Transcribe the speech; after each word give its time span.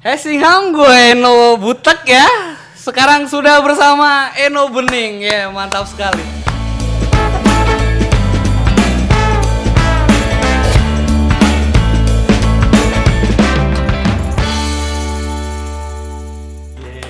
Hei 0.00 0.16
Singham, 0.16 0.72
gue 0.72 1.12
Eno 1.12 1.60
Butek 1.60 2.08
ya. 2.08 2.24
Sekarang 2.72 3.28
sudah 3.28 3.60
bersama 3.60 4.32
Eno 4.32 4.72
Bening 4.72 5.20
ya, 5.28 5.52
mantap 5.52 5.84
sekali. 5.84 6.24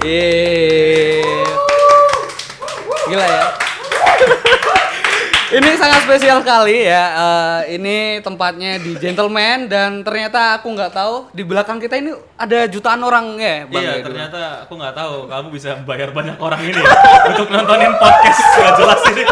Yeay. 0.02 1.22
Gila 3.06 3.22
ya. 3.22 3.46
Ini 5.50 5.70
sangat 5.74 6.06
spesial 6.06 6.38
sekali 6.46 6.86
ya. 6.86 7.04
Eh, 7.10 7.78
ini 7.78 8.22
tempatnya 8.22 8.78
di 8.78 8.94
Gentleman 8.94 9.66
dan 9.66 10.06
ternyata 10.06 10.62
aku 10.62 10.70
nggak 10.70 10.92
tahu 10.94 11.14
di 11.34 11.42
belakang 11.42 11.82
kita 11.82 11.98
ini 11.98 12.14
ada 12.38 12.70
jutaan 12.70 13.02
orang 13.02 13.34
ya, 13.34 13.66
Bang. 13.66 13.82
iya, 13.82 13.98
Edu. 13.98 14.06
ternyata 14.14 14.62
aku 14.66 14.78
nggak 14.78 14.94
tahu 14.94 15.14
kamu 15.26 15.46
bisa 15.50 15.70
bayar 15.82 16.14
banyak 16.14 16.38
orang 16.38 16.62
ini 16.62 16.78
ya, 16.78 16.90
untuk 17.34 17.50
nontonin 17.50 17.92
podcast 17.98 18.40
nggak 18.62 18.74
jelas 18.78 19.00
ini. 19.10 19.22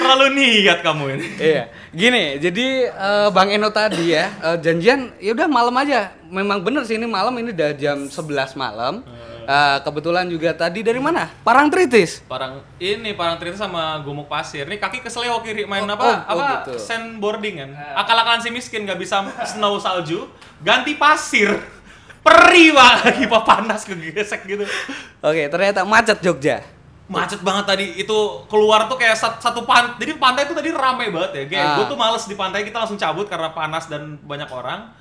Terlalu 0.00 0.26
niat 0.34 0.78
kamu 0.82 1.04
ini. 1.18 1.26
Iya, 1.38 1.62
gini, 1.90 2.24
jadi 2.38 2.66
eh, 2.90 3.28
Bang 3.34 3.50
Eno 3.50 3.74
tadi 3.74 4.14
ya 4.14 4.30
eh, 4.30 4.56
janjian, 4.62 5.10
ya 5.18 5.34
udah 5.34 5.46
malam 5.50 5.74
aja. 5.74 6.14
Memang 6.30 6.62
bener 6.62 6.86
sih 6.86 6.94
ini 6.94 7.10
malam 7.10 7.34
ini 7.34 7.50
udah 7.50 7.70
jam 7.74 8.06
11 8.06 8.54
malam. 8.54 9.02
Eh, 9.42 9.78
kebetulan 9.80 10.24
juga 10.24 10.50
tadi 10.50 10.80
dari 10.80 10.96
mana? 10.96 11.30
Parangtritis. 11.40 12.24
Parang 12.24 12.60
ini 12.76 13.12
parang 13.12 13.36
cerita 13.36 13.60
sama 13.60 14.00
gumuk 14.00 14.26
pasir. 14.26 14.64
Nih 14.64 14.76
kaki 14.76 15.00
keseleo 15.00 15.38
kiri 15.38 15.64
main 15.64 15.82
Oh, 15.82 15.90
apa? 15.90 16.02
oh, 16.02 16.16
oh, 16.28 16.38
apa 16.38 16.46
gitu. 16.66 16.72
sandboarding 16.76 17.56
kan? 17.58 17.70
Akal-akalan 17.96 18.38
si 18.38 18.48
miskin 18.48 18.82
nggak 18.82 18.96
bisa 18.96 19.22
snow 19.46 19.76
salju, 19.76 20.26
ganti 20.58 20.94
pasir. 20.94 21.52
Perih 22.20 22.70
banget 22.70 22.98
lagi 23.02 23.24
pak 23.26 23.42
panas 23.42 23.80
kegesek 23.82 24.44
gitu. 24.44 24.64
Oke, 25.20 25.42
ternyata 25.46 25.82
macet 25.82 26.20
Jogja. 26.20 26.60
Macet 27.06 27.40
banget 27.40 27.64
tadi 27.66 27.86
itu 27.96 28.18
keluar 28.46 28.86
tuh 28.86 28.94
kayak 28.94 29.14
sat- 29.14 29.40
satu 29.40 29.64
pantai. 29.64 29.98
Jadi 29.98 30.12
pantai 30.14 30.44
itu 30.44 30.52
tadi 30.52 30.70
rame 30.70 31.10
banget 31.10 31.30
ya. 31.32 31.44
Kayak 31.48 31.64
Ah. 31.64 31.74
gue 31.74 31.84
tuh 31.86 31.98
males 31.98 32.22
di 32.22 32.34
pantai 32.34 32.62
kita 32.62 32.76
langsung 32.78 32.94
cabut 32.94 33.26
karena 33.26 33.50
panas 33.50 33.86
dan 33.86 34.14
banyak 34.20 34.46
orang. 34.46 34.94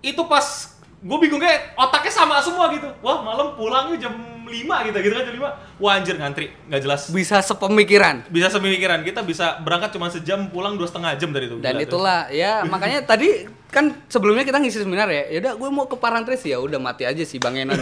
Itu 0.00 0.24
pas 0.24 0.71
gue 1.02 1.18
bingung 1.18 1.42
kayak 1.42 1.74
otaknya 1.74 2.12
sama 2.14 2.38
semua 2.38 2.70
gitu. 2.70 2.86
Wah 3.02 3.26
malam 3.26 3.58
pulangnya 3.58 3.98
jam 3.98 4.14
5 4.46 4.86
gitu 4.86 4.98
gitu 5.02 5.14
kan 5.18 5.24
jam 5.26 5.34
5. 5.34 5.82
Wah 5.82 5.92
anjir 5.98 6.14
ngantri 6.14 6.54
nggak 6.70 6.80
jelas. 6.86 7.00
Bisa 7.10 7.42
sepemikiran. 7.42 8.22
Bisa 8.30 8.46
sepemikiran 8.54 9.02
kita 9.02 9.26
bisa 9.26 9.58
berangkat 9.66 9.98
cuma 9.98 10.06
sejam 10.14 10.46
pulang 10.46 10.78
dua 10.78 10.86
setengah 10.86 11.18
jam 11.18 11.34
dari 11.34 11.50
itu. 11.50 11.58
Dan 11.58 11.82
Gila 11.82 11.82
itulah 11.82 12.20
ya 12.30 12.62
makanya 12.62 13.02
tadi 13.02 13.50
kan 13.72 13.88
sebelumnya 14.06 14.44
kita 14.44 14.60
ngisi 14.60 14.78
seminar 14.78 15.08
ya. 15.08 15.24
Ya 15.26 15.38
udah 15.40 15.52
gue 15.56 15.68
mau 15.70 15.88
ke 15.88 15.96
Parangtritis 15.96 16.44
ya 16.44 16.60
udah 16.60 16.76
mati 16.76 17.02
aja 17.02 17.22
sih 17.22 17.40
Bang 17.40 17.56
Eno. 17.56 17.72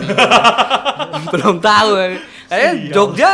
Belum 1.34 1.58
tahu. 1.58 1.90
Kayaknya 2.46 2.70
Sial. 2.72 2.90
Jogja 2.90 3.32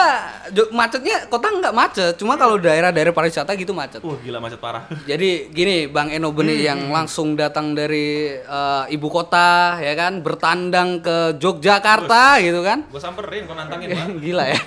Jo- 0.48 0.70
macetnya 0.70 1.26
kota 1.26 1.48
nggak 1.50 1.72
macet, 1.72 2.14
cuma 2.14 2.34
kalau 2.34 2.56
daerah-daerah 2.56 3.10
pariwisata 3.10 3.52
gitu 3.54 3.72
macet. 3.72 4.00
Wah 4.00 4.16
gila 4.16 4.38
macet 4.38 4.56
parah. 4.56 4.88
Jadi 5.10 5.50
gini 5.50 5.84
Bang 5.86 6.08
Eno 6.08 6.30
Beni 6.30 6.56
Hmm. 6.56 6.64
yang 6.64 6.80
langsung 6.88 7.34
datang 7.34 7.72
dari 7.72 8.06
eh, 8.32 8.84
ibu 8.88 9.08
kota 9.08 9.76
ya 9.76 9.92
kan 9.92 10.20
bertandang 10.20 11.00
ke 11.00 11.36
Yogyakarta 11.36 12.40
gitu 12.40 12.60
kan. 12.60 12.86
gue 12.86 12.96
samperin 12.96 13.44
kau 13.44 13.52
nantangin. 13.52 13.92
Gila 14.24 14.44
ya. 14.46 14.60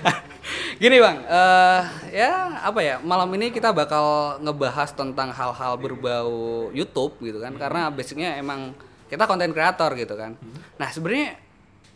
Gini 0.80 0.98
Bang, 1.04 1.28
eh, 1.28 1.82
ya 2.16 2.64
apa 2.64 2.80
ya 2.80 2.96
malam 3.04 3.28
ini 3.36 3.52
kita 3.52 3.76
bakal 3.76 4.40
ngebahas 4.40 4.96
tentang 4.96 5.36
hal-hal 5.36 5.76
berbau 5.76 6.72
YouTube 6.72 7.20
gitu 7.20 7.44
kan 7.44 7.52
karena 7.60 7.92
basicnya 7.92 8.40
emang 8.40 8.72
kita 9.12 9.28
konten 9.28 9.52
kreator 9.52 9.92
gitu 10.00 10.16
kan. 10.16 10.40
Nah 10.80 10.88
sebenarnya 10.88 11.36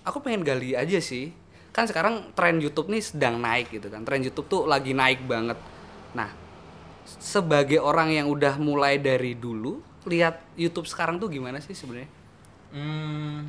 aku 0.04 0.20
pengen 0.20 0.44
gali 0.44 0.76
aja 0.76 1.00
sih 1.00 1.32
kan 1.74 1.90
sekarang 1.90 2.36
tren 2.38 2.62
YouTube 2.62 2.92
nih 2.92 3.02
sedang 3.02 3.42
naik 3.42 3.74
gitu 3.74 3.90
kan 3.90 4.06
tren 4.06 4.22
YouTube 4.22 4.46
tuh 4.52 4.62
lagi 4.68 4.92
naik 4.92 5.24
banget. 5.26 5.58
Nah 6.12 6.30
sebagai 7.08 7.80
orang 7.80 8.12
yang 8.12 8.28
udah 8.28 8.60
mulai 8.60 9.00
dari 9.00 9.36
dulu 9.36 9.80
lihat 10.04 10.44
YouTube 10.60 10.88
sekarang 10.88 11.20
tuh 11.20 11.32
gimana 11.32 11.64
sih 11.64 11.72
sebenarnya? 11.72 12.12
Hmm, 12.76 13.48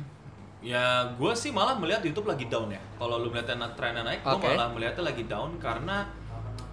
ya 0.65 1.05
gue 1.13 1.31
sih 1.37 1.53
malah 1.53 1.77
melihat 1.77 2.01
YouTube 2.01 2.25
lagi 2.25 2.49
down 2.49 2.73
ya. 2.73 2.81
Kalau 2.97 3.21
lu 3.21 3.29
melihatnya 3.29 3.61
na- 3.61 3.75
trennya 3.77 4.01
naik, 4.01 4.25
gue 4.25 4.33
Oke. 4.33 4.49
malah 4.49 4.73
melihatnya 4.73 5.03
lagi 5.05 5.23
down 5.29 5.53
karena 5.61 6.09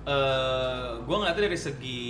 eh 0.02 0.98
gue 0.98 1.14
ngeliatnya 1.14 1.44
dari 1.46 1.58
segi 1.60 2.02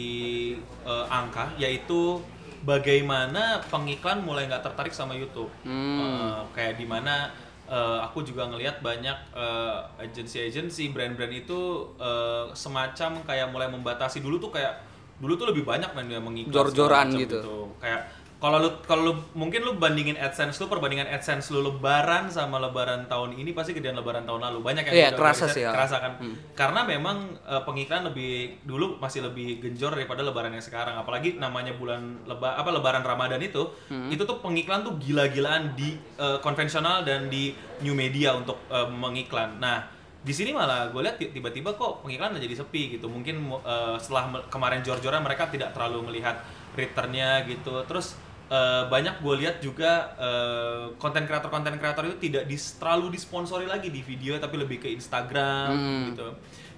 eh, 0.87 1.07
angka, 1.11 1.53
yaitu 1.59 2.23
bagaimana 2.63 3.59
pengiklan 3.67 4.23
mulai 4.23 4.47
nggak 4.47 4.63
tertarik 4.63 4.95
sama 4.95 5.13
YouTube. 5.13 5.51
Eh, 5.67 6.39
kayak 6.55 6.79
di 6.79 6.87
mana 6.87 7.29
eh, 7.67 7.99
aku 8.01 8.23
juga 8.23 8.47
ngelihat 8.49 8.81
banyak 8.81 9.19
eh, 9.35 9.79
agensi-agensi, 10.01 10.95
brand-brand 10.95 11.35
itu 11.35 11.61
eh, 11.99 12.47
semacam 12.55 13.21
kayak 13.27 13.51
mulai 13.51 13.69
membatasi 13.69 14.23
dulu 14.23 14.39
tuh 14.39 14.55
kayak 14.55 14.89
dulu 15.21 15.39
tuh 15.39 15.47
lebih 15.55 15.63
banyak 15.63 15.87
main 15.95 16.09
dia 16.09 16.19
mengiklan 16.19 16.51
Jor-joran 16.51 17.07
macam 17.11 17.21
gitu. 17.21 17.71
kayak 17.79 18.01
kalau 18.43 18.59
lu 18.59 18.71
kalau 18.83 19.03
lu 19.07 19.15
mungkin 19.33 19.63
lu 19.63 19.79
bandingin 19.79 20.19
AdSense 20.19 20.59
lu 20.59 20.67
perbandingan 20.67 21.07
AdSense 21.07 21.47
lu 21.49 21.63
lebaran 21.63 22.27
sama 22.27 22.59
lebaran 22.59 23.07
tahun 23.07 23.39
ini 23.39 23.55
pasti 23.55 23.71
gedean 23.71 23.95
lebaran 23.95 24.27
tahun 24.27 24.43
lalu. 24.43 24.59
Banyak 24.61 24.83
yang 24.83 24.95
Iya, 24.95 25.09
udah- 25.09 25.19
kerasa 25.23 25.45
sih, 25.47 25.63
ya. 25.63 25.71
kerasa 25.71 25.97
kan. 25.97 26.13
Karena 26.53 26.83
memang 26.83 27.39
eh, 27.39 27.63
pengiklan 27.63 28.03
lebih 28.05 28.59
dulu 28.63 28.99
masih 28.99 29.23
lebih 29.23 29.63
genjor 29.63 29.95
daripada 29.95 30.21
lebaran 30.21 30.51
yang 30.51 30.59
sekarang. 30.61 30.99
Apalagi 30.99 31.39
namanya 31.39 31.71
bulan 31.73 32.03
leba 32.25 32.59
apa 32.59 32.67
lebaran 32.69 33.01
Ramadan 33.01 33.39
itu 33.39 33.63
itu 34.11 34.23
tuh 34.23 34.43
pengiklan 34.43 34.83
tuh 34.83 34.99
gila-gilaan 34.99 35.79
di 35.79 35.95
eh, 36.19 36.39
konvensional 36.39 37.07
dan 37.07 37.31
di 37.31 37.55
new 37.79 37.95
media 37.95 38.35
untuk 38.35 38.59
eh, 38.67 38.89
mengiklan. 38.89 39.57
Nah 39.57 39.87
di 40.19 40.31
sini 40.31 40.51
malah 40.51 40.91
gue 40.91 40.99
lihat 40.99 41.15
ti- 41.17 41.31
tiba-tiba 41.31 41.75
kok 41.75 42.03
pengiklan 42.03 42.35
jadi 42.35 42.59
sepi 42.59 42.99
gitu. 42.99 43.07
Mungkin 43.07 43.39
eh, 43.63 43.97
setelah 43.97 44.43
kemarin 44.49 44.83
jor-joran 44.83 45.23
mereka 45.23 45.47
tidak 45.47 45.71
terlalu 45.71 46.11
melihat 46.11 46.43
returnnya 46.73 47.45
gitu. 47.45 47.79
Terus 47.87 48.19
eh, 48.53 48.85
banyak 48.85 49.17
gue 49.19 49.35
lihat 49.39 49.57
juga 49.59 49.93
eh, 50.15 50.85
konten 50.97 51.25
kreator 51.25 51.49
konten 51.49 51.73
kreator 51.75 52.05
itu 52.05 52.21
tidak 52.23 52.45
dis- 52.45 52.77
terlalu 52.77 53.09
disponsori 53.11 53.65
lagi 53.65 53.89
di 53.89 54.01
video 54.01 54.37
tapi 54.37 54.55
lebih 54.55 54.77
ke 54.79 54.93
Instagram 54.93 55.73
gitu. 56.07 56.29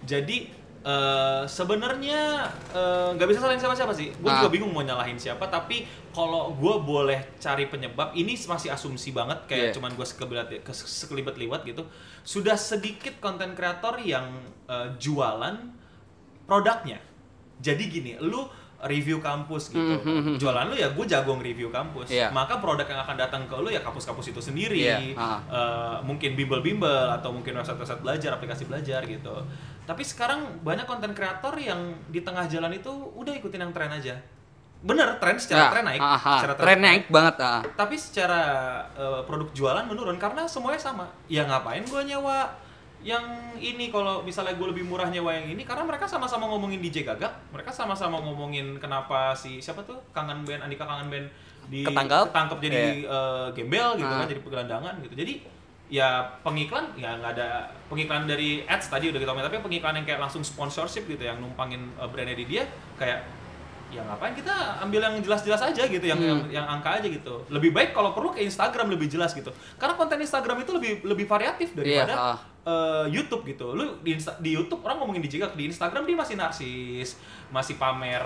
Jadi 0.07 0.63
eh, 0.85 1.43
sebenarnya 1.49 2.45
nggak 3.17 3.27
bisa 3.27 3.41
salahin 3.41 3.57
siapa-siapa 3.57 3.91
sih. 3.91 4.13
Gue 4.15 4.29
Ah. 4.29 4.39
juga 4.39 4.53
bingung 4.53 4.69
mau 4.69 4.83
nyalahin 4.83 5.17
siapa 5.17 5.49
tapi 5.49 5.83
kalau 6.13 6.55
gue 6.55 6.75
boleh 6.79 7.35
cari 7.37 7.67
penyebab 7.67 8.13
ini 8.13 8.39
masih 8.39 8.69
asumsi 8.69 9.11
banget 9.11 9.49
kayak 9.49 9.67
Iya. 9.67 9.75
cuman 9.75 9.91
gue 9.93 10.05
sekelibet 10.05 10.47
sekelibet 10.71 11.35
liwat 11.35 11.65
gitu. 11.65 11.89
Sudah 12.23 12.55
sedikit 12.55 13.19
konten 13.19 13.53
kreator 13.53 13.99
yang 13.99 14.29
eh, 14.65 14.93
jualan 14.95 15.57
produknya. 16.45 17.01
Jadi 17.57 17.83
gini 17.89 18.13
lu 18.21 18.45
review 18.83 19.23
kampus 19.23 19.71
gitu. 19.71 19.95
Jualan 20.37 20.67
lu 20.67 20.77
ya 20.77 20.91
gue 20.93 21.05
jago 21.07 21.39
nge-review 21.39 21.71
kampus. 21.71 22.11
Iya. 22.11 22.29
maka 22.31 22.59
produk 22.59 22.85
yang 22.85 23.01
akan 23.01 23.17
datang 23.17 23.43
ke 23.47 23.55
lu 23.57 23.71
ya 23.71 23.81
kampus-kampus 23.81 24.35
itu 24.35 24.41
sendiri. 24.43 24.77
Iya, 24.77 24.99
ah. 25.17 25.39
Eh, 25.47 25.97
mungkin 26.05 26.35
bimbel-bimbel 26.35 27.15
atau 27.15 27.33
mungkin 27.33 27.55
website-website 27.57 28.03
belajar 28.03 28.37
aplikasi 28.37 28.69
belajar 28.69 29.01
gitu. 29.07 29.35
Tapi 29.85 30.03
sekarang 30.05 30.65
banyak 30.65 30.85
konten 30.85 31.13
kreator 31.13 31.53
yang 31.57 31.93
di 32.09 32.21
tengah 32.21 32.49
jalan 32.49 32.73
itu 32.73 32.91
udah 33.15 33.33
ikutin 33.37 33.65
yang 33.65 33.73
tren 33.73 33.93
aja. 33.93 34.17
Bener 34.85 35.17
tren 35.17 35.41
secara 35.41 35.61
Ya, 35.61 35.73
tren 35.73 35.85
naik. 35.89 36.01
ah, 36.05 36.13
ah, 36.21 36.39
secara 36.45 36.55
tren 36.61 36.79
naik 36.85 37.05
banget 37.09 37.37
ah. 37.41 37.61
tapi 37.73 37.97
secara 37.97 38.41
eh, 38.93 39.21
produk 39.25 39.49
jualan 39.57 39.85
menurun 39.89 40.21
karena 40.21 40.45
semuanya 40.45 40.77
sama. 40.77 41.09
Ya 41.25 41.49
ngapain 41.49 41.81
gue 41.89 42.03
nyewa 42.05 42.53
yang 43.05 43.21
ini 43.55 43.89
kalau 43.89 44.25
misalnya 44.25 44.53
gue 44.53 44.65
lebih 44.67 44.83
murah 44.83 45.07
nyewa 45.07 45.29
yang 45.31 45.45
ini 45.47 45.61
karena 45.61 45.85
mereka 45.85 46.05
sama-sama 46.05 46.49
ngomongin 46.49 46.81
DJ 46.81 47.05
Gagak 47.05 47.31
mereka 47.51 47.69
sama-sama 47.69 48.17
ngomongin 48.19 48.77
kenapa 48.77 49.31
si 49.33 49.61
siapa 49.61 49.85
tuh 49.85 50.01
kangen 50.11 50.41
band 50.43 50.65
Andika 50.65 50.83
kangen 50.83 51.09
band 51.09 51.29
di 51.65 51.81
Ketangkep. 51.83 52.29
ketangkep 52.29 52.59
jadi 52.63 52.81
Iya. 52.99 53.05
eh, 53.07 53.47
gembel 53.53 53.89
gitu 53.95 54.09
Ah. 54.09 54.19
kan 54.19 54.27
jadi 54.27 54.41
pegelandangan 54.41 54.95
gitu 55.01 55.15
jadi 55.15 55.35
ya 55.87 56.09
pengiklan 56.41 56.97
ya 56.97 57.13
nggak 57.15 57.33
ada 57.35 57.49
pengiklan 57.87 58.25
dari 58.25 58.65
ads 58.65 58.89
tadi 58.89 59.13
udah 59.13 59.21
kita 59.21 59.31
ngomongin 59.31 59.49
tapi 59.49 59.61
pengiklan 59.63 59.95
yang 59.95 60.07
kayak 60.07 60.19
langsung 60.19 60.41
sponsorship 60.41 61.05
gitu 61.05 61.21
yang 61.21 61.37
numpangin 61.39 61.93
eh, 61.95 62.09
brandnya 62.09 62.35
di 62.35 62.47
dia 62.47 62.65
kayak 62.97 63.21
ya 63.89 64.01
ngapain 64.03 64.33
kita 64.33 64.51
ambil 64.81 65.01
yang 65.03 65.15
jelas-jelas 65.21 65.61
aja 65.63 65.83
gitu 65.87 66.03
yang, 66.03 66.19
yang 66.19 66.41
yang 66.51 66.67
angka 66.67 66.99
aja 66.99 67.07
gitu 67.07 67.45
lebih 67.47 67.71
baik 67.71 67.93
kalau 67.93 68.11
perlu 68.11 68.33
ke 68.33 68.41
Instagram 68.41 68.89
lebih 68.89 69.07
jelas 69.07 69.31
gitu 69.31 69.53
karena 69.77 69.95
konten 69.95 70.19
Instagram 70.19 70.57
itu 70.59 70.73
lebih 70.73 70.93
lebih 71.05 71.29
variatif 71.29 71.77
daripada 71.77 72.11
Iya, 72.11 72.29
ah. 72.33 72.39
Eh, 72.65 73.07
YouTube 73.13 73.45
gitu. 73.45 73.73
Lu 73.73 74.01
di, 74.01 74.17
Insta- 74.17 74.37
di 74.41 74.57
YouTube 74.57 74.81
orang 74.83 75.01
ngomongin 75.05 75.21
di 75.21 75.31
Jigak 75.31 75.53
di 75.55 75.69
Instagram 75.69 76.05
dia 76.05 76.17
masih 76.17 76.37
narsis 76.37 77.21
masih 77.53 77.79
pamer 77.79 78.25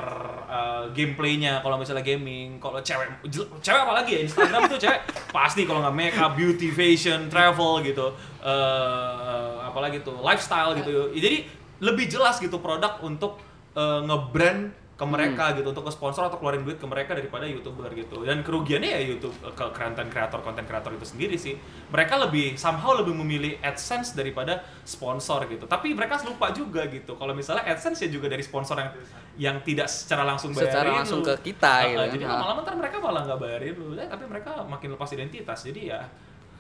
eh, 0.49 0.85
gameplaynya 0.95 1.61
kalau 1.61 1.77
misalnya 1.77 2.03
gaming. 2.03 2.57
Kalau 2.63 2.81
cewek 2.81 3.21
cewek 3.61 3.81
apalagi 3.83 4.11
ya? 4.17 4.21
Instagram 4.25 4.71
tuh 4.71 4.79
cewek 4.79 5.01
pasti 5.37 5.67
kalau 5.67 5.83
nggak 5.85 5.97
make 5.99 6.17
up 6.17 6.33
beauty 6.35 6.71
fashion 6.71 7.27
travel 7.29 7.83
gitu. 7.83 8.15
Eh 8.41 9.53
apalagi 9.69 10.01
tuh 10.01 10.17
lifestyle 10.23 10.73
gitu. 10.79 11.13
Jadi 11.13 11.45
lebih 11.79 12.11
jelas 12.11 12.39
gitu 12.39 12.59
produk 12.59 12.99
untuk 13.03 13.39
eh, 13.77 14.01
nge-brand 14.07 14.88
ke 14.99 15.07
mereka 15.07 15.55
gitu 15.55 15.71
untuk 15.71 15.87
ke 15.87 15.95
sponsor 15.95 16.27
atau 16.27 16.43
keluarin 16.43 16.67
duit 16.67 16.75
ke 16.75 16.83
mereka 16.83 17.15
daripada 17.15 17.47
youtuber 17.47 17.87
gitu. 17.95 18.27
Dan 18.27 18.43
kerugiannya 18.43 18.99
ya 18.99 19.01
YouTube 19.07 19.31
ke 19.55 19.65
konten 19.71 20.11
kreator 20.11 20.43
konten 20.43 20.67
kreator 20.67 20.91
itu 20.91 21.07
sendiri 21.07 21.39
sih. 21.39 21.55
Mereka 21.95 22.19
lebih 22.19 22.59
somehow 22.59 22.99
lebih 22.99 23.15
memilih 23.15 23.63
AdSense 23.63 24.19
daripada 24.19 24.59
sponsor 24.83 25.47
gitu. 25.47 25.71
Tapi 25.71 25.95
mereka 25.95 26.19
lupa 26.27 26.51
juga 26.51 26.83
gitu 26.91 27.15
kalau 27.15 27.31
misalnya 27.31 27.63
AdSense 27.71 28.03
ya 28.03 28.11
juga 28.11 28.27
dari 28.27 28.43
sponsor 28.43 28.75
yang 28.75 28.91
yang 29.39 29.57
tidak 29.63 29.87
secara 29.87 30.27
langsung 30.27 30.51
bayarin 30.51 30.67
Secara 30.75 30.91
langsung 30.91 31.23
lu. 31.23 31.31
ke 31.31 31.35
kita 31.47 31.73
Uh, 31.79 31.87
gitu 31.87 31.95
uh, 31.95 32.03
kan. 32.03 32.15
jadi 32.19 32.25
lama-lama 32.27 32.61
ntar 32.67 32.75
mereka 32.75 32.97
malah 32.99 33.23
nggak 33.23 33.39
bayarin 33.39 33.75
lu. 33.79 33.87
Eh, 33.95 34.09
tapi 34.11 34.25
mereka 34.27 34.51
makin 34.67 34.89
lepas 34.99 35.11
identitas. 35.15 35.59
Jadi 35.63 35.95
ya 35.95 36.03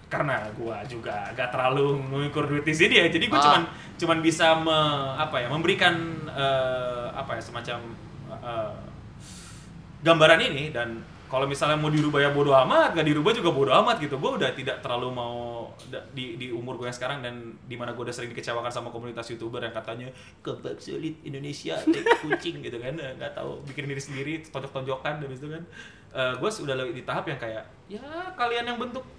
karena 0.08 0.40
gua 0.56 0.80
juga 0.88 1.28
gak 1.36 1.52
terlalu 1.52 2.00
mengukur 2.00 2.46
duit 2.46 2.62
di 2.62 2.72
sini 2.72 3.02
ya. 3.02 3.10
Jadi 3.10 3.26
gua 3.26 3.36
Ah. 3.36 3.44
cuman 3.44 3.62
cuman 3.98 4.18
bisa 4.22 4.54
me, 4.56 4.78
apa 5.18 5.42
ya 5.42 5.50
memberikan 5.50 5.94
eh, 6.30 7.06
apa 7.12 7.34
ya 7.34 7.42
semacam 7.42 7.82
eh, 8.48 8.72
gambaran 10.00 10.40
ini 10.48 10.72
dan 10.72 11.04
kalau 11.28 11.44
misalnya 11.44 11.76
mau 11.76 11.92
dirubah 11.92 12.24
ya 12.24 12.32
bodo 12.32 12.56
amat, 12.56 12.96
gak 12.96 13.04
dirubah 13.04 13.36
juga 13.36 13.52
bodo 13.52 13.68
amat 13.84 14.00
gitu. 14.00 14.16
Gue 14.16 14.40
udah 14.40 14.48
tidak 14.56 14.80
terlalu 14.80 15.12
mau 15.12 15.68
di, 16.16 16.40
di 16.40 16.48
umur 16.48 16.80
gue 16.80 16.88
yang 16.88 16.96
sekarang 16.96 17.20
dan 17.20 17.52
di 17.68 17.76
mana 17.76 17.92
gue 17.92 18.00
udah 18.00 18.16
sering 18.16 18.32
dikecewakan 18.32 18.72
sama 18.72 18.88
komunitas 18.88 19.28
youtuber 19.28 19.60
yang 19.60 19.76
katanya 19.76 20.08
kebab 20.40 20.80
sulit 20.80 21.20
Indonesia, 21.20 21.76
tai 21.76 22.00
kucing 22.24 22.60
gitu 22.66 22.80
kan, 22.80 22.96
Eh, 22.96 23.12
nggak 23.20 23.36
tahu 23.36 23.60
bikin 23.68 23.84
diri 23.84 24.00
sendiri, 24.00 24.32
tonjok-tonjokan 24.48 25.20
dan 25.20 25.28
itu 25.28 25.46
kan. 25.52 25.62
gue 26.40 26.50
sudah 26.50 26.72
di 26.88 27.04
tahap 27.04 27.28
yang 27.28 27.36
kayak 27.36 27.68
ya 27.84 28.00
kalian 28.32 28.64
yang 28.64 28.80
bentuk 28.80 29.04
eh, 29.04 29.17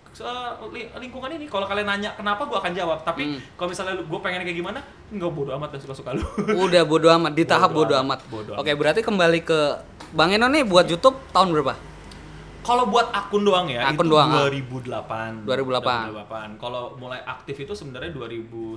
lingkungan 0.96 1.30
ini, 1.32 1.46
kalau 1.46 1.64
kalian 1.64 1.88
nanya 1.88 2.12
kenapa 2.14 2.44
gue 2.44 2.58
akan 2.58 2.74
jawab. 2.74 3.00
Tapi 3.02 3.24
Hmm. 3.26 3.40
kalau 3.56 3.70
misalnya 3.70 3.94
gue 3.96 4.20
pengen 4.20 4.42
kayak 4.42 4.58
gimana, 4.58 4.80
nggak 5.10 5.32
bodo 5.32 5.52
amat 5.54 5.70
dan 5.72 5.80
suka-suka 5.80 6.12
lu. 6.12 6.24
Udah 6.66 6.84
bodo 6.84 7.08
amat 7.10 7.32
di 7.32 7.44
tahap 7.44 7.72
Bodo 7.72 7.88
bodo 7.88 7.94
amat, 7.98 8.20
amat. 8.20 8.32
bodo 8.32 8.52
Oke, 8.56 8.72
berarti 8.74 9.00
kembali 9.00 9.40
ke 9.42 9.60
Bang 10.12 10.30
Eno 10.30 10.48
nih 10.48 10.64
buat 10.64 10.86
YouTube 10.86 11.16
tahun 11.30 11.50
berapa? 11.52 11.76
Kalau 12.60 12.86
buat 12.86 13.08
akun 13.10 13.48
doang 13.48 13.72
ya, 13.72 13.88
Akun 13.88 14.04
itu 14.04 14.14
doang, 14.14 14.30
ah. 14.30 14.46
2008. 14.46 15.48
2008. 15.48 16.12
2008. 16.12 16.60
Kalau 16.60 16.94
mulai 17.00 17.24
aktif 17.24 17.56
itu 17.56 17.72
sebenarnya 17.72 18.12
2009. 18.12 18.76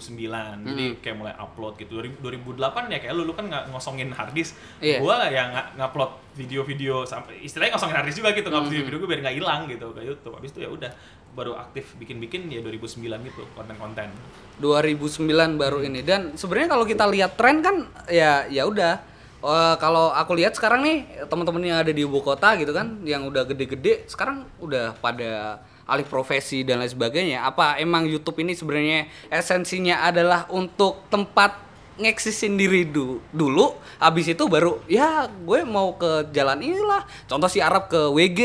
Hmm. 0.54 0.64
Jadi 0.64 0.84
kayak 1.02 1.16
mulai 1.18 1.34
upload 1.34 1.76
gitu. 1.76 1.98
2000 1.98 2.22
2008 2.22 2.88
ya 2.88 3.02
kayak 3.02 3.12
lu 3.12 3.26
lu 3.26 3.34
kan 3.34 3.50
nggak 3.50 3.68
ngosongin 3.68 4.08
harddisk. 4.08 4.54
Iya. 4.78 5.02
Gua 5.02 5.26
yang 5.26 5.50
nggak 5.50 5.66
ngupload 5.76 6.10
video-video 6.32 7.02
sampai 7.04 7.42
istilahnya 7.42 7.74
ngosongin 7.74 7.96
harddisk 7.98 8.18
juga 8.22 8.30
gitu, 8.32 8.46
Hmm. 8.46 8.54
ngupload 8.54 8.72
video-video 8.72 8.98
gue 9.02 9.08
biar 9.10 9.20
nggak 9.20 9.36
hilang 9.36 9.60
gitu 9.66 9.86
ke 9.90 10.00
YouTube. 10.00 10.32
Habis 10.32 10.50
itu 10.50 10.60
ya 10.62 10.70
udah 10.70 10.90
baru 11.32 11.56
aktif 11.56 11.96
bikin-bikin 11.96 12.48
ya 12.52 12.60
2009 12.60 13.28
gitu 13.28 13.42
konten-konten. 13.56 14.12
2009 14.60 15.56
baru 15.56 15.80
ini. 15.80 16.04
Dan 16.04 16.36
sebenarnya 16.36 16.76
kalau 16.76 16.84
kita 16.84 17.04
lihat 17.08 17.40
tren 17.40 17.64
kan 17.64 17.88
ya 18.12 18.44
ya 18.52 18.68
udah. 18.68 19.00
Eh, 19.42 19.74
kalau 19.82 20.14
aku 20.14 20.38
lihat 20.38 20.54
sekarang 20.54 20.86
nih 20.86 21.26
teman-teman 21.26 21.62
yang 21.66 21.78
ada 21.82 21.90
di 21.90 22.06
ibu 22.06 22.22
kota 22.22 22.54
gitu 22.54 22.70
kan 22.70 23.02
yang 23.02 23.26
udah 23.26 23.42
gede-gede 23.42 24.06
sekarang 24.06 24.46
udah 24.62 24.94
pada 25.02 25.58
alih 25.82 26.06
profesi 26.06 26.62
dan 26.62 26.78
lain 26.78 26.92
sebagainya. 26.92 27.42
Apa 27.42 27.80
emang 27.82 28.06
YouTube 28.06 28.38
ini 28.38 28.54
sebenarnya 28.54 29.10
esensinya 29.32 30.06
adalah 30.06 30.46
untuk 30.52 31.10
tempat 31.10 31.58
ngeksisin 31.92 32.56
diri 32.56 32.88
du- 32.88 33.20
dulu 33.36 33.76
habis 34.00 34.24
itu 34.24 34.48
baru 34.48 34.80
ya 34.88 35.28
gue 35.28 35.66
mau 35.66 35.98
ke 35.98 36.30
jalan 36.30 36.62
inilah. 36.62 37.02
Contoh 37.26 37.50
si 37.50 37.58
Arab 37.58 37.90
ke 37.90 37.98
WG 37.98 38.40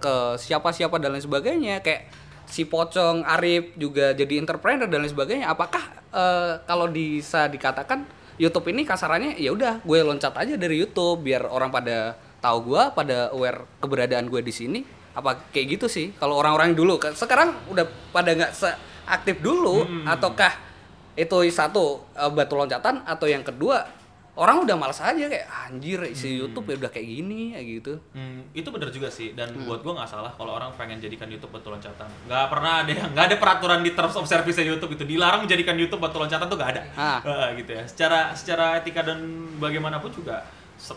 ke 0.00 0.14
siapa-siapa 0.40 0.96
dan 0.96 1.12
lain 1.12 1.22
sebagainya. 1.22 1.84
Kayak 1.84 2.08
si 2.48 2.64
Pocong 2.64 3.22
Arif 3.28 3.76
juga 3.76 4.16
jadi 4.16 4.40
entrepreneur 4.40 4.88
dan 4.88 5.04
lain 5.04 5.12
sebagainya 5.12 5.52
apakah 5.52 5.84
eh, 6.10 6.52
kalau 6.64 6.88
bisa 6.88 7.46
dikatakan 7.46 8.08
YouTube 8.38 8.70
ini 8.70 8.86
kasarannya 8.86 9.36
ya 9.36 9.50
udah 9.52 9.82
gue 9.82 9.98
loncat 10.00 10.32
aja 10.38 10.54
dari 10.54 10.78
YouTube 10.78 11.26
biar 11.26 11.44
orang 11.50 11.74
pada 11.74 12.14
tahu 12.38 12.72
gue 12.72 12.82
pada 12.94 13.34
aware 13.34 13.66
keberadaan 13.82 14.30
gue 14.30 14.40
di 14.40 14.54
sini. 14.54 14.80
Apa 15.18 15.50
kayak 15.50 15.66
gitu 15.78 15.86
sih 15.90 16.14
kalau 16.14 16.38
orang-orang 16.38 16.78
dulu? 16.78 17.02
Sekarang 17.18 17.50
udah 17.66 17.82
pada 18.14 18.38
nggak 18.38 18.54
seaktif 18.54 19.42
dulu 19.42 19.82
ataukah 20.06 20.54
itu 21.18 21.36
satu 21.50 22.06
eh, 22.14 22.30
batu 22.30 22.54
loncatan 22.54 23.02
atau 23.02 23.26
yang 23.26 23.42
kedua 23.42 23.82
orang 24.38 24.62
udah 24.62 24.78
malas 24.78 25.02
aja 25.02 25.26
kayak 25.26 25.44
anjir 25.50 25.98
isi 26.06 26.38
YouTube 26.38 26.70
ya 26.70 26.78
udah 26.78 26.90
kayak 26.94 27.06
gini 27.10 27.58
ya 27.58 27.60
gitu. 27.60 27.98
Hmm, 28.14 28.46
itu 28.54 28.70
bener 28.70 28.88
juga 28.88 29.10
sih 29.10 29.34
dan 29.34 29.50
Hmm. 29.50 29.66
buat 29.66 29.82
gua 29.82 29.98
nggak 29.98 30.08
salah 30.08 30.30
kalau 30.30 30.54
orang 30.54 30.70
pengen 30.78 31.02
jadikan 31.02 31.26
YouTube 31.26 31.50
batu 31.50 31.68
loncatan. 31.68 32.06
Nggak 32.30 32.46
pernah 32.46 32.86
ada 32.86 32.92
yang 32.94 33.10
nggak 33.10 33.26
ada 33.28 33.36
peraturan 33.36 33.82
di 33.82 33.90
terms 33.92 34.14
of 34.14 34.24
service 34.24 34.54
YouTube 34.56 34.94
itu 34.94 35.02
dilarang 35.02 35.42
menjadikan 35.42 35.74
YouTube 35.74 35.98
batu 35.98 36.22
loncatan 36.22 36.46
tuh 36.46 36.54
nggak 36.54 36.70
ada. 36.70 36.82
Ah. 36.94 37.18
Eh, 37.26 37.58
gitu 37.60 37.74
ya. 37.74 37.82
Secara 37.90 38.30
secara 38.38 38.78
etika 38.78 39.02
dan 39.02 39.18
bagaimanapun 39.58 40.14
juga 40.14 40.46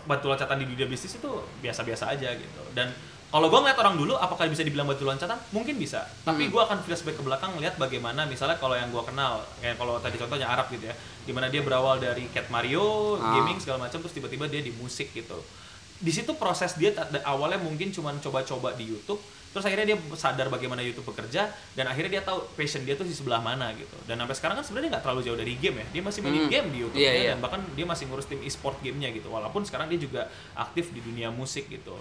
batu 0.06 0.30
loncatan 0.30 0.62
di 0.62 0.66
dunia 0.70 0.86
bisnis 0.86 1.18
itu 1.18 1.30
biasa-biasa 1.58 2.14
aja 2.14 2.30
gitu. 2.30 2.62
Dan 2.70 2.86
kalau 3.32 3.48
gua 3.48 3.60
ngeliat 3.60 3.78
orang 3.78 3.96
dulu 3.96 4.14
apakah 4.14 4.44
bisa 4.44 4.60
dibilang 4.60 4.84
batu 4.84 5.02
loncatan 5.02 5.40
mungkin 5.50 5.74
bisa 5.74 6.04
tapi 6.22 6.46
Hmm. 6.46 6.52
gua 6.52 6.62
akan 6.66 6.78
flashback 6.80 7.16
ke 7.16 7.22
belakang 7.22 7.56
lihat 7.56 7.74
bagaimana 7.76 8.22
misalnya 8.24 8.54
kalau 8.56 8.74
yang 8.74 8.88
gua 8.88 9.02
kenal 9.02 9.40
kayak 9.58 9.74
kalau 9.74 9.96
tadi 9.96 10.16
contohnya 10.16 10.46
Arab 10.46 10.68
gitu 10.68 10.84
ya 10.84 10.94
di 11.18 11.32
mana 11.32 11.48
dia 11.48 11.60
berawal 11.60 11.96
dari 11.96 12.28
Cat 12.28 12.46
Mario 12.46 13.16
Ah. 13.16 13.34
gaming 13.34 13.56
segala 13.56 13.80
macam 13.82 13.98
terus 13.98 14.12
tiba-tiba 14.12 14.46
dia 14.46 14.60
di 14.60 14.70
musik 14.70 15.10
gitu 15.10 15.40
di 15.96 16.10
situ 16.10 16.34
proses 16.34 16.74
dia 16.74 16.92
awalnya 17.24 17.56
mungkin 17.58 17.88
cuma 17.88 18.12
coba-coba 18.14 18.74
di 18.74 18.84
YouTube 18.86 19.22
terus 19.48 19.62
akhirnya 19.62 19.86
dia 19.86 19.98
sadar 20.12 20.48
bagaimana 20.48 20.80
YouTube 20.80 21.06
bekerja 21.06 21.46
dan 21.70 21.84
akhirnya 21.86 22.10
dia 22.10 22.22
tahu 22.22 22.40
passion 22.52 22.82
dia 22.82 22.92
tuh 22.92 23.04
di 23.04 23.12
sebelah 23.12 23.38
mana 23.38 23.68
gitu 23.72 23.94
dan 24.02 24.16
sampai 24.18 24.32
sekarang 24.34 24.56
kan 24.56 24.64
sebenarnya 24.66 24.88
nggak 24.92 25.04
terlalu 25.04 25.20
jauh 25.22 25.36
dari 25.36 25.54
game 25.54 25.76
ya 25.78 25.86
dia 25.90 26.02
masih 26.02 26.20
mainin 26.20 26.42
Hmm. 26.42 26.50
game 26.50 26.68
di 26.68 26.78
YouTube 26.80 26.98
Iya, 26.98 27.12
iya. 27.14 27.30
dan 27.30 27.38
bahkan 27.38 27.60
dia 27.70 27.84
masih 27.84 28.04
ngurus 28.06 28.26
tim 28.26 28.40
e-sport 28.40 28.80
gamenya 28.80 29.08
gitu 29.10 29.28
walaupun 29.28 29.62
sekarang 29.62 29.86
dia 29.86 29.96
juga 29.98 30.26
aktif 30.54 30.90
di 30.90 31.00
dunia 31.00 31.28
musik 31.30 31.68
gitu 31.68 31.94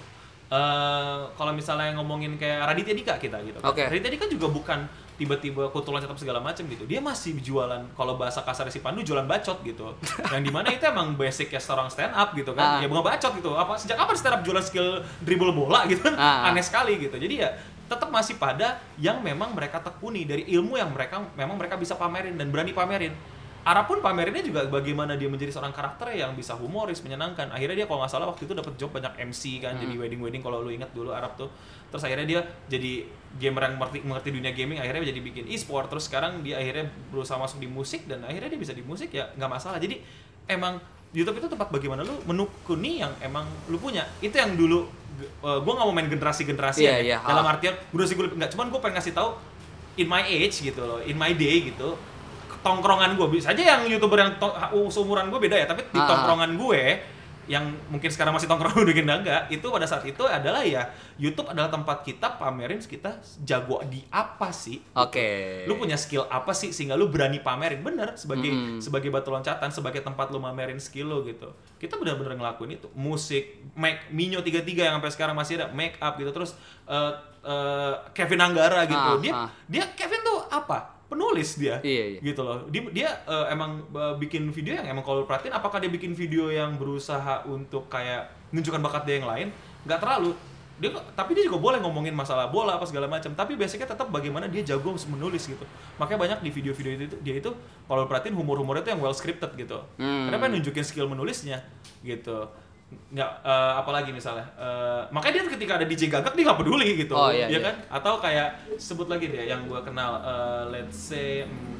Eh, 0.51 1.19
kalau 1.39 1.55
misalnya 1.55 1.95
ngomongin 1.95 2.35
kayak 2.35 2.67
Raditya 2.67 2.91
Dika 2.91 3.15
kita 3.15 3.39
gitu 3.39 3.63
kan. 3.63 3.71
Oke. 3.71 3.87
Raditya 3.87 4.11
Dika 4.11 4.27
juga 4.27 4.51
bukan 4.51 4.83
tiba-tiba 5.15 5.71
kutulan 5.71 6.03
catap 6.03 6.19
segala 6.19 6.43
macam 6.43 6.67
gitu. 6.67 6.83
Dia 6.83 6.99
masih 6.99 7.39
jualan 7.39 7.87
kalau 7.95 8.19
bahasa 8.19 8.43
kasar 8.43 8.67
si 8.67 8.83
Pandu 8.83 8.99
jualan 8.99 9.23
bacot 9.23 9.63
gitu. 9.63 9.95
Yang 10.35 10.41
di 10.43 10.51
mana 10.51 10.67
itu 10.75 10.83
emang 10.83 11.15
basic 11.15 11.55
ya 11.55 11.61
seorang 11.63 11.87
stand 11.87 12.11
up 12.11 12.35
gitu 12.35 12.51
kan. 12.51 12.67
Ah. 12.67 12.79
Ya 12.83 12.91
bukan 12.91 12.99
bacot 12.99 13.31
gitu. 13.31 13.55
Apa 13.55 13.79
sejak 13.79 13.95
kapan 13.95 14.15
stand 14.19 14.35
up 14.35 14.41
jualan 14.43 14.59
skill 14.59 14.99
dribble 15.23 15.55
bola 15.55 15.87
gitu 15.87 16.03
kan? 16.03 16.19
Ah. 16.19 16.51
Aneh 16.51 16.67
sekali 16.67 16.99
gitu. 16.99 17.15
Jadi 17.15 17.47
ya 17.47 17.55
tetap 17.87 18.11
masih 18.11 18.35
pada 18.35 18.83
yang 18.99 19.23
memang 19.23 19.55
mereka 19.55 19.79
tekuni 19.79 20.27
dari 20.27 20.51
ilmu 20.51 20.75
yang 20.75 20.91
mereka 20.91 21.23
memang 21.31 21.55
mereka 21.55 21.79
bisa 21.79 21.95
pamerin 21.95 22.35
dan 22.35 22.51
berani 22.51 22.75
pamerin. 22.75 23.15
Arab 23.61 23.85
pun 23.85 24.01
pamerinnya 24.01 24.41
juga 24.41 24.65
bagaimana 24.65 25.13
dia 25.13 25.29
menjadi 25.29 25.53
seorang 25.53 25.69
karakter 25.69 26.17
yang 26.17 26.33
bisa 26.33 26.57
humoris, 26.57 27.05
menyenangkan. 27.05 27.53
Akhirnya 27.53 27.85
dia 27.85 27.87
kalau 27.89 28.01
nggak 28.01 28.09
salah 28.09 28.25
waktu 28.25 28.49
itu 28.49 28.57
dapat 28.57 28.73
job 28.73 28.89
banyak 28.89 29.13
MC 29.21 29.61
kan, 29.61 29.77
jadi 29.77 29.93
wedding 30.01 30.17
wedding 30.17 30.41
kalau 30.41 30.65
lu 30.65 30.73
ingat 30.73 30.89
dulu 30.97 31.13
Arab 31.13 31.37
tuh. 31.37 31.45
Terus 31.93 32.01
akhirnya 32.01 32.25
dia 32.25 32.41
jadi 32.65 33.05
gamer 33.37 33.69
yang 33.69 33.75
mengerti, 33.77 33.97
mengerti 34.01 34.29
dunia 34.33 34.51
gaming, 34.57 34.81
akhirnya 34.81 35.13
jadi 35.13 35.21
bikin 35.21 35.45
e-sport. 35.45 35.93
Terus 35.93 36.09
sekarang 36.09 36.41
dia 36.41 36.57
akhirnya 36.57 36.89
berusaha 37.13 37.37
masuk 37.37 37.61
di 37.61 37.69
musik 37.69 38.09
dan 38.09 38.25
akhirnya 38.25 38.49
dia 38.49 38.61
bisa 38.61 38.73
di 38.73 38.81
musik 38.81 39.13
ya 39.13 39.29
nggak 39.37 39.51
masalah. 39.53 39.77
Jadi 39.77 40.01
emang 40.49 40.81
YouTube 41.13 41.37
itu 41.37 41.47
tempat 41.51 41.69
bagaimana 41.69 42.01
lu 42.01 42.17
menekuni 42.25 43.05
yang 43.05 43.13
emang 43.21 43.45
lu 43.69 43.77
punya. 43.77 44.09
Itu 44.25 44.41
yang 44.41 44.57
dulu 44.57 44.89
uh, 45.45 45.59
gue 45.61 45.73
nggak 45.77 45.85
mau 45.85 45.93
main 45.93 46.09
generasi-generasi 46.09 46.81
Iya, 46.81 46.93
ya. 46.97 46.99
iya, 47.03 47.17
Dalam 47.21 47.45
ah. 47.45 47.53
artian 47.53 47.77
generasi 47.93 48.17
gue 48.17 48.25
nggak, 48.33 48.49
cuman 48.57 48.73
gue 48.73 48.79
pengen 48.81 48.95
ngasih 48.97 49.13
tahu 49.13 49.29
in 49.99 50.07
my 50.07 50.23
age 50.23 50.63
gitu 50.63 50.81
loh, 50.81 50.99
in 51.03 51.13
my 51.19 51.35
day 51.35 51.69
gitu 51.69 51.93
tongkrongan 52.61 53.13
gue 53.13 53.27
bisa 53.29 53.51
aja 53.51 53.77
yang 53.77 53.81
youtuber 53.85 54.17
yang 54.17 54.31
uh, 54.37 54.69
seumuran 54.87 55.27
gue 55.27 55.39
beda 55.39 55.57
ya 55.57 55.65
tapi 55.65 55.81
di 55.85 55.97
Ah. 55.97 56.07
tongkrongan 56.07 56.57
gue 56.57 56.83
yang 57.49 57.67
mungkin 57.89 58.07
sekarang 58.07 58.31
masih 58.31 58.45
tongkrongan 58.45 58.79
udah 58.85 58.95
genda 58.95 59.15
enggak 59.17 59.41
itu 59.49 59.65
pada 59.65 59.83
saat 59.83 60.05
itu 60.05 60.23
adalah 60.23 60.61
ya 60.61 60.87
YouTube 61.17 61.49
adalah 61.49 61.67
tempat 61.67 62.05
kita 62.05 62.37
pamerin 62.37 62.79
kita 62.79 63.17
jago 63.41 63.81
di 63.85 63.99
apa 64.07 64.53
sih? 64.53 64.77
Oke. 64.93 65.65
Lu 65.65 65.75
punya 65.75 65.97
skill 65.97 66.29
apa 66.29 66.53
sih 66.53 66.69
sehingga 66.69 66.93
lu 66.93 67.09
berani 67.09 67.41
pamerin? 67.41 67.81
Bener 67.81 68.13
sebagai 68.15 68.47
Mm. 68.47 68.79
sebagai 68.79 69.09
batu 69.09 69.33
loncatan 69.33 69.73
sebagai 69.73 69.99
tempat 69.99 70.29
lu 70.29 70.37
pamerin 70.37 70.77
skill 70.77 71.09
lu 71.09 71.25
gitu. 71.25 71.49
Kita 71.75 71.97
bener-bener 71.97 72.37
ngelakuin 72.37 72.77
itu. 72.77 72.87
Musik 72.93 73.73
make 73.73 74.13
Minyo 74.13 74.39
33 74.39 74.61
yang 74.87 74.95
sampai 75.01 75.11
sekarang 75.11 75.35
masih 75.35 75.59
ada 75.59 75.67
make 75.73 75.97
up 75.97 76.15
gitu. 76.15 76.29
Terus 76.29 76.53
eh, 76.87 77.11
eh, 77.41 77.93
Kevin 78.13 78.41
Anggara 78.47 78.85
gitu. 78.85 79.11
Ah, 79.11 79.17
dia 79.19 79.33
ah. 79.35 79.49
dia 79.65 79.83
Kevin 79.91 80.21
tuh 80.23 80.45
apa 80.47 81.00
penulis 81.11 81.59
dia 81.59 81.83
Iya, 81.83 82.15
iya. 82.15 82.19
gitu 82.23 82.41
loh. 82.47 82.63
Dia, 82.71 82.81
dia 82.95 83.09
eh, 83.27 83.45
emang 83.51 83.83
eh, 83.91 84.15
bikin 84.15 84.47
video 84.55 84.79
yang 84.79 84.87
emang 84.87 85.03
kalau 85.03 85.27
perhatiin 85.27 85.51
apakah 85.51 85.83
dia 85.83 85.91
bikin 85.91 86.15
video 86.15 86.47
yang 86.47 86.79
berusaha 86.79 87.43
untuk 87.43 87.91
kayak 87.91 88.31
menunjukkan 88.55 88.79
bakat 88.79 89.03
dia 89.03 89.15
yang 89.19 89.27
lain? 89.27 89.47
Nggak 89.83 89.99
terlalu. 89.99 90.31
Dia 90.79 90.89
tapi 91.13 91.35
dia 91.35 91.45
juga 91.45 91.59
boleh 91.61 91.77
ngomongin 91.83 92.15
masalah 92.15 92.47
bola 92.47 92.79
apa 92.79 92.87
segala 92.87 93.11
macam. 93.11 93.35
Tapi 93.35 93.59
basicnya 93.59 93.91
tetap 93.91 94.07
bagaimana 94.07 94.47
dia 94.47 94.63
jago 94.63 94.95
menulis 94.95 95.43
gitu. 95.45 95.67
Makanya 95.99 96.19
banyak 96.19 96.39
di 96.47 96.49
video-video 96.49 96.91
itu 96.95 97.17
dia 97.19 97.35
itu 97.37 97.51
kalau 97.85 98.07
perhatiin 98.07 98.33
humor-humornya 98.33 98.87
itu 98.87 98.91
yang 98.95 99.01
well 99.03 99.13
scripted 99.13 99.51
gitu. 99.59 99.77
Hmm. 99.99 100.31
kenapa 100.31 100.47
nunjukin 100.47 100.81
skill 100.87 101.11
menulisnya 101.11 101.59
gitu 102.01 102.47
nggak 103.11 103.31
eh, 103.43 103.73
apalagi 103.79 104.11
misalnya? 104.11 104.47
Eh, 104.55 105.01
makanya 105.11 105.43
dia 105.43 105.43
ketika 105.55 105.71
ada 105.79 105.85
DJ 105.87 106.07
gagak 106.07 106.33
dia 106.35 106.43
nggak 106.47 106.59
peduli 106.59 106.89
gitu. 106.99 107.15
Oh, 107.15 107.31
iya, 107.31 107.47
ya 107.47 107.57
iya. 107.57 107.59
kan? 107.59 107.75
Atau 107.87 108.19
kayak 108.19 108.49
sebut 108.79 109.07
lagi 109.07 109.31
deh 109.31 109.47
yang 109.47 109.67
gue 109.67 109.79
kenal 109.83 110.19
eh, 110.23 110.63
let's 110.71 110.95
say 110.95 111.43
hmm, 111.43 111.75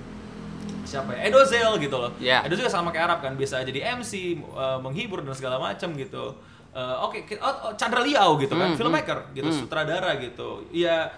siapa 0.84 1.16
ya? 1.16 1.32
Edozel 1.32 1.80
gitu 1.80 1.96
loh. 2.00 2.12
Ya. 2.20 2.44
Edozel 2.44 2.68
juga 2.68 2.72
sama 2.72 2.92
kayak 2.92 3.06
Arab 3.12 3.20
kan 3.24 3.34
bisa 3.36 3.64
jadi 3.64 3.96
MC 4.00 4.40
eh, 4.40 4.80
menghibur 4.84 5.24
dan 5.24 5.36
segala 5.36 5.60
macam 5.60 5.92
gitu. 5.96 6.36
Eh, 6.72 6.96
oke 7.04 7.28
ki- 7.28 7.40
oh, 7.44 7.72
oh, 7.72 7.74
Chandra 7.76 8.00
Liao 8.04 8.40
gitu 8.40 8.56
kan 8.56 8.72
Hmm, 8.72 8.80
filmmaker 8.80 9.32
gitu 9.36 9.48
hmm. 9.52 9.60
sutradara 9.68 10.16
gitu. 10.20 10.64
Ya 10.72 11.12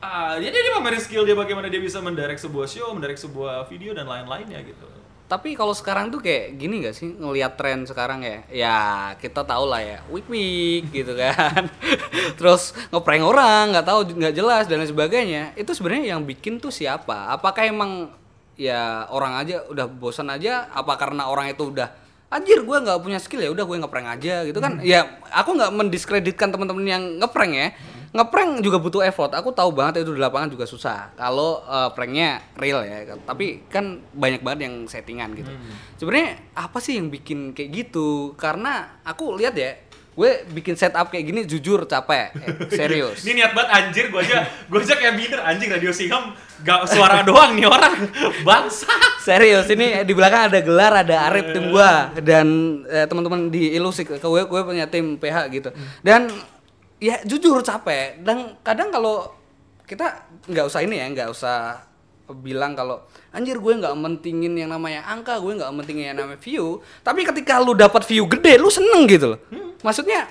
ah 0.00 0.32
dia 0.40 0.48
dia 0.48 0.72
pamerin 0.72 0.96
skill 0.96 1.28
dia 1.28 1.36
bagaimana 1.36 1.68
dia 1.68 1.76
bisa 1.76 2.00
mendirect 2.00 2.40
sebuah 2.40 2.64
show 2.64 2.88
mendirect 2.96 3.20
sebuah 3.20 3.68
video 3.68 3.92
dan 3.92 4.08
lain-lainnya 4.08 4.64
gitu 4.64 4.88
Tapi 5.30 5.54
kalau 5.54 5.70
sekarang 5.70 6.10
tuh 6.10 6.18
kayak 6.18 6.58
gini 6.58 6.82
gak 6.82 6.98
sih 6.98 7.06
ngelihat 7.06 7.54
tren 7.54 7.86
sekarang 7.86 8.26
ya? 8.26 8.42
Ya 8.50 8.78
kita 9.22 9.46
tahu 9.46 9.70
lah 9.70 9.78
ya, 9.78 10.02
week 10.10 10.26
week 10.26 10.90
gitu 10.90 11.14
kan. 11.14 11.70
Terus 12.38 12.74
ngeprank 12.90 13.22
orang 13.22 13.70
nggak 13.70 13.86
tahu 13.86 14.10
nggak 14.10 14.34
jelas 14.34 14.66
dan 14.66 14.82
lain 14.82 14.90
sebagainya. 14.90 15.54
Itu 15.54 15.70
sebenarnya 15.70 16.18
yang 16.18 16.26
bikin 16.26 16.58
tuh 16.58 16.74
siapa? 16.74 17.30
Apakah 17.30 17.62
emang 17.62 18.10
ya 18.58 19.06
orang 19.06 19.38
aja 19.38 19.62
udah 19.70 19.86
bosan 19.86 20.34
aja? 20.34 20.66
Apa 20.74 20.98
karena 20.98 21.30
orang 21.30 21.54
itu 21.54 21.70
udah 21.70 21.94
anjir 22.26 22.66
gue 22.66 22.76
nggak 22.82 22.98
punya 22.98 23.22
skill 23.22 23.46
ya 23.46 23.54
udah 23.54 23.62
gue 23.70 23.76
ngeprank 23.86 24.08
aja 24.18 24.42
gitu 24.42 24.58
kan? 24.58 24.82
Ya 24.82 25.14
aku 25.30 25.54
nggak 25.54 25.70
mendiskreditkan 25.70 26.50
teman-teman 26.50 26.82
yang 26.90 27.02
ngeprank 27.22 27.54
ya. 27.54 27.68
Ngeprank 28.10 28.58
juga 28.58 28.76
butuh 28.76 29.02
effort. 29.02 29.30
Aku 29.30 29.54
tahu 29.54 29.70
banget 29.70 30.02
itu 30.02 30.10
di 30.10 30.18
lapangan 30.18 30.50
juga 30.50 30.66
susah. 30.66 31.14
Kalau 31.14 31.62
eh, 31.62 31.88
pranknya 31.94 32.42
real 32.58 32.82
ya. 32.82 33.14
Tapi 33.16 33.70
kan 33.70 34.02
banyak 34.10 34.42
banget 34.42 34.66
yang 34.66 34.74
settingan 34.84 35.30
gitu. 35.34 35.50
Sebenarnya 35.94 36.42
apa 36.52 36.78
sih 36.78 36.98
yang 36.98 37.06
bikin 37.06 37.54
kayak 37.54 37.70
gitu? 37.70 38.34
Karena 38.34 38.98
aku 39.00 39.38
lihat 39.38 39.54
ya, 39.54 39.78
gue 40.10 40.30
bikin 40.50 40.74
setup 40.74 41.06
kayak 41.06 41.22
gini 41.22 41.40
jujur 41.46 41.86
capek, 41.86 42.34
Eh, 42.34 42.66
serius. 42.82 43.22
ini 43.22 43.40
niat 43.40 43.54
banget 43.54 43.70
anjir 43.72 44.04
gue 44.10 44.20
aja 44.20 44.42
gue 44.42 44.76
aja 44.76 44.94
kayak 44.98 45.14
binder 45.16 45.40
anjing 45.40 45.70
radio 45.70 45.94
singam 45.94 46.34
gak 46.60 46.82
suara 46.84 47.22
doang 47.22 47.54
nih 47.54 47.64
orang 47.64 48.10
bangsa 48.44 48.90
Serius 49.22 49.70
ini 49.70 50.02
di 50.02 50.12
belakang 50.12 50.50
ada 50.50 50.60
gelar, 50.60 50.92
ada 50.98 51.30
Arif 51.30 51.54
tim 51.54 51.70
gua 51.70 52.10
dan 52.18 52.48
eh, 52.84 53.06
teman-teman 53.06 53.48
di 53.48 53.70
Ilusi 53.72 54.02
ke 54.02 54.18
gue 54.18 54.42
gue 54.44 54.60
punya 54.60 54.90
tim 54.90 55.14
PH 55.14 55.36
gitu. 55.52 55.70
Dan 56.02 56.26
ya 57.00 57.18
jujur 57.24 57.64
capek. 57.64 58.20
Dan 58.20 58.60
kadang 58.60 58.92
kalau 58.92 59.32
kita 59.88 60.28
nggak 60.46 60.64
usah 60.68 60.80
ini 60.84 61.00
ya, 61.00 61.06
nggak 61.10 61.28
usah 61.32 61.88
bilang 62.30 62.78
kalau 62.78 63.02
anjir 63.34 63.58
gue 63.58 63.74
nggak 63.74 63.96
mentingin 63.98 64.54
yang 64.54 64.70
namanya 64.70 65.02
angka, 65.08 65.42
gue 65.42 65.58
nggak 65.58 65.72
mentingin 65.74 66.14
yang 66.14 66.18
namanya 66.22 66.38
view. 66.38 66.78
Tapi 67.02 67.26
ketika 67.26 67.58
lu 67.58 67.74
dapat 67.74 68.06
view 68.06 68.30
gede, 68.30 68.54
lu 68.60 68.70
seneng 68.70 69.08
gitu 69.10 69.34
loh. 69.34 69.40
Maksudnya 69.82 70.30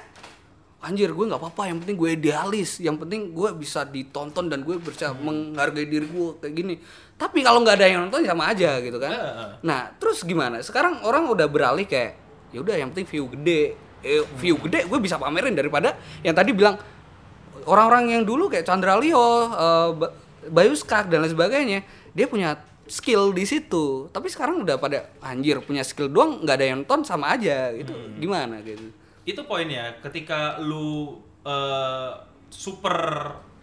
anjir 0.79 1.11
gue 1.11 1.25
nggak 1.27 1.43
apa-apa 1.43 1.67
yang 1.67 1.83
penting 1.83 1.99
gue 1.99 2.09
idealis 2.15 2.79
yang 2.79 2.95
penting 2.95 3.35
gue 3.35 3.51
bisa 3.51 3.83
ditonton 3.83 4.47
dan 4.47 4.63
gue 4.63 4.79
bisa 4.79 5.11
menghargai 5.11 5.83
diri 5.83 6.07
gue 6.07 6.39
kayak 6.39 6.53
gini. 6.55 6.75
Tapi 7.19 7.43
kalau 7.43 7.59
nggak 7.59 7.75
ada 7.75 7.87
yang 7.91 8.07
nonton 8.07 8.23
sama 8.23 8.47
aja 8.47 8.79
gitu 8.79 8.95
kan. 8.95 9.11
Heeh. 9.11 9.49
nah 9.59 9.91
terus 9.99 10.23
gimana? 10.23 10.63
Sekarang 10.63 11.03
orang 11.03 11.27
udah 11.27 11.51
beralih 11.51 11.83
kayak 11.83 12.15
ya 12.55 12.63
udah 12.63 12.79
yang 12.79 12.95
penting 12.95 13.07
view 13.11 13.25
gede 13.27 13.88
eh, 14.01 14.23
view 14.37 14.55
gede 14.63 14.85
gue 14.85 14.99
bisa 14.99 15.15
pamerin 15.15 15.53
daripada 15.53 15.95
yang 16.21 16.33
tadi 16.33 16.51
bilang 16.51 16.79
orang-orang 17.65 18.19
yang 18.19 18.23
dulu 18.23 18.47
kayak 18.47 18.65
Chandra 18.65 18.95
Leo 18.95 19.51
Ba- 19.95 20.13
Bayu 20.49 20.73
Skak 20.73 21.11
dan 21.11 21.21
lain 21.21 21.33
sebagainya 21.35 21.79
dia 22.15 22.25
punya 22.25 22.57
skill 22.89 23.29
di 23.37 23.45
situ. 23.45 24.09
Tapi 24.09 24.27
sekarang 24.33 24.65
udah 24.65 24.81
pada 24.81 25.13
anjir 25.21 25.61
punya 25.61 25.85
skill 25.85 26.09
doang 26.09 26.41
nggak 26.41 26.55
ada 26.57 26.65
yang 26.65 26.77
nonton 26.81 27.05
sama 27.05 27.37
aja 27.37 27.69
gitu. 27.75 27.93
Gimana 28.17 28.63
gitu? 28.65 28.89
Itu 29.27 29.45
poinnya 29.45 29.93
ketika 30.01 30.57
lu 30.57 31.19
eh, 31.45 32.09
super 32.49 32.97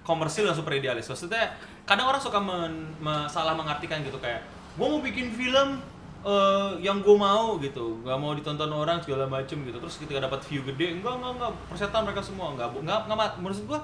komersil 0.06 0.46
dan 0.46 0.54
super 0.54 0.78
idealis. 0.78 1.10
Maksudnya 1.10 1.58
kadang 1.82 2.06
orang 2.06 2.22
suka 2.22 2.38
men- 2.38 2.94
me- 3.02 3.26
salah 3.26 3.58
mengartikan 3.58 3.98
gitu 4.06 4.22
kayak 4.22 4.46
gue 4.78 4.86
mau 4.86 5.02
bikin 5.02 5.34
film 5.34 5.82
eh, 6.26 6.70
yang 6.82 6.98
gue 7.00 7.16
mau 7.16 7.54
gitu. 7.62 8.02
Nggak 8.02 8.18
mau 8.18 8.34
ditonton 8.34 8.70
orang 8.70 8.98
segala 8.98 9.30
macem 9.30 9.62
gitu. 9.62 9.78
Terus 9.78 9.96
ketika 10.02 10.18
dapat 10.26 10.42
view 10.50 10.66
gede 10.66 10.98
enggak 10.98 11.14
enggak 11.22 11.32
enggak. 11.38 11.52
Persetan 11.70 12.02
mereka 12.02 12.22
semua. 12.22 12.50
Enggak 12.52 12.74
enggak 12.74 13.06
enggak 13.06 13.30
menurut 13.38 13.58
gue 13.62 13.80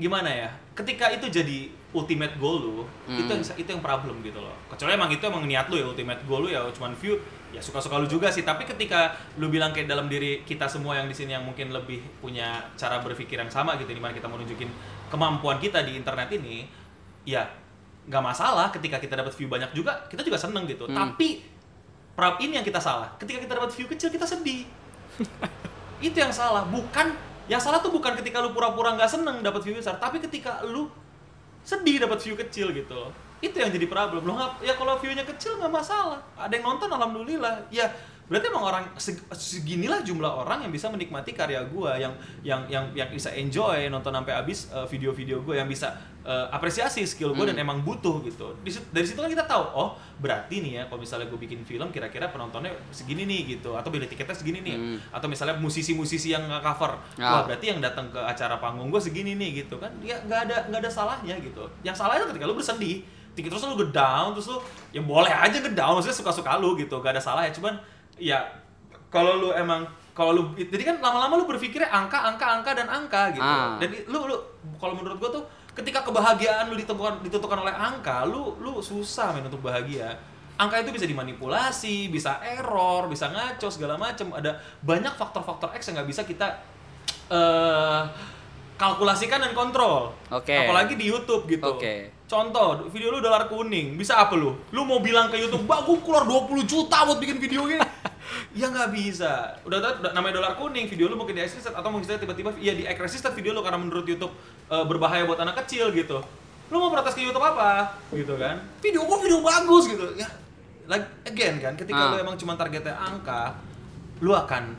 gimana 0.00 0.30
ya? 0.32 0.48
Ketika 0.72 1.12
itu 1.12 1.28
jadi 1.28 1.68
ultimate 1.92 2.40
goal 2.40 2.56
lu 2.64 2.88
itu 3.04 3.28
yang 3.28 3.44
itu 3.44 3.68
yang 3.68 3.84
problem 3.84 4.24
gitu 4.24 4.40
loh. 4.40 4.56
Kecuali 4.72 4.96
emang 4.96 5.12
itu 5.12 5.20
emang 5.28 5.44
niat 5.44 5.68
lu 5.68 5.76
ya 5.76 5.84
ultimate 5.84 6.24
goal 6.24 6.48
lu 6.48 6.50
ya 6.50 6.64
cuman 6.72 6.96
view 6.96 7.20
ya 7.52 7.60
suka-suka 7.60 8.00
lu 8.00 8.08
juga 8.08 8.32
sih. 8.32 8.48
Tapi 8.48 8.64
ketika 8.64 9.12
lu 9.36 9.52
bilang 9.52 9.76
kayak 9.76 9.92
dalam 9.92 10.08
diri 10.08 10.40
kita 10.48 10.64
semua 10.64 10.96
yang 10.96 11.04
di 11.04 11.12
sini 11.12 11.36
yang 11.36 11.44
mungkin 11.44 11.68
lebih 11.68 12.00
punya 12.24 12.64
cara 12.80 13.04
berpikir 13.04 13.36
yang 13.36 13.52
sama 13.52 13.76
gitu 13.76 13.92
di 13.92 14.00
mana 14.00 14.16
kita 14.16 14.24
mau 14.24 14.40
nunjukin 14.40 14.72
kemampuan 15.12 15.60
kita 15.60 15.84
di 15.84 16.00
internet 16.00 16.32
ini 16.32 16.64
ya 17.28 17.44
nggak 18.02 18.22
masalah 18.22 18.66
ketika 18.74 18.98
kita 18.98 19.14
dapat 19.14 19.30
view 19.38 19.46
banyak 19.46 19.70
juga 19.70 20.06
kita 20.10 20.26
juga 20.26 20.38
seneng 20.38 20.66
gitu. 20.66 20.90
Tapi 20.90 21.42
prab 22.12 22.36
ini 22.42 22.58
yang 22.58 22.66
kita 22.66 22.82
salah. 22.82 23.14
Ketika 23.16 23.38
kita 23.38 23.52
dapat 23.56 23.70
view 23.72 23.86
kecil 23.86 24.10
kita 24.10 24.26
sedih. 24.26 24.66
Itu 26.02 26.18
yang 26.18 26.34
salah. 26.34 26.66
Bukan 26.66 27.14
yang 27.46 27.62
salah 27.62 27.78
tuh 27.78 27.94
bukan 27.94 28.14
ketika 28.18 28.42
lu 28.42 28.50
pura-pura 28.50 28.94
nggak 28.98 29.10
seneng 29.10 29.42
dapat 29.42 29.66
view 29.66 29.74
besar 29.74 29.98
tapi 29.98 30.22
ketika 30.22 30.62
lu 30.62 30.86
sedih 31.62 32.02
dapat 32.02 32.18
view 32.22 32.34
kecil 32.34 32.74
gitu 32.74 32.90
loh. 32.90 33.10
Itu 33.42 33.58
yang 33.58 33.70
jadi 33.70 33.86
problem. 33.86 34.26
Lo 34.26 34.34
nggak 34.38 34.62
ya 34.66 34.74
kalau 34.74 34.98
viewnya 34.98 35.22
kecil 35.26 35.58
nggak 35.58 35.70
masalah. 35.70 36.18
Ada 36.38 36.58
yang 36.58 36.74
nonton 36.74 36.90
alhamdulillah. 36.90 37.70
Ya 37.70 37.90
berarti 38.30 38.48
emang 38.48 38.64
orang 38.64 38.84
seg- 38.96 39.26
seginilah 39.34 40.00
jumlah 40.06 40.46
orang 40.46 40.62
yang 40.64 40.72
bisa 40.72 40.88
menikmati 40.88 41.34
karya 41.34 41.58
gua 41.68 41.98
yang 41.98 42.14
yang 42.46 42.64
yang 42.70 42.86
yang 42.94 43.10
bisa 43.10 43.34
enjoy 43.34 43.90
nonton 43.90 44.14
sampai 44.14 44.32
habis 44.32 44.70
eh, 44.70 44.86
video-video 44.88 45.42
gue 45.42 45.58
yang 45.58 45.66
bisa 45.68 45.92
eh, 46.22 46.46
apresiasi 46.48 47.02
skill 47.02 47.32
gue 47.32 47.44
dan 47.44 47.56
emang 47.56 47.80
butuh 47.80 48.22
gitu 48.22 48.54
Di 48.60 48.70
dari 48.88 49.02
situ 49.02 49.16
kan 49.16 49.26
kita 49.26 49.42
tahu 49.42 49.64
oh 49.72 49.88
berarti 50.16 50.58
nih 50.58 50.72
ya 50.74 50.82
kalau 50.84 50.98
misalnya 50.98 51.26
gue 51.26 51.36
bikin 51.36 51.60
film 51.60 51.88
kira-kira 51.88 52.26
penontonnya 52.26 52.70
segini 52.88 53.24
nih 53.24 53.40
gitu 53.52 53.72
atau 53.72 53.88
beli 53.88 54.06
tiketnya 54.06 54.32
segini 54.32 54.60
nih 54.60 54.74
Hmm. 54.74 54.98
atau 55.10 55.26
misalnya 55.26 55.54
musisi-musisi 55.56 56.30
yang 56.30 56.42
cover 56.60 56.94
Ah. 57.16 57.32
wah 57.32 57.42
berarti 57.44 57.66
yang 57.68 57.78
datang 57.78 58.06
ke 58.08 58.18
acara 58.18 58.56
panggung 58.56 58.86
gue 58.88 58.98
segini 58.98 59.34
nih 59.34 59.62
gitu 59.62 59.76
kan 59.76 59.90
ya 60.00 60.14
nggak 60.20 60.40
ada 60.46 60.56
nggak 60.66 60.80
ada 60.80 60.90
salahnya 60.90 61.34
gitu 61.38 61.62
yang 61.82 61.92
salah 61.92 62.14
itu 62.14 62.26
ketika 62.28 62.44
lu 62.44 62.54
bersedih 62.54 63.02
tiket 63.32 63.48
terus 63.48 63.64
lu 63.64 63.76
gedown 63.76 64.30
terus 64.32 64.46
lu 64.46 64.60
ya 64.90 65.00
boleh 65.00 65.28
aja 65.28 65.58
gedown 65.58 65.96
maksudnya 65.96 66.14
suka-suka 66.14 66.54
lu 66.56 66.76
gitu 66.76 66.98
gak 66.98 67.12
ada 67.12 67.22
salah 67.22 67.42
ya 67.42 67.50
cuman 67.50 67.74
ya 68.14 68.38
kalau 69.08 69.38
lu 69.38 69.48
emang 69.52 69.84
kalau 70.12 70.30
lu 70.30 70.42
jadi 70.54 70.84
kan 70.86 70.96
lama-lama 71.00 71.34
lu 71.34 71.46
berpikirnya 71.46 71.88
angka 71.88 72.20
angka 72.22 72.46
angka 72.52 72.70
dan 72.74 72.84
angka 72.86 73.32
gitu 73.32 73.40
Ah. 73.42 73.80
dan 73.80 73.88
lu 74.06 74.28
lu 74.28 74.36
kalau 74.76 74.92
menurut 74.92 75.16
gua 75.16 75.30
tuh 75.30 75.44
ketika 75.72 76.04
kebahagiaan 76.04 76.68
lu 76.68 76.76
ditentukan 76.76 77.24
ditentukan 77.24 77.58
oleh 77.64 77.72
angka 77.72 78.28
lu 78.28 78.60
lu 78.60 78.80
susah 78.84 79.32
men 79.32 79.48
untuk 79.48 79.64
bahagia 79.64 80.12
angka 80.60 80.84
itu 80.84 80.92
bisa 80.92 81.08
dimanipulasi 81.08 82.12
bisa 82.12 82.38
error 82.44 83.08
bisa 83.08 83.32
ngaco 83.32 83.68
segala 83.72 83.96
macem 83.96 84.28
ada 84.36 84.60
banyak 84.84 85.16
faktor-faktor 85.16 85.72
X 85.76 85.88
yang 85.88 86.02
nggak 86.02 86.08
bisa 86.12 86.22
kita 86.28 86.46
eh 87.32 88.02
kalkulasikan 88.76 89.38
dan 89.38 89.52
kontrol 89.54 90.12
Oke. 90.28 90.52
apalagi 90.52 90.98
di 90.98 91.06
YouTube 91.08 91.46
gitu 91.48 91.78
Oke. 91.78 92.22
Contoh, 92.32 92.88
video 92.88 93.12
lu 93.12 93.20
dolar 93.20 93.44
kuning, 93.44 93.92
bisa 93.92 94.16
apa 94.16 94.32
lu? 94.32 94.56
Lu 94.72 94.88
mau 94.88 95.04
bilang 95.04 95.28
ke 95.28 95.36
YouTube, 95.36 95.68
"Bang, 95.68 95.84
keluar 95.84 96.24
20 96.24 96.64
juta 96.64 97.04
buat 97.04 97.20
bikin 97.20 97.36
video 97.36 97.68
gini." 97.68 97.84
Ya 98.52 98.66
nggak 98.68 98.90
bisa. 98.92 99.56
Udah 99.64 99.78
tau 99.80 99.92
udah- 100.00 100.12
namanya 100.12 100.38
dolar 100.40 100.52
kuning, 100.56 100.86
video 100.86 101.08
lu 101.08 101.16
mungkin 101.16 101.34
di 101.34 101.42
resisted 101.42 101.72
atau 101.72 101.88
mungkin 101.88 102.06
tiba-tiba 102.06 102.52
ya 102.58 102.72
di 102.72 102.84
resisted 102.84 103.32
video 103.32 103.52
lu 103.52 103.60
karena 103.60 103.78
menurut 103.78 104.04
YouTube 104.04 104.32
eh, 104.68 104.84
berbahaya 104.84 105.24
buat 105.24 105.40
anak 105.40 105.64
kecil 105.64 105.92
gitu. 105.92 106.20
Lu 106.72 106.80
mau 106.80 106.88
protes 106.88 107.12
ke 107.12 107.20
YouTube 107.20 107.44
apa? 107.44 107.92
Gitu 108.10 108.32
kan? 108.40 108.56
Video 108.80 109.04
gua 109.04 109.20
video 109.20 109.44
bagus 109.44 109.84
gitu. 109.86 110.16
Ya, 110.16 110.28
like 110.88 111.04
again 111.24 111.60
kan, 111.60 111.72
Ah. 111.72 111.78
ketika 111.78 112.02
lu 112.08 112.16
emang 112.16 112.36
cuma 112.40 112.56
targetnya 112.56 112.96
angka, 112.96 113.52
lu 114.24 114.32
akan 114.32 114.72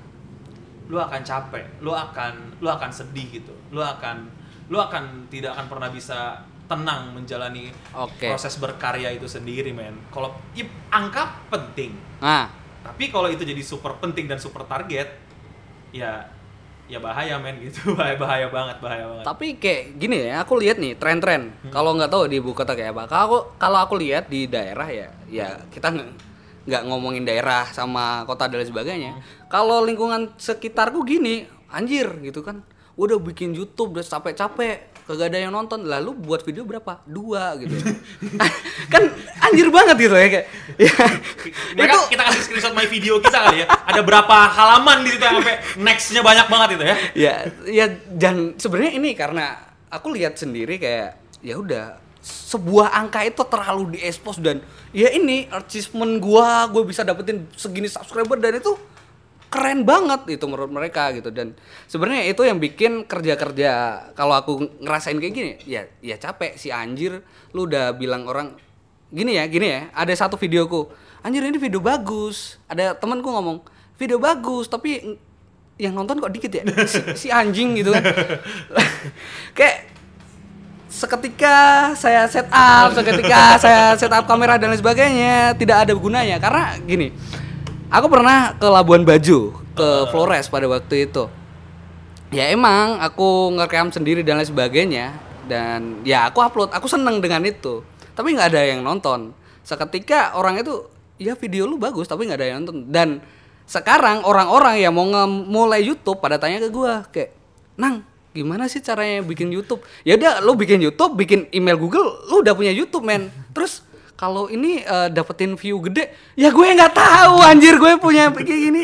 lu 0.90 0.98
akan 1.00 1.22
capek, 1.24 1.64
lu 1.80 1.94
akan 1.94 2.60
lu 2.60 2.68
akan 2.68 2.90
sedih 2.90 3.40
gitu. 3.40 3.54
Lu 3.70 3.80
akan 3.80 4.28
lu 4.68 4.80
akan 4.80 5.28
tidak 5.30 5.54
akan 5.54 5.66
pernah 5.70 5.90
bisa 5.90 6.42
tenang 6.64 7.12
menjalani 7.14 7.70
Oke. 7.94 8.32
proses 8.32 8.56
berkarya 8.58 9.12
itu 9.12 9.28
sendiri, 9.28 9.76
men. 9.76 9.94
Kalau 10.10 10.32
angka 10.90 11.44
penting, 11.52 11.92
nah 12.18 12.48
tapi 12.84 13.10
kalau 13.10 13.32
itu 13.32 13.48
jadi 13.48 13.64
super 13.64 13.96
penting 13.98 14.28
dan 14.28 14.38
super 14.38 14.68
target, 14.68 15.16
ya 15.96 16.28
ya 16.92 17.00
bahaya, 17.00 17.40
men 17.40 17.64
gitu. 17.64 17.92
bahaya 18.00 18.20
bahaya 18.20 18.48
banget, 18.52 18.78
bahaya 18.84 19.06
banget. 19.08 19.26
Tapi 19.26 19.48
kayak 19.56 19.84
gini 19.96 20.28
ya, 20.28 20.44
aku 20.44 20.60
lihat 20.60 20.78
nih 20.78 21.00
tren-tren. 21.00 21.56
Kalau 21.72 21.96
nggak 21.96 22.12
tahu 22.12 22.28
di 22.28 22.44
ibu 22.44 22.52
kota 22.52 22.76
kayak 22.76 22.92
apa. 22.92 23.04
Kalau 23.08 23.24
aku 23.24 23.38
kalau 23.56 23.80
aku 23.80 23.96
lihat 23.96 24.28
di 24.28 24.46
daerah 24.52 24.88
ya, 24.92 25.08
ya 25.32 25.64
kita 25.72 25.96
nggak 26.64 26.84
ngomongin 26.88 27.24
daerah 27.24 27.68
sama 27.72 28.28
kota 28.28 28.52
dan 28.52 28.68
sebagainya. 28.68 29.20
Kalau 29.48 29.82
lingkungan 29.82 30.36
sekitarku 30.36 31.08
gini, 31.08 31.48
anjir 31.72 32.12
gitu 32.20 32.44
kan. 32.44 32.62
Udah 32.94 33.18
bikin 33.18 33.58
YouTube 33.58 33.98
udah 33.98 34.06
capek-capek, 34.06 34.93
kagak 35.06 35.32
ada 35.32 35.38
yang 35.38 35.54
nonton. 35.54 35.86
Lalu 35.86 36.12
buat 36.18 36.42
video 36.42 36.66
berapa? 36.66 37.04
Dua 37.06 37.56
gitu. 37.62 37.76
kan 38.94 39.04
anjir 39.46 39.70
banget 39.70 39.96
gitu 40.00 40.16
ya 40.18 40.28
kayak. 40.28 40.48
Ya, 40.80 40.94
Mereka 41.78 41.96
kita 42.10 42.24
kasih 42.26 42.42
screenshot 42.42 42.74
my 42.74 42.88
video 42.90 43.22
kita 43.22 43.38
kali 43.38 43.64
ya. 43.64 43.68
Ada 43.70 44.02
berapa 44.02 44.38
halaman 44.50 45.06
di 45.06 45.14
situ 45.14 45.24
yang 45.24 45.38
sampai 45.40 45.56
next-nya 45.78 46.22
banyak 46.24 46.48
banget 46.48 46.70
itu 46.76 46.84
ya. 46.84 46.96
ya 47.14 47.36
ya 47.68 47.86
dan 48.16 48.56
sebenarnya 48.56 48.94
ini 48.96 49.12
karena 49.14 49.60
aku 49.92 50.16
lihat 50.16 50.40
sendiri 50.40 50.80
kayak 50.80 51.20
ya 51.44 51.60
udah 51.60 52.00
sebuah 52.24 52.96
angka 52.96 53.28
itu 53.28 53.44
terlalu 53.44 54.00
diekspos 54.00 54.40
dan 54.40 54.64
ya 54.96 55.12
ini 55.12 55.52
achievement 55.52 56.24
gua 56.24 56.72
gue 56.72 56.88
bisa 56.88 57.04
dapetin 57.04 57.44
segini 57.60 57.92
subscriber 57.92 58.40
dan 58.40 58.64
itu 58.64 58.80
keren 59.54 59.86
banget 59.86 60.26
itu 60.34 60.46
menurut 60.50 60.74
mereka 60.74 61.14
gitu. 61.14 61.30
Dan 61.30 61.54
sebenarnya 61.86 62.26
itu 62.26 62.42
yang 62.42 62.58
bikin 62.58 63.06
kerja-kerja 63.06 63.72
kalau 64.18 64.34
aku 64.34 64.82
ngerasain 64.82 65.22
kayak 65.22 65.34
gini 65.38 65.52
ya 65.70 65.86
ya 66.02 66.18
capek 66.18 66.58
si 66.58 66.74
anjir. 66.74 67.22
Lu 67.54 67.70
udah 67.70 67.94
bilang 67.94 68.26
orang 68.26 68.58
gini 69.14 69.38
ya 69.38 69.46
gini 69.46 69.70
ya 69.70 69.82
ada 69.94 70.10
satu 70.18 70.42
videoku. 70.42 70.90
Anjir 71.22 71.46
ini 71.46 71.62
video 71.62 71.78
bagus. 71.78 72.58
Ada 72.66 72.98
temanku 72.98 73.30
ngomong 73.30 73.62
video 74.02 74.18
bagus 74.18 74.66
tapi 74.66 75.22
yang 75.78 75.94
nonton 75.94 76.18
kok 76.18 76.34
dikit 76.34 76.50
ya? 76.50 76.64
Si, 76.90 77.00
si 77.14 77.28
anjing 77.30 77.78
gitu 77.78 77.94
kan. 77.94 78.02
Kayak 79.58 79.94
seketika 80.90 81.58
saya 81.98 82.26
set 82.30 82.50
up, 82.50 82.94
seketika 82.94 83.58
saya 83.62 83.94
set 83.98 84.14
up 84.14 84.26
kamera 84.26 84.58
dan 84.58 84.74
lain 84.74 84.82
sebagainya 84.82 85.54
tidak 85.58 85.86
ada 85.86 85.94
gunanya. 85.94 86.42
Karena 86.42 86.74
gini. 86.82 87.14
Aku 87.94 88.10
pernah 88.10 88.58
ke 88.58 88.66
Labuan 88.66 89.06
Bajo, 89.06 89.54
ke 89.78 90.10
Flores 90.10 90.50
pada 90.50 90.66
waktu 90.66 91.06
itu. 91.06 91.30
Ya 92.34 92.50
emang 92.50 92.98
aku 92.98 93.54
ngerekam 93.54 93.94
sendiri 93.94 94.26
dan 94.26 94.42
lain 94.42 94.50
sebagainya 94.50 95.14
dan 95.46 96.02
ya 96.02 96.26
aku 96.26 96.42
upload, 96.42 96.74
aku 96.74 96.90
seneng 96.90 97.22
dengan 97.22 97.46
itu. 97.46 97.86
Tapi 98.18 98.34
nggak 98.34 98.50
ada 98.50 98.66
yang 98.66 98.82
nonton. 98.82 99.30
Seketika 99.62 100.34
orang 100.34 100.58
itu 100.58 100.90
ya 101.22 101.38
video 101.38 101.70
lu 101.70 101.78
bagus 101.78 102.10
tapi 102.10 102.26
nggak 102.26 102.42
ada 102.42 102.48
yang 102.50 102.66
nonton 102.66 102.90
dan 102.90 103.22
sekarang 103.70 104.26
orang-orang 104.26 104.82
yang 104.82 104.90
mau 104.90 105.06
mulai 105.30 105.86
YouTube 105.86 106.18
pada 106.18 106.42
tanya 106.42 106.66
ke 106.66 106.74
gua 106.74 107.06
kayak, 107.14 107.38
"Nang, 107.78 108.02
gimana 108.34 108.66
sih 108.66 108.82
caranya 108.82 109.22
bikin 109.22 109.54
YouTube? 109.54 109.86
Ya 110.02 110.18
udah 110.18 110.42
lu 110.42 110.58
bikin 110.58 110.82
YouTube, 110.82 111.14
bikin 111.14 111.46
email 111.54 111.78
Google, 111.78 112.26
lu 112.26 112.42
udah 112.42 112.58
punya 112.58 112.74
YouTube, 112.74 113.06
men. 113.06 113.30
Terus 113.54 113.86
kalau 114.14 114.48
ini 114.48 114.82
eh, 114.82 115.08
dapetin 115.10 115.58
view 115.58 115.82
gede, 115.82 116.14
ya 116.34 116.50
gue 116.50 116.66
nggak 116.66 116.94
tahu 116.94 117.42
anjir 117.42 117.76
gue 117.78 117.98
punya 117.98 118.30
kayak 118.30 118.46
gini. 118.46 118.84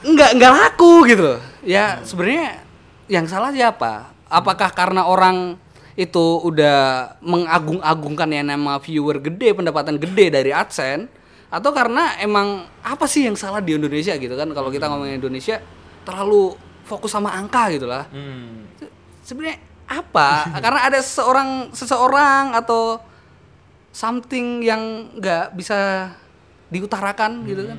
Nggak 0.00 0.30
nggak 0.36 0.52
laku 0.52 1.04
gitu 1.06 1.22
loh. 1.36 1.40
Ya 1.60 2.00
sebenarnya 2.02 2.64
yang 3.06 3.28
salah 3.28 3.52
siapa? 3.52 4.10
Apakah 4.30 4.70
karena 4.72 5.04
orang 5.04 5.58
itu 5.98 6.40
udah 6.40 7.12
mengagung-agungkan 7.20 8.30
yang 8.30 8.46
nama 8.48 8.80
viewer 8.80 9.20
gede, 9.20 9.52
pendapatan 9.52 10.00
gede 10.00 10.32
dari 10.32 10.50
AdSense 10.54 11.10
atau 11.50 11.74
karena 11.74 12.14
emang 12.22 12.62
apa 12.80 13.10
sih 13.10 13.26
yang 13.26 13.34
salah 13.34 13.58
di 13.58 13.74
Indonesia 13.74 14.14
gitu 14.14 14.38
kan 14.38 14.46
kalau 14.54 14.70
kita 14.70 14.86
ngomongin 14.86 15.18
Indonesia 15.18 15.58
terlalu 16.06 16.54
fokus 16.86 17.10
sama 17.10 17.34
angka 17.34 17.74
gitu 17.74 17.90
lah 17.90 18.06
Hmm. 18.06 18.70
sebenarnya 19.26 19.58
apa 19.90 20.46
karena 20.62 20.80
ada 20.86 21.02
seorang 21.02 21.74
seseorang 21.74 22.54
atau 22.54 23.02
something 23.90 24.60
yang 24.60 24.80
nggak 25.14 25.52
bisa 25.52 26.10
diutarakan 26.68 27.42
gitu 27.44 27.66
kan 27.66 27.78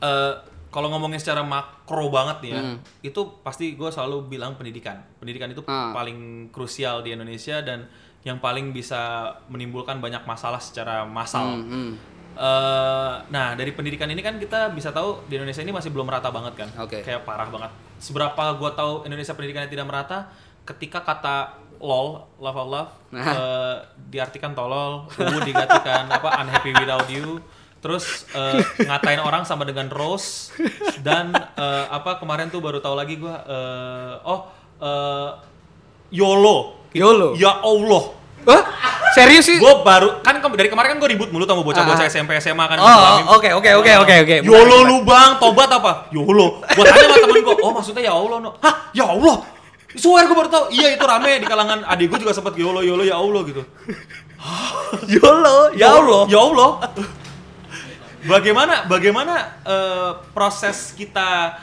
Eh, 0.00 0.32
kalau 0.70 0.88
ngomongin 0.88 1.20
secara 1.20 1.44
makro 1.44 2.08
banget 2.08 2.40
nih 2.40 2.50
ya, 2.50 2.62
Hmm. 2.62 2.76
itu 3.02 3.20
pasti 3.42 3.76
gue 3.76 3.84
selalu 3.86 4.30
bilang 4.30 4.56
pendidikan. 4.56 4.96
Pendidikan 5.18 5.52
itu 5.52 5.60
Ah. 5.62 5.92
paling 5.92 6.48
krusial 6.48 7.02
di 7.02 7.12
Indonesia 7.12 7.60
dan 7.60 7.84
yang 8.22 8.40
paling 8.40 8.72
bisa 8.72 9.28
menimbulkan 9.46 10.00
banyak 10.00 10.24
masalah 10.24 10.56
secara 10.56 11.04
massal. 11.04 11.52
Hmm, 11.52 11.68
hmm. 11.68 11.92
Eh, 12.32 13.14
nah 13.28 13.52
dari 13.52 13.74
pendidikan 13.74 14.08
ini 14.08 14.22
kan 14.22 14.40
kita 14.40 14.72
bisa 14.72 14.88
tahu 14.88 15.20
di 15.28 15.36
Indonesia 15.36 15.60
ini 15.60 15.68
masih 15.68 15.92
belum 15.92 16.08
merata 16.08 16.32
banget 16.32 16.56
kan, 16.56 16.68
Oke. 16.80 17.04
kayak 17.04 17.28
parah 17.28 17.52
banget. 17.52 17.68
Seberapa 17.98 18.56
gue 18.56 18.70
tahu 18.72 19.04
Indonesia 19.04 19.36
pendidikannya 19.36 19.68
tidak 19.68 19.84
merata, 19.84 20.32
ketika 20.64 21.04
kata 21.04 21.59
lol, 21.80 22.08
love 22.36 22.54
of 22.54 22.68
love, 22.68 22.90
Nah. 23.10 23.24
eh, 23.24 23.76
diartikan 24.06 24.52
tolol, 24.52 25.08
uwu 25.10 25.38
digantikan 25.40 26.06
apa 26.06 26.38
unhappy 26.38 26.70
without 26.74 27.08
you, 27.08 27.40
terus 27.78 28.04
eh, 28.30 28.60
ngatain 28.78 29.18
orang 29.18 29.42
sama 29.42 29.64
dengan 29.64 29.88
rose 29.88 30.52
dan 31.00 31.32
eh, 31.32 31.84
apa 31.88 32.16
kemarin 32.16 32.46
tuh 32.46 32.60
baru 32.60 32.78
tahu 32.78 32.92
lagi 32.92 33.16
gue, 33.16 33.32
eh, 33.32 34.14
oh 34.22 34.40
eh, 34.78 35.30
yolo, 36.10 36.76
YOLO? 36.92 37.32
ya 37.34 37.58
Allah. 37.58 38.04
Hah? 38.42 38.62
serius 39.10 39.44
sih 39.44 39.58
Gue 39.58 39.82
baru 39.82 40.22
kan 40.22 40.32
ke- 40.34 40.54
dari 40.54 40.66
kemarin 40.66 40.94
kan 40.94 40.98
gue 40.98 41.10
ribut 41.10 41.28
mulu 41.28 41.42
sama 41.42 41.60
bocah-bocah 41.60 41.98
Ah. 42.00 42.08
SMP 42.08 42.38
SMA 42.38 42.64
kan. 42.64 42.78
Oh, 42.78 43.36
oke, 43.36 43.50
oke, 43.52 43.70
oke, 43.74 43.92
oke, 43.98 44.14
oke. 44.22 44.36
YOLO 44.40 44.78
lu 44.86 44.96
bang, 45.02 45.36
tobat 45.36 45.68
apa? 45.68 46.08
YOLO. 46.08 46.62
Gue 46.64 46.82
tanya 46.82 47.04
sama 47.04 47.16
temen 47.20 47.42
gue, 47.42 47.56
oh 47.58 47.70
maksudnya 47.70 48.02
ya 48.02 48.12
Allah 48.12 48.38
no. 48.38 48.50
Hah? 48.58 48.74
Ya 48.92 49.04
Allah? 49.04 49.42
Swear 49.90 50.30
gue 50.30 50.36
baru 50.38 50.46
tau, 50.46 50.64
iya 50.70 50.94
itu 50.94 51.02
rame 51.02 51.42
di 51.42 51.46
kalangan 51.46 51.82
adik 51.82 52.14
gue 52.14 52.18
juga 52.22 52.30
sempet 52.30 52.54
YOLO, 52.54 52.78
YOLO 52.78 53.02
ya 53.02 53.18
Allah 53.18 53.42
gitu. 53.42 53.62
YOLO 55.18 55.74
ya 55.74 55.88
Allah 55.98 56.22
Ya 56.30 56.40
Allah. 56.40 56.70
bagaimana 58.20 58.84
bagaimana 58.84 59.34
eh, 59.64 60.10
proses 60.30 60.92
kita 60.92 61.56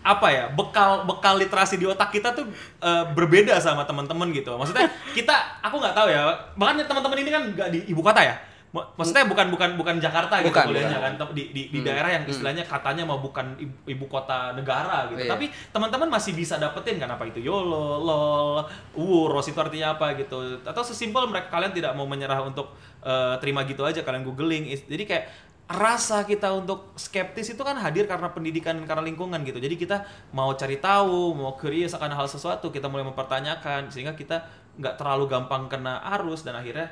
apa 0.00 0.26
ya 0.32 0.48
bekal 0.48 1.04
bekal 1.04 1.36
literasi 1.36 1.76
di 1.76 1.84
otak 1.84 2.08
kita 2.10 2.32
tuh 2.32 2.48
eh, 2.80 3.04
berbeda 3.12 3.52
sama 3.60 3.84
teman-teman 3.84 4.32
gitu 4.32 4.56
maksudnya 4.56 4.88
kita 5.12 5.60
aku 5.60 5.76
nggak 5.76 5.92
tahu 5.92 6.08
ya 6.08 6.32
bahkan 6.56 6.80
teman-teman 6.82 7.18
ini 7.20 7.30
kan 7.30 7.42
nggak 7.52 7.68
di 7.68 7.78
ibu 7.92 8.00
kota 8.00 8.24
ya 8.24 8.40
maksudnya 8.70 9.26
bukan 9.26 9.50
bukan 9.50 9.74
bukan 9.74 9.98
Jakarta 9.98 10.38
gitu 10.46 10.54
Bukan, 10.54 10.70
kuliahnya 10.70 11.02
bukan. 11.02 11.12
kan 11.18 11.34
di 11.34 11.50
di, 11.50 11.62
di 11.74 11.80
daerah 11.82 12.06
yang 12.14 12.22
istilahnya 12.22 12.62
katanya 12.62 13.02
mau 13.02 13.18
bukan 13.18 13.58
ibu, 13.58 13.74
ibu 13.82 14.06
kota 14.06 14.54
negara 14.54 15.10
gitu. 15.10 15.26
Iya. 15.26 15.30
tapi 15.34 15.50
teman-teman 15.74 16.06
masih 16.06 16.38
bisa 16.38 16.54
dapetin 16.54 17.02
kan 17.02 17.10
apa 17.10 17.26
itu 17.26 17.42
YOLO, 17.42 17.98
LOL, 17.98 18.62
UROS 18.94 19.50
itu 19.50 19.58
artinya 19.58 19.98
apa 19.98 20.14
gitu. 20.14 20.62
Atau 20.62 20.86
sesimpel 20.86 21.26
mereka 21.26 21.50
kalian 21.50 21.74
tidak 21.74 21.98
mau 21.98 22.06
menyerah 22.06 22.46
untuk 22.46 22.70
eh, 23.02 23.34
terima 23.42 23.66
gitu 23.66 23.82
aja 23.82 24.06
kalian 24.06 24.22
googling. 24.22 24.70
Jadi 24.70 25.02
kayak 25.02 25.24
rasa 25.70 26.26
kita 26.26 26.50
untuk 26.50 26.94
skeptis 26.98 27.54
itu 27.54 27.62
kan 27.62 27.78
hadir 27.78 28.10
karena 28.10 28.30
pendidikan 28.34 28.74
dan 28.78 28.86
karena 28.86 29.02
lingkungan 29.06 29.38
gitu. 29.46 29.58
Jadi 29.58 29.78
kita 29.78 30.02
mau 30.30 30.50
cari 30.54 30.78
tahu 30.78 31.34
mau 31.34 31.54
curious 31.58 31.94
akan 31.94 32.10
hal 32.14 32.26
sesuatu 32.26 32.70
kita 32.70 32.86
mulai 32.86 33.06
mempertanyakan 33.06 33.90
sehingga 33.90 34.18
kita 34.18 34.46
nggak 34.78 34.94
terlalu 34.98 35.26
gampang 35.26 35.66
kena 35.66 36.02
arus 36.18 36.42
dan 36.46 36.58
akhirnya 36.58 36.90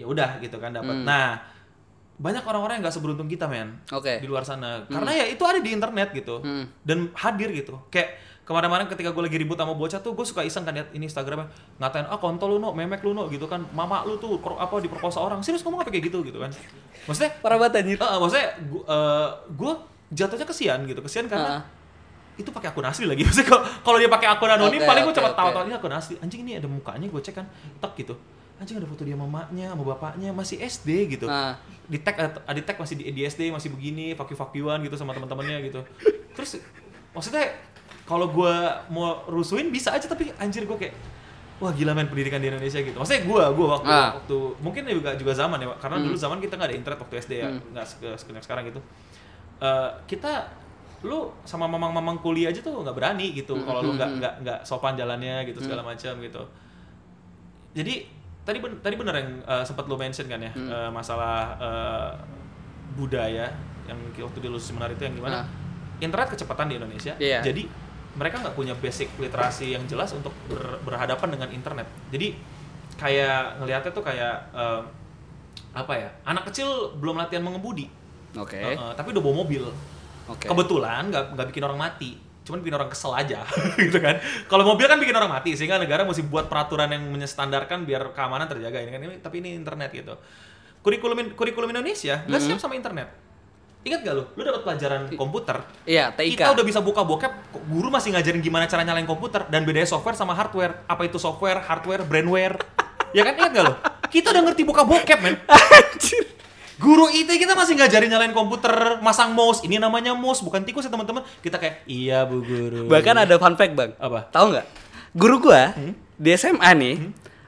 ya 0.00 0.06
udah 0.06 0.40
gitu 0.40 0.56
kan 0.56 0.72
dapat. 0.72 0.96
Nah 0.98 1.36
banyak 2.16 2.40
orang-orang 2.42 2.76
yang 2.76 2.84
nggak 2.84 2.92
seberuntung 2.94 3.24
kita 3.26 3.44
men 3.44 3.80
Oke. 3.88 4.16
di 4.16 4.26
luar 4.26 4.42
sana. 4.42 4.84
Karena 4.86 5.12
ya 5.14 5.24
itu 5.26 5.40
ada 5.42 5.56
di 5.56 5.70
internet 5.70 6.12
gitu 6.12 6.40
Hmm. 6.40 6.64
dan 6.80 7.08
hadir 7.14 7.48
gitu. 7.50 7.80
Kayak 7.88 8.16
kemarin-kemarin 8.44 8.88
ketika 8.88 9.08
gue 9.10 9.22
lagi 9.22 9.38
ribut 9.38 9.54
sama 9.54 9.72
bocah 9.72 9.96
tuh 9.98 10.12
gue 10.12 10.26
suka 10.26 10.42
iseng 10.42 10.60
kan 10.60 10.74
lihat 10.74 10.90
ini 10.90 11.06
Instagramnya 11.06 11.48
ngatain 11.78 12.04
ah 12.04 12.18
kontol 12.18 12.50
lu 12.50 12.58
no 12.58 12.72
memek 12.72 13.00
lu 13.00 13.12
no 13.12 13.24
gitu 13.26 13.44
kan. 13.44 13.64
Mama 13.70 14.04
lu 14.04 14.16
tuh 14.16 14.36
apa 14.36 14.74
diperkosa 14.78 15.16
orang. 15.18 15.40
Serius 15.40 15.60
ngomong 15.60 15.80
apa 15.80 15.88
kayak 15.88 16.08
gitu 16.08 16.20
gitu 16.20 16.36
kan. 16.36 16.52
Maksudnya 17.04 17.30
parah 17.38 17.56
banget 17.56 17.80
anjir. 17.80 17.96
Eh, 17.96 18.18
maksudnya 18.18 18.46
gue 18.60 18.82
gue 19.54 19.72
jatuhnya 20.10 20.44
kesian 20.44 20.78
gitu 20.84 21.00
kesian 21.00 21.24
karena 21.24 21.56
Ah. 21.56 21.62
itu 22.36 22.50
pakai 22.50 22.68
akun 22.68 22.84
asli 22.84 23.04
lagi. 23.04 23.24
Maksudnya 23.24 23.48
kalau 23.80 23.96
dia 23.96 24.08
pakai 24.08 24.28
akun 24.28 24.50
anonim 24.50 24.76
Oke, 24.76 24.84
paling 24.84 25.02
gue 25.02 25.12
oke, 25.12 25.20
cepat 25.20 25.32
oke. 25.32 25.38
tahu-tahu 25.40 25.62
ini 25.64 25.74
akun 25.74 25.92
asli. 25.94 26.14
Anjing 26.18 26.40
ini 26.42 26.52
ada 26.54 26.66
mukanya 26.66 27.06
gue 27.06 27.22
cek 27.22 27.34
kan 27.34 27.46
tek 27.78 27.92
gitu 27.96 28.12
anjing 28.60 28.76
ada 28.76 28.84
foto 28.84 29.02
dia 29.02 29.16
sama 29.16 29.24
mamanya 29.24 29.72
sama 29.72 29.84
bapaknya 29.88 30.30
masih 30.30 30.60
SD 30.60 30.88
gitu. 31.10 31.26
Ah. 31.26 31.56
di 31.88 31.98
tag 31.98 32.14
ada 32.14 32.28
di 32.52 32.62
tag 32.62 32.76
masih 32.76 32.94
di, 32.94 33.08
di 33.10 33.24
SD 33.24 33.50
masih 33.50 33.72
begini 33.72 34.12
fuck 34.12 34.28
you 34.28 34.36
fuck 34.36 34.52
you-an 34.52 34.78
gitu 34.80 34.94
sama 34.94 35.10
teman-temannya 35.10 35.64
gitu. 35.66 35.80
Terus 36.30 36.60
maksudnya 37.10 37.50
kalau 38.04 38.28
gue 38.28 38.54
mau 38.88 39.24
rusuhin 39.26 39.68
bisa 39.68 39.90
aja 39.90 40.04
tapi 40.04 40.30
anjir 40.36 40.62
gue 40.62 40.76
kayak 40.76 40.94
wah 41.58 41.72
gila 41.72 41.92
men 41.92 42.06
pendidikan 42.06 42.38
di 42.38 42.46
Indonesia 42.46 42.78
gitu. 42.78 42.94
Maksudnya 42.94 43.24
gue 43.24 43.42
gue 43.50 43.66
waktu 43.66 43.88
Ah. 43.88 44.14
waktu 44.14 44.38
mungkin 44.60 44.82
juga 44.86 45.16
juga 45.16 45.32
zaman 45.32 45.56
ya 45.56 45.72
karena 45.76 45.96
dulu 45.98 46.14
zaman 46.14 46.38
kita 46.38 46.54
nggak 46.54 46.68
ada 46.68 46.76
internet 46.76 46.98
waktu 47.00 47.14
SD 47.18 47.32
ya 47.34 47.48
Hmm. 47.48 47.60
nggak 47.72 47.86
se- 47.86 48.16
sekenak 48.16 48.44
sekarang 48.44 48.68
gitu. 48.68 48.80
Eh, 49.60 49.90
kita 50.06 50.46
lu 51.00 51.32
sama 51.42 51.64
mamang-mamang 51.64 52.20
kuliah 52.20 52.52
aja 52.52 52.60
tuh 52.60 52.76
nggak 52.78 52.92
berani 52.92 53.32
gitu. 53.32 53.56
Hmm, 53.56 53.64
kalau 53.64 53.80
lu 53.80 53.92
hmm, 53.92 53.98
nggak 53.98 54.10
hmm. 54.10 54.18
nggak 54.20 54.34
nggak 54.40 54.58
sopan 54.62 54.94
jalannya 54.94 55.42
gitu 55.44 55.58
segala 55.58 55.80
macam 55.82 56.12
gitu. 56.20 56.42
Jadi 57.72 58.19
tadi 58.50 58.58
ben- 58.58 58.80
tadi 58.80 58.94
bener 58.94 59.14
yang 59.14 59.30
eh, 59.40 59.62
sempat 59.62 59.86
lu 59.86 59.94
mention 59.94 60.26
kan 60.26 60.38
ya 60.38 60.50
Hmm. 60.50 60.66
eh, 60.66 60.90
masalah 60.90 61.34
eh, 61.56 62.10
budaya 62.92 63.46
yang 63.86 63.94
waktu 64.20 64.38
di 64.38 64.48
lulus 64.48 64.66
seminar 64.66 64.90
itu 64.90 65.00
yang 65.00 65.14
gimana? 65.14 65.40
Ah. 65.40 65.46
internet 66.00 66.28
kecepatan 66.28 66.66
di 66.66 66.74
Indonesia 66.74 67.12
Iya. 67.14 67.38
jadi 67.40 67.68
mereka 68.10 68.40
nggak 68.40 68.52
punya 68.52 68.74
basic 68.74 69.06
literasi 69.16 69.70
yang 69.70 69.84
jelas 69.84 70.10
untuk 70.10 70.34
ber- 70.44 70.82
berhadapan 70.82 71.30
dengan 71.30 71.48
internet. 71.48 71.86
Jadi 72.08 72.34
kayak 72.96 73.60
ngelihatnya 73.60 73.92
tuh 73.92 74.02
kayak 74.02 74.34
eh, 74.50 74.80
apa 75.70 75.92
ya 75.94 76.08
anak 76.24 76.48
kecil 76.48 76.66
belum 76.96 77.14
latihan 77.16 77.40
mengemudi. 77.40 77.86
Oke. 78.34 78.56
Eh, 78.56 78.74
eh, 78.74 78.92
tapi 78.92 79.12
udah 79.12 79.20
bawa 79.20 79.34
mobil. 79.38 79.62
Oke. 80.26 80.46
Kebetulan 80.46 81.06
nggak 81.06 81.24
nggak 81.32 81.46
bikin 81.48 81.62
orang 81.62 81.78
mati 81.80 82.18
cuman 82.50 82.58
bikin 82.58 82.74
orang 82.74 82.90
kesel 82.90 83.14
aja 83.14 83.46
gitu 83.86 84.02
kan. 84.02 84.18
Kalau 84.50 84.66
mobil 84.66 84.90
kan 84.90 84.98
bikin 84.98 85.14
orang 85.14 85.30
mati 85.30 85.54
sehingga 85.54 85.78
negara 85.78 86.02
mesti 86.02 86.26
buat 86.26 86.50
peraturan 86.50 86.90
yang 86.90 87.06
menyestandarkan 87.06 87.86
biar 87.86 88.10
keamanan 88.10 88.50
terjaga. 88.50 88.82
Ini 88.82 88.90
kan 88.90 89.00
ini 89.06 89.16
tapi 89.22 89.38
ini 89.38 89.54
internet 89.54 89.94
gitu. 89.94 90.18
Kurikulum 90.82 91.38
kurikulum 91.38 91.70
Indonesia 91.70 92.26
nggak 92.26 92.40
siap 92.42 92.58
sama 92.58 92.74
internet. 92.74 93.30
Ingat 93.80 94.04
gak 94.04 94.12
lu? 94.12 94.24
Lu 94.36 94.44
dapat 94.44 94.60
pelajaran 94.60 95.08
komputer. 95.16 95.56
Iya 95.88 96.12
TIK 96.12 96.36
kita 96.36 96.52
udah 96.52 96.64
bisa 96.68 96.84
buka 96.84 97.00
bokep 97.00 97.32
guru 97.64 97.88
masih 97.88 98.12
ngajarin 98.12 98.44
gimana 98.44 98.68
cara 98.68 98.84
nyalain 98.84 99.08
komputer 99.08 99.48
dan 99.48 99.64
bedanya 99.64 99.88
software 99.88 100.18
sama 100.18 100.36
hardware. 100.36 100.84
Apa 100.84 101.08
itu 101.08 101.16
software 101.16 101.64
hardware 101.64 102.04
brandware? 102.04 102.58
Ya 103.10 103.26
kan 103.26 103.34
ingat 103.34 103.50
gak 103.50 103.64
lo 103.66 103.74
kita 104.10 104.34
udah 104.34 104.42
ngerti 104.50 104.62
buka 104.66 104.82
bokep 104.82 105.18
men. 105.22 105.38
Anjir. 105.46 106.26
Guru 106.80 107.12
IT 107.12 107.28
kita 107.28 107.52
masih 107.52 107.76
ngajarin 107.76 108.08
nyalain 108.08 108.32
komputer, 108.32 108.72
masang 109.04 109.36
mouse. 109.36 109.60
Ini 109.60 109.76
namanya 109.76 110.16
mouse, 110.16 110.40
bukan 110.40 110.64
tikus 110.64 110.88
ya 110.88 110.90
teman-teman. 110.90 111.20
Kita 111.44 111.60
kayak, 111.60 111.84
iya 111.84 112.24
bu 112.24 112.40
guru. 112.40 112.88
Bahkan 112.88 113.28
ada 113.28 113.36
fun 113.36 113.52
fact 113.52 113.76
bang. 113.76 113.92
Apa? 114.00 114.32
Tahu 114.32 114.56
nggak? 114.56 114.66
Guru 115.12 115.36
gua 115.44 115.76
Hmm? 115.76 115.92
di 116.16 116.30
SMA 116.32 116.70
nih, 116.72 116.94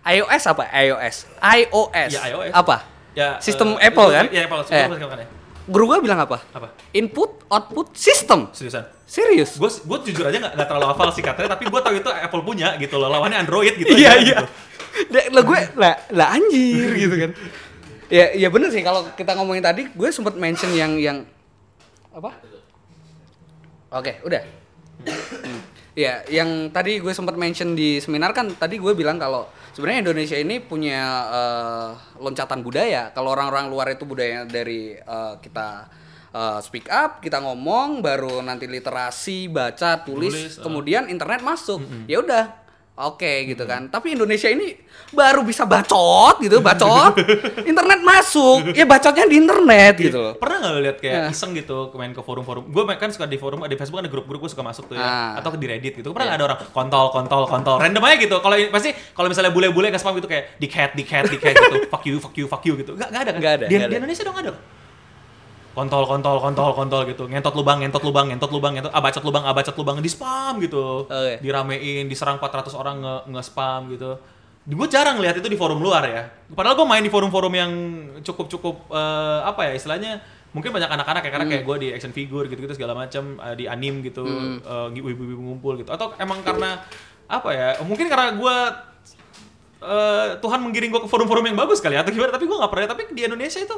iOS 0.04 0.42
apa? 0.52 0.68
iOS. 0.68 1.16
iOS. 1.40 2.10
Ya, 2.12 2.20
iOS. 2.28 2.52
Apa? 2.52 2.76
Ya, 3.16 3.40
Sistem 3.40 3.80
eh, 3.80 3.88
Apple 3.88 4.08
kan? 4.12 4.24
Iya, 4.28 4.40
Apple. 4.44 4.60
Eh. 4.68 4.84
Apple 4.84 4.96
sekarang 5.00 5.12
kan 5.16 5.18
ya. 5.24 5.28
Guru 5.62 5.84
gua 5.88 5.98
bilang 6.04 6.20
apa? 6.20 6.36
Apa? 6.52 6.68
Input 6.92 7.48
output 7.48 7.96
system. 7.96 8.52
Seriusan? 8.52 8.84
Serius? 9.08 9.60
Gue 9.60 9.68
gue 9.68 9.98
jujur 10.08 10.24
aja 10.24 10.40
nggak 10.40 10.56
terlalu 10.56 10.88
hafal 10.88 11.12
singkatnya, 11.12 11.44
tapi 11.44 11.68
gue 11.68 11.80
tahu 11.84 12.00
itu 12.00 12.08
Apple 12.08 12.40
punya 12.44 12.80
gitu 12.80 12.96
loh. 12.96 13.12
Lawannya 13.12 13.44
Android 13.44 13.76
gitu. 13.76 13.92
Iya 13.92 14.12
iya. 14.20 14.40
gitu. 14.40 14.44
Lah 15.36 15.42
gue 15.44 15.60
lah 15.76 15.92
lah 16.16 16.26
anjir 16.32 16.96
gitu 16.96 17.16
kan. 17.20 17.30
Ya 18.12 18.28
ya 18.36 18.52
bener 18.52 18.68
sih 18.68 18.84
kalau 18.84 19.08
kita 19.16 19.32
ngomongin 19.32 19.64
tadi 19.64 19.88
gue 19.88 20.08
sempat 20.12 20.36
mention 20.36 20.68
yang 20.76 21.00
yang 21.00 21.24
apa? 22.12 22.36
Oke, 23.92 24.20
udah. 24.24 24.42
Hmm. 25.04 25.60
Ya, 25.92 26.24
yang 26.32 26.72
tadi 26.72 27.00
gue 27.04 27.12
sempat 27.12 27.36
mention 27.36 27.76
di 27.76 28.00
seminar 28.00 28.32
kan 28.32 28.48
tadi 28.56 28.80
gue 28.80 28.92
bilang 28.96 29.20
kalau 29.20 29.44
sebenarnya 29.76 30.08
Indonesia 30.08 30.36
ini 30.40 30.56
punya 30.60 31.00
eh, 31.28 31.90
loncatan 32.16 32.64
budaya. 32.64 33.12
Kalau 33.12 33.32
orang-orang 33.32 33.68
luar 33.68 33.92
itu 33.92 34.08
budaya 34.08 34.48
dari 34.48 34.96
eh, 34.96 35.34
kita 35.44 35.88
eh, 36.32 36.60
speak 36.64 36.88
up, 36.88 37.20
kita 37.20 37.44
ngomong, 37.44 38.00
baru 38.00 38.40
nanti 38.40 38.64
literasi, 38.64 39.52
baca, 39.52 40.00
tulis, 40.00 40.32
Tulis, 40.32 40.64
kemudian 40.64 41.12
internet 41.12 41.44
masuk. 41.44 41.84
Ya 42.08 42.24
udah. 42.24 42.61
Oke 42.92 43.48
gitu 43.48 43.64
kan. 43.64 43.88
Tapi 43.88 44.12
Indonesia 44.12 44.52
ini 44.52 44.76
baru 45.10 45.40
bisa 45.40 45.64
bacot 45.64 46.44
gitu, 46.44 46.60
bacot. 46.60 47.16
internet 47.70 48.04
masuk. 48.04 48.76
Ya 48.76 48.84
bacotnya 48.84 49.24
di 49.24 49.40
internet 49.40 49.94
gitu 49.96 50.18
loh. 50.20 50.34
Pernah 50.36 50.56
nggak 50.60 50.72
lo 50.72 50.80
lihat 50.84 50.98
kayak 51.00 51.16
Ya. 51.16 51.24
iseng 51.32 51.56
gitu 51.56 51.88
main 51.96 52.12
ke 52.12 52.20
forum-forum? 52.20 52.68
Gue 52.68 52.84
kan 52.92 53.08
suka 53.08 53.24
di 53.24 53.40
forum, 53.40 53.64
di 53.64 53.76
Facebook 53.76 54.04
ada 54.04 54.12
grup-grup 54.12 54.44
gue 54.44 54.52
suka 54.52 54.60
masuk 54.60 54.92
tuh 54.92 55.00
ya, 55.00 55.08
Ah. 55.08 55.40
atau 55.40 55.56
di 55.56 55.64
Reddit 55.64 55.96
gitu. 55.96 56.12
Pernah 56.12 56.36
nggak 56.36 56.38
ada 56.38 56.46
orang 56.46 56.58
kontol, 56.68 57.06
kontol, 57.08 57.42
kontol, 57.48 57.76
random 57.80 58.04
aja 58.04 58.16
gitu. 58.20 58.36
Kalau 58.38 58.56
pasti 58.68 58.92
kalau 59.16 59.32
misalnya 59.32 59.56
bule-bule 59.56 59.88
nggak 59.88 59.96
spam 59.98 60.12
gitu 60.16 60.28
kayak 60.28 60.60
di 60.60 60.68
cat, 60.68 60.92
di 60.92 61.04
cat, 61.08 61.24
di 61.32 61.40
cat 61.40 61.56
gitu, 61.56 61.76
fuck 61.92 62.04
you, 62.04 62.20
fuck 62.20 62.36
you, 62.36 62.44
fuck 62.44 62.60
you 62.62 62.76
gitu. 62.76 62.92
Nggak 62.92 63.08
nggak 63.08 63.22
ada 63.24 63.30
kan? 63.32 63.40
Nggak 63.40 63.54
ada, 63.56 63.66
Di, 63.66 63.72
di 63.72 63.76
ada. 63.80 63.94
Indonesia 63.96 64.22
dong 64.22 64.36
ada. 64.36 64.52
Kontol, 65.72 66.04
kontol, 66.04 66.36
kontol, 66.36 66.70
kontol 66.76 67.02
gitu. 67.08 67.24
Ngentot 67.28 67.56
lubang, 67.56 67.80
ngentot 67.80 68.04
lubang, 68.04 68.28
ngentot 68.28 68.50
lubang, 68.52 68.72
ngentot, 68.76 68.92
ah 68.92 69.00
bacot 69.00 69.24
lubang, 69.24 69.42
ah 69.48 69.56
bacot 69.56 69.76
lubang, 69.76 69.96
di 70.04 70.10
spam 70.12 70.60
gitu. 70.60 71.08
Oke. 71.08 71.40
Diramein, 71.40 72.04
diserang 72.06 72.36
400 72.36 72.76
orang 72.76 72.96
nge, 73.00 73.14
nge-spam 73.32 73.80
gitu. 73.92 74.10
Gue 74.62 74.86
jarang 74.86 75.18
lihat 75.18 75.40
itu 75.40 75.48
di 75.48 75.56
forum 75.56 75.80
luar 75.80 76.06
ya. 76.06 76.22
Padahal 76.52 76.78
gue 76.78 76.86
main 76.86 77.02
di 77.02 77.10
forum-forum 77.10 77.52
yang 77.56 77.72
cukup-cukup 78.22 78.92
eh, 78.94 79.40
apa 79.42 79.66
ya 79.66 79.72
istilahnya 79.74 80.22
mungkin 80.52 80.68
banyak 80.68 80.86
anak-anak 80.86 81.22
ya 81.24 81.30
karena 81.32 81.46
kayak 81.48 81.64
gue 81.64 81.76
di 81.80 81.88
action 81.96 82.12
figure 82.12 82.44
gitu-gitu 82.44 82.76
segala 82.76 82.92
macam 82.92 83.40
eh, 83.40 83.56
di 83.56 83.64
anim 83.64 84.04
gitu 84.04 84.22
eh, 84.60 84.88
ibu-ibu 84.92 85.40
ngumpul 85.40 85.80
gitu 85.80 85.90
atau 85.90 86.12
emang 86.20 86.44
karena 86.44 86.84
apa 87.24 87.48
ya 87.56 87.68
mungkin 87.88 88.06
karena 88.12 88.36
gue 88.36 88.56
eh, 89.80 90.28
Tuhan 90.38 90.60
menggiring 90.60 90.92
gue 90.92 91.02
ke 91.02 91.08
forum-forum 91.08 91.48
yang 91.48 91.56
bagus 91.56 91.80
kali 91.80 91.96
ya, 91.96 92.04
atau 92.04 92.12
gimana 92.12 92.30
tapi 92.36 92.44
gue 92.44 92.56
nggak 92.56 92.72
pernah 92.72 92.86
tapi 92.92 93.02
di 93.16 93.24
Indonesia 93.24 93.58
itu 93.58 93.76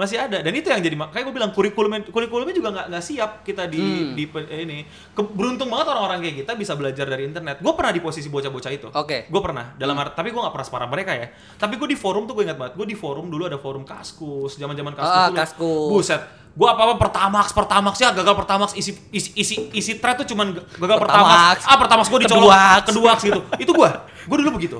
masih 0.00 0.16
ada. 0.18 0.40
Dan 0.40 0.50
itu 0.50 0.66
yang 0.66 0.80
jadi 0.80 0.96
kayak 0.96 1.22
gue 1.22 1.34
bilang 1.34 1.50
kurikulum 1.50 1.92
kurikulumnya 2.06 2.50
juga 2.50 2.68
nggak 2.70 2.86
nggak 2.88 3.04
siap 3.04 3.30
kita 3.42 3.64
di 3.64 3.80
di 4.12 4.24
pe- 4.24 4.48
ini. 4.48 4.82
Ke- 5.12 5.28
beruntung 5.28 5.68
banget 5.68 5.86
orang-orang 5.88 6.18
kayak 6.20 6.36
kita 6.40 6.52
bisa 6.54 6.72
belajar 6.72 7.04
dari 7.04 7.22
internet. 7.22 7.60
Gue 7.60 7.72
pernah 7.72 7.90
di 7.90 8.00
posisi 8.00 8.26
bocah-bocah 8.26 8.70
itu. 8.70 8.88
Oke. 8.90 9.26
gue 9.26 9.40
pernah. 9.40 9.76
Dalam 9.76 9.92
arti 9.94 10.16
tapi 10.16 10.28
gue 10.28 10.40
nggak 10.40 10.50
pernah 10.50 10.66
separah 10.66 10.88
mereka 10.88 11.12
ya. 11.12 11.28
Tapi 11.54 11.76
gue 11.76 11.86
di 11.86 11.94
forum 11.94 12.24
tuh 12.24 12.32
gue 12.32 12.44
ingat 12.44 12.56
banget. 12.56 12.72
Gue 12.74 12.84
di 12.84 12.94
forum 12.94 13.26
dulu 13.26 13.44
ada 13.44 13.56
forum 13.56 13.84
kaskus 13.84 14.56
zaman 14.56 14.72
zaman 14.72 14.94
kaskus 14.94 15.20
dulu. 15.28 15.36
Kaskus. 15.36 15.88
buset. 15.92 16.22
Gue 16.50 16.66
apa 16.66 16.82
apa 16.82 16.94
pertamax 16.96 17.52
pertamax 17.52 17.94
ya 17.96 18.10
gagal 18.10 18.34
pertamax 18.34 18.74
isi 18.74 18.90
isi 19.10 19.30
isi 19.34 19.54
isi 19.70 19.92
thread 19.96 20.18
tuh 20.18 20.26
cuman 20.26 20.50
gagal 20.50 20.98
Pertamax. 20.98 20.98
pertamax. 20.98 21.56
Ah 21.62 21.76
pertamax 21.76 22.06
gue 22.08 22.20
dicolok 22.20 22.50
Keduax. 22.50 22.82
kedua 22.86 23.10
gitu. 23.20 23.40
Itu 23.62 23.72
gue 23.72 23.90
gue 24.24 24.36
dulu 24.40 24.50
begitu. 24.56 24.78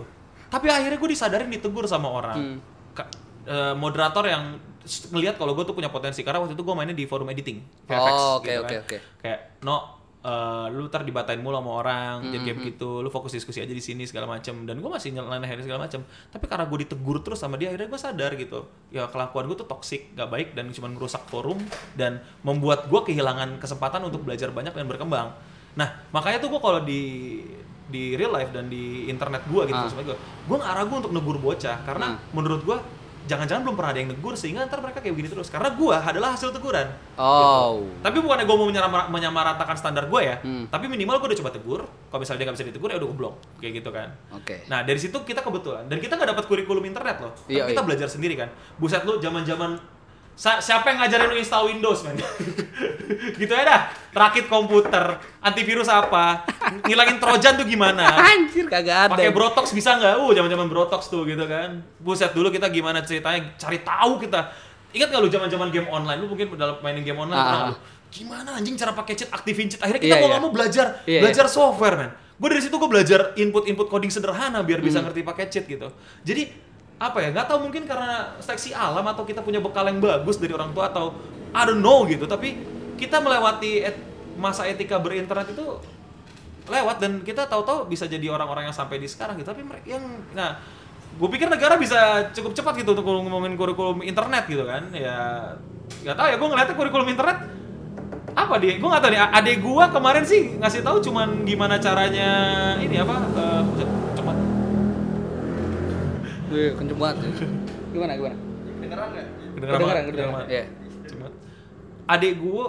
Tapi 0.49 0.67
akhirnya 0.67 0.99
gue 0.99 1.11
disadarin 1.11 1.47
ditegur 1.47 1.85
sama 1.85 2.11
orang. 2.11 2.35
Hmm. 2.35 2.59
Ka- 2.91 3.07
eh, 3.45 3.75
moderator 3.75 4.27
yang 4.27 4.59
ngelihat 5.07 5.35
kalau 5.35 5.53
gue 5.53 5.63
tuh 5.63 5.73
punya 5.73 5.89
potensi 5.89 6.21
karena 6.21 6.39
waktu 6.39 6.53
itu 6.53 6.61
gue 6.61 6.75
mainnya 6.75 6.93
di 6.93 7.05
forum 7.05 7.29
editing 7.29 7.59
VFX 7.85 8.11
Oh, 8.13 8.31
oke, 8.37 8.45
gitu 8.45 8.61
oke, 8.61 8.69
kan. 8.69 8.83
oke. 8.83 8.97
kayak 9.19 9.39
no 9.61 9.77
eh, 10.21 10.67
lu 10.69 10.85
ntar 10.87 11.01
dibatain 11.01 11.39
mulu 11.39 11.55
sama 11.55 11.71
orang 11.75 12.15
Hmm, 12.21 12.31
jadi 12.31 12.43
kayak 12.45 12.59
begitu 12.59 12.89
lu 12.99 13.09
fokus 13.09 13.33
diskusi 13.33 13.59
aja 13.59 13.71
di 13.71 13.81
sini 13.81 14.05
segala 14.05 14.27
macem 14.27 14.53
dan 14.63 14.77
gue 14.77 14.91
masih 14.91 15.15
akhirnya 15.15 15.65
segala 15.65 15.81
macem 15.83 16.01
tapi 16.29 16.45
karena 16.45 16.67
gue 16.67 16.79
ditegur 16.81 17.21
terus 17.21 17.39
sama 17.39 17.55
dia 17.55 17.69
akhirnya 17.69 17.89
gue 17.89 17.97
sadar 17.99 18.35
gitu 18.35 18.61
ya 18.89 19.07
kelakuan 19.07 19.47
gue 19.47 19.57
tuh 19.57 19.65
toxic 19.65 20.13
gak 20.13 20.29
baik 20.29 20.53
dan 20.53 20.69
cuma 20.71 20.89
merusak 20.89 21.25
forum 21.25 21.57
dan 21.95 22.21
membuat 22.41 22.85
gue 22.87 23.01
kehilangan 23.03 23.57
kesempatan 23.57 24.03
untuk 24.03 24.21
belajar 24.21 24.51
banyak 24.51 24.73
dan 24.73 24.85
berkembang 24.85 25.33
nah 25.73 25.89
makanya 26.11 26.37
tuh 26.39 26.51
gue 26.51 26.61
kalau 26.61 26.81
di 26.81 27.03
di 27.87 28.15
real 28.15 28.31
life 28.31 28.51
dan 28.51 28.67
di 28.67 29.07
internet 29.07 29.43
gue 29.47 29.63
gitu 29.65 29.75
Ah. 29.75 29.91
gue 29.91 30.15
gue 30.45 30.57
nggak 30.57 30.75
ragu 30.77 30.95
untuk 30.97 31.11
negur 31.11 31.39
bocah 31.39 31.81
karena 31.83 32.07
Ah. 32.13 32.15
menurut 32.31 32.61
gue 32.61 32.77
jangan-jangan 33.23 33.63
belum 33.63 33.75
pernah 33.75 33.91
ada 33.91 34.01
yang 34.01 34.11
negur 34.11 34.33
sehingga 34.33 34.65
ntar 34.65 34.79
mereka 34.79 34.99
kayak 34.99 35.13
begini 35.13 35.29
terus 35.29 35.49
karena 35.49 35.71
gue 35.71 35.93
adalah 35.93 36.33
hasil 36.33 36.51
teguran 36.51 36.89
Oh. 37.15 37.85
tapi 38.01 38.17
bukannya 38.19 38.43
gue 38.43 38.55
mau 38.55 38.65
menyamar- 38.65 39.09
menyamaratakan 39.09 39.77
standar 39.77 40.07
gue 40.07 40.21
ya, 40.23 40.37
Hmm. 40.39 40.65
tapi 40.67 40.87
minimal 40.87 41.19
gue 41.19 41.29
udah 41.29 41.39
coba 41.39 41.51
tegur. 41.51 41.81
Kalau 41.85 42.17
misalnya 42.19 42.39
dia 42.39 42.47
nggak 42.49 42.57
bisa 42.57 42.67
ditegur 42.67 42.89
ya 42.89 42.97
udah 42.97 43.07
gue 43.07 43.19
blok, 43.19 43.35
kayak 43.59 43.73
gitu 43.77 43.91
kan. 43.91 44.09
Oke. 44.33 44.65
Nah 44.67 44.81
dari 44.81 44.97
situ 44.97 45.21
kita 45.21 45.41
kebetulan 45.41 45.85
dan 45.85 45.97
kita 45.97 46.15
nggak 46.15 46.31
dapat 46.33 46.45
kurikulum 46.47 46.81
internet 46.83 47.17
loh, 47.19 47.33
Iya, 47.47 47.67
kita 47.67 47.77
iya. 47.77 47.87
belajar 47.87 48.09
sendiri 48.09 48.35
kan. 48.35 48.49
Buset 48.77 49.05
lu 49.05 49.19
zaman-zaman 49.19 49.77
siapa 50.41 50.89
yang 50.89 51.05
ngajarin 51.05 51.29
lu 51.29 51.37
install 51.37 51.69
Windows 51.69 52.01
men? 52.01 52.17
gitu 53.41 53.53
ya 53.53 53.63
dah. 53.63 53.81
Rakit 54.11 54.49
komputer, 54.49 55.21
antivirus 55.39 55.87
apa, 55.87 56.49
ngilangin 56.83 57.21
trojan 57.21 57.55
tuh 57.55 57.69
gimana? 57.69 58.09
Anjir 58.33 58.65
kagak 58.67 59.07
ada. 59.07 59.13
Pakai 59.13 59.31
Brotox 59.31 59.71
bisa 59.71 60.01
nggak? 60.01 60.17
Uh, 60.17 60.33
zaman-zaman 60.33 60.67
Brotox 60.67 61.07
tuh 61.07 61.29
gitu 61.29 61.45
kan. 61.45 61.85
Buset 62.01 62.33
dulu 62.33 62.49
kita 62.49 62.73
gimana 62.73 63.05
ceritanya 63.05 63.53
cari 63.55 63.85
tahu 63.85 64.17
kita. 64.19 64.49
Ingat 64.91 65.13
nggak 65.13 65.21
lu 65.21 65.29
zaman-zaman 65.29 65.69
game 65.69 65.87
online? 65.87 66.19
Lu 66.19 66.27
mungkin 66.27 66.51
dalam 66.57 66.81
mainin 66.81 67.05
game 67.05 67.21
online 67.21 67.37
Ah. 67.37 67.47
pernah 67.47 67.67
lu? 67.71 67.77
Gimana 68.11 68.59
anjing 68.59 68.75
cara 68.75 68.91
pakai 68.91 69.15
cheat, 69.15 69.31
aktifin 69.31 69.71
cheat. 69.71 69.79
Akhirnya 69.79 70.03
kita 70.03 70.17
Iya, 70.17 70.23
mau 70.25 70.29
nggak 70.33 70.43
mau 70.43 70.51
belajar, 70.51 70.87
Iya, 71.07 71.21
belajar 71.23 71.47
software, 71.47 71.95
men. 71.95 72.11
Gue 72.41 72.49
dari 72.51 72.59
situ 72.59 72.75
gue 72.75 72.91
belajar 72.91 73.37
input-input 73.37 73.87
coding 73.87 74.11
sederhana 74.11 74.65
biar 74.65 74.81
Hmm. 74.81 74.89
bisa 74.89 74.99
ngerti 74.99 75.21
pakai 75.23 75.47
cheat 75.47 75.69
gitu. 75.69 75.93
Jadi 76.25 76.49
apa 77.01 77.19
ya? 77.25 77.33
Nggak 77.33 77.49
tahu 77.49 77.59
mungkin 77.65 77.89
karena 77.89 78.37
seleksi 78.39 78.77
alam 78.77 79.03
atau 79.09 79.25
kita 79.25 79.41
punya 79.41 79.59
bekal 79.59 79.89
yang 79.89 79.99
bagus 79.99 80.37
dari 80.37 80.53
orang 80.53 80.77
tua 80.77 80.93
atau 80.93 81.17
I 81.57 81.65
don't 81.65 81.81
know 81.81 82.05
gitu. 82.05 82.29
Tapi 82.29 82.61
kita 83.01 83.19
melewati 83.25 83.73
et- 83.89 84.05
masa 84.37 84.69
etika 84.69 85.01
berinternet 85.01 85.53
itu 85.53 85.65
lewat 86.71 86.97
dan 87.03 87.21
kita 87.21 87.51
tahu-tahu 87.51 87.91
bisa 87.91 88.07
jadi 88.07 88.31
orang-orang 88.31 88.71
yang 88.71 88.77
sampai 88.77 89.03
di 89.03 89.11
sekarang 89.11 89.35
gitu 89.37 89.51
tapi 89.51 89.67
yang 89.85 90.01
nah 90.33 90.57
gue 91.19 91.29
pikir 91.29 91.51
negara 91.51 91.75
bisa 91.75 92.31
cukup 92.31 92.55
cepat 92.55 92.81
gitu 92.81 92.95
untuk 92.95 93.05
ngomongin 93.05 93.59
kurikulum 93.59 94.01
internet 94.07 94.47
gitu 94.47 94.63
kan 94.63 94.87
ya 94.95 95.51
nggak 96.07 96.15
tahu 96.15 96.27
ya 96.31 96.37
gue 96.39 96.49
ngeliatnya 96.49 96.77
kurikulum 96.79 97.09
internet 97.11 97.39
apa 98.31 98.55
dia 98.63 98.79
gue 98.79 98.89
nggak 98.89 99.03
tahu 99.03 99.11
nih 99.11 99.21
adek 99.35 99.57
gue 99.59 99.85
kemarin 99.91 100.25
sih 100.25 100.43
ngasih 100.63 100.81
tahu 100.87 101.03
cuman 101.03 101.43
gimana 101.43 101.83
caranya 101.83 102.31
ini 102.79 102.97
apa 103.03 103.17
eh, 103.35 103.63
Wih, 106.51 106.71
kenceng 106.75 106.99
banget. 106.99 107.17
Gimana 107.93 108.13
gimana? 108.13 108.37
kedengeran 108.81 109.09
Kedengeran, 109.55 109.81
banget, 109.81 110.05
kedengeran. 110.05 110.33
banget. 110.33 110.49
Iya. 110.49 110.65
Cepat. 111.07 111.33
Adek 112.09 112.33
gue 112.37 112.65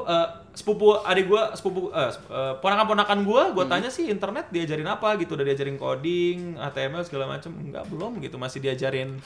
sepupu 0.51 0.87
adik 0.99 1.25
gue 1.25 1.41
sepupu 1.53 1.81
eh, 1.89 2.11
sep- 2.11 2.27
eh, 2.27 2.53
ponakan-ponakan 2.59 3.19
gue 3.21 3.41
gue 3.51 3.63
Hmm. 3.63 3.71
tanya 3.71 3.87
sih 3.87 4.05
internet 4.05 4.45
diajarin 4.49 4.85
apa 4.85 5.15
gitu 5.15 5.33
udah 5.33 5.43
diajarin 5.43 5.75
coding 5.75 6.59
HTML 6.59 7.01
segala 7.01 7.25
macam 7.31 7.55
enggak 7.55 7.87
belum 7.87 8.19
gitu 8.19 8.35
masih 8.35 8.59
diajarin 8.59 9.17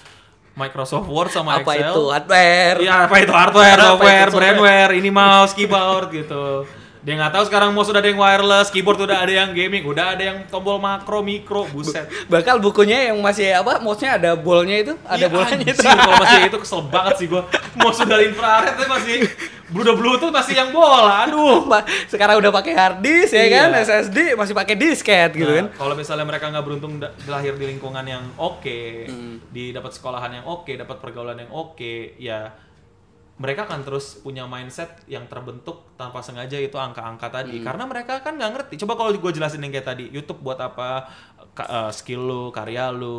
Microsoft 0.53 1.09
Word 1.09 1.27
sama 1.29 1.57
Apa 1.57 1.73
Excel 1.73 1.91
itu 1.91 2.01
hardware? 2.07 2.77
Iya 2.79 2.93
apa 3.03 3.15
itu 3.17 3.33
hardware, 3.33 3.65
Apa 3.67 3.75
itu 3.75 3.87
software, 3.89 4.15
software? 4.23 4.55
brandware, 4.55 4.91
ini 4.93 5.09
mouse, 5.09 5.51
keyboard 5.51 6.07
gitu. 6.13 6.45
Dia 7.05 7.13
nggak 7.15 7.31
tahu 7.31 7.43
sekarang 7.45 7.69
mouse 7.69 7.85
udah 7.85 8.01
ada 8.01 8.09
yang 8.09 8.17
wireless, 8.17 8.73
keyboard 8.73 8.97
udah 8.97 9.21
ada 9.21 9.29
yang 9.29 9.53
gaming, 9.53 9.85
udah 9.85 10.17
ada 10.17 10.23
yang 10.25 10.37
tombol 10.49 10.81
makro, 10.81 11.21
mikro, 11.21 11.69
buset. 11.69 12.09
Bakal 12.25 12.57
bukunya 12.57 13.13
yang 13.13 13.21
masih 13.21 13.53
apa? 13.53 13.77
Mouse-nya 13.77 14.17
ada 14.17 14.33
bolnya 14.33 14.81
itu, 14.81 14.97
ada 15.05 15.21
Iya, 15.21 15.29
bolanya 15.29 15.69
itu. 15.69 15.79
kalau 15.79 16.17
masih 16.17 16.39
itu 16.49 16.57
kesel 16.57 16.81
banget 16.89 17.13
sih 17.15 17.27
gua. 17.29 17.45
Mouse 17.77 18.01
udah 18.01 18.19
infrared 18.19 18.73
tapi 18.73 18.89
masih 18.89 19.17
udah 19.67 19.93
bluetooth 19.93 20.33
masih 20.33 20.57
yang 20.57 20.73
bola. 20.73 21.29
Aduh. 21.29 21.69
Sekarang 22.09 22.41
udah 22.41 22.49
pakai 22.51 22.73
hard 22.73 22.97
disk 22.99 23.31
ya 23.31 23.43
Iya. 23.43 23.53
kan, 23.53 23.69
SSD 23.77 24.17
masih 24.33 24.53
pakai 24.55 24.73
disket 24.73 25.29
gitu 25.31 25.45
Nah, 25.45 25.57
kan. 25.61 25.65
Kalau 25.77 25.93
misalnya 25.93 26.25
mereka 26.25 26.49
nggak 26.49 26.65
beruntung 26.65 26.97
lahir 27.27 27.53
di 27.53 27.65
lingkungan 27.69 28.01
yang 28.01 28.25
oke, 28.35 28.81
Hmm. 29.05 29.37
di 29.45 29.69
dapat 29.69 29.93
sekolahan 29.93 30.41
yang 30.41 30.45
oke, 30.47 30.73
dapat 30.73 30.97
pergaulan 30.97 31.37
yang 31.37 31.53
oke, 31.53 32.17
ya 32.17 32.49
mereka 33.35 33.67
akan 33.67 33.83
terus 33.83 34.23
punya 34.23 34.47
mindset 34.47 35.03
yang 35.11 35.27
terbentuk 35.27 35.91
tanpa 35.99 36.23
sengaja 36.23 36.55
itu 36.55 36.79
angka-angka 36.79 37.27
tadi. 37.27 37.59
Hmm. 37.59 37.67
karena 37.67 37.83
mereka 37.83 38.23
kan 38.23 38.39
nggak 38.39 38.51
ngerti. 38.55 38.73
Coba 38.79 38.95
kalau 38.95 39.11
gue 39.11 39.31
jelasin 39.35 39.59
yang 39.59 39.75
kayak 39.75 39.87
tadi 39.91 40.07
YouTube 40.07 40.39
buat 40.39 40.55
apa? 40.55 41.11
Ka- 41.51 41.67
eh, 41.67 41.91
skill 41.91 42.23
lu 42.23 42.41
karya 42.55 42.95
lu 42.95 43.15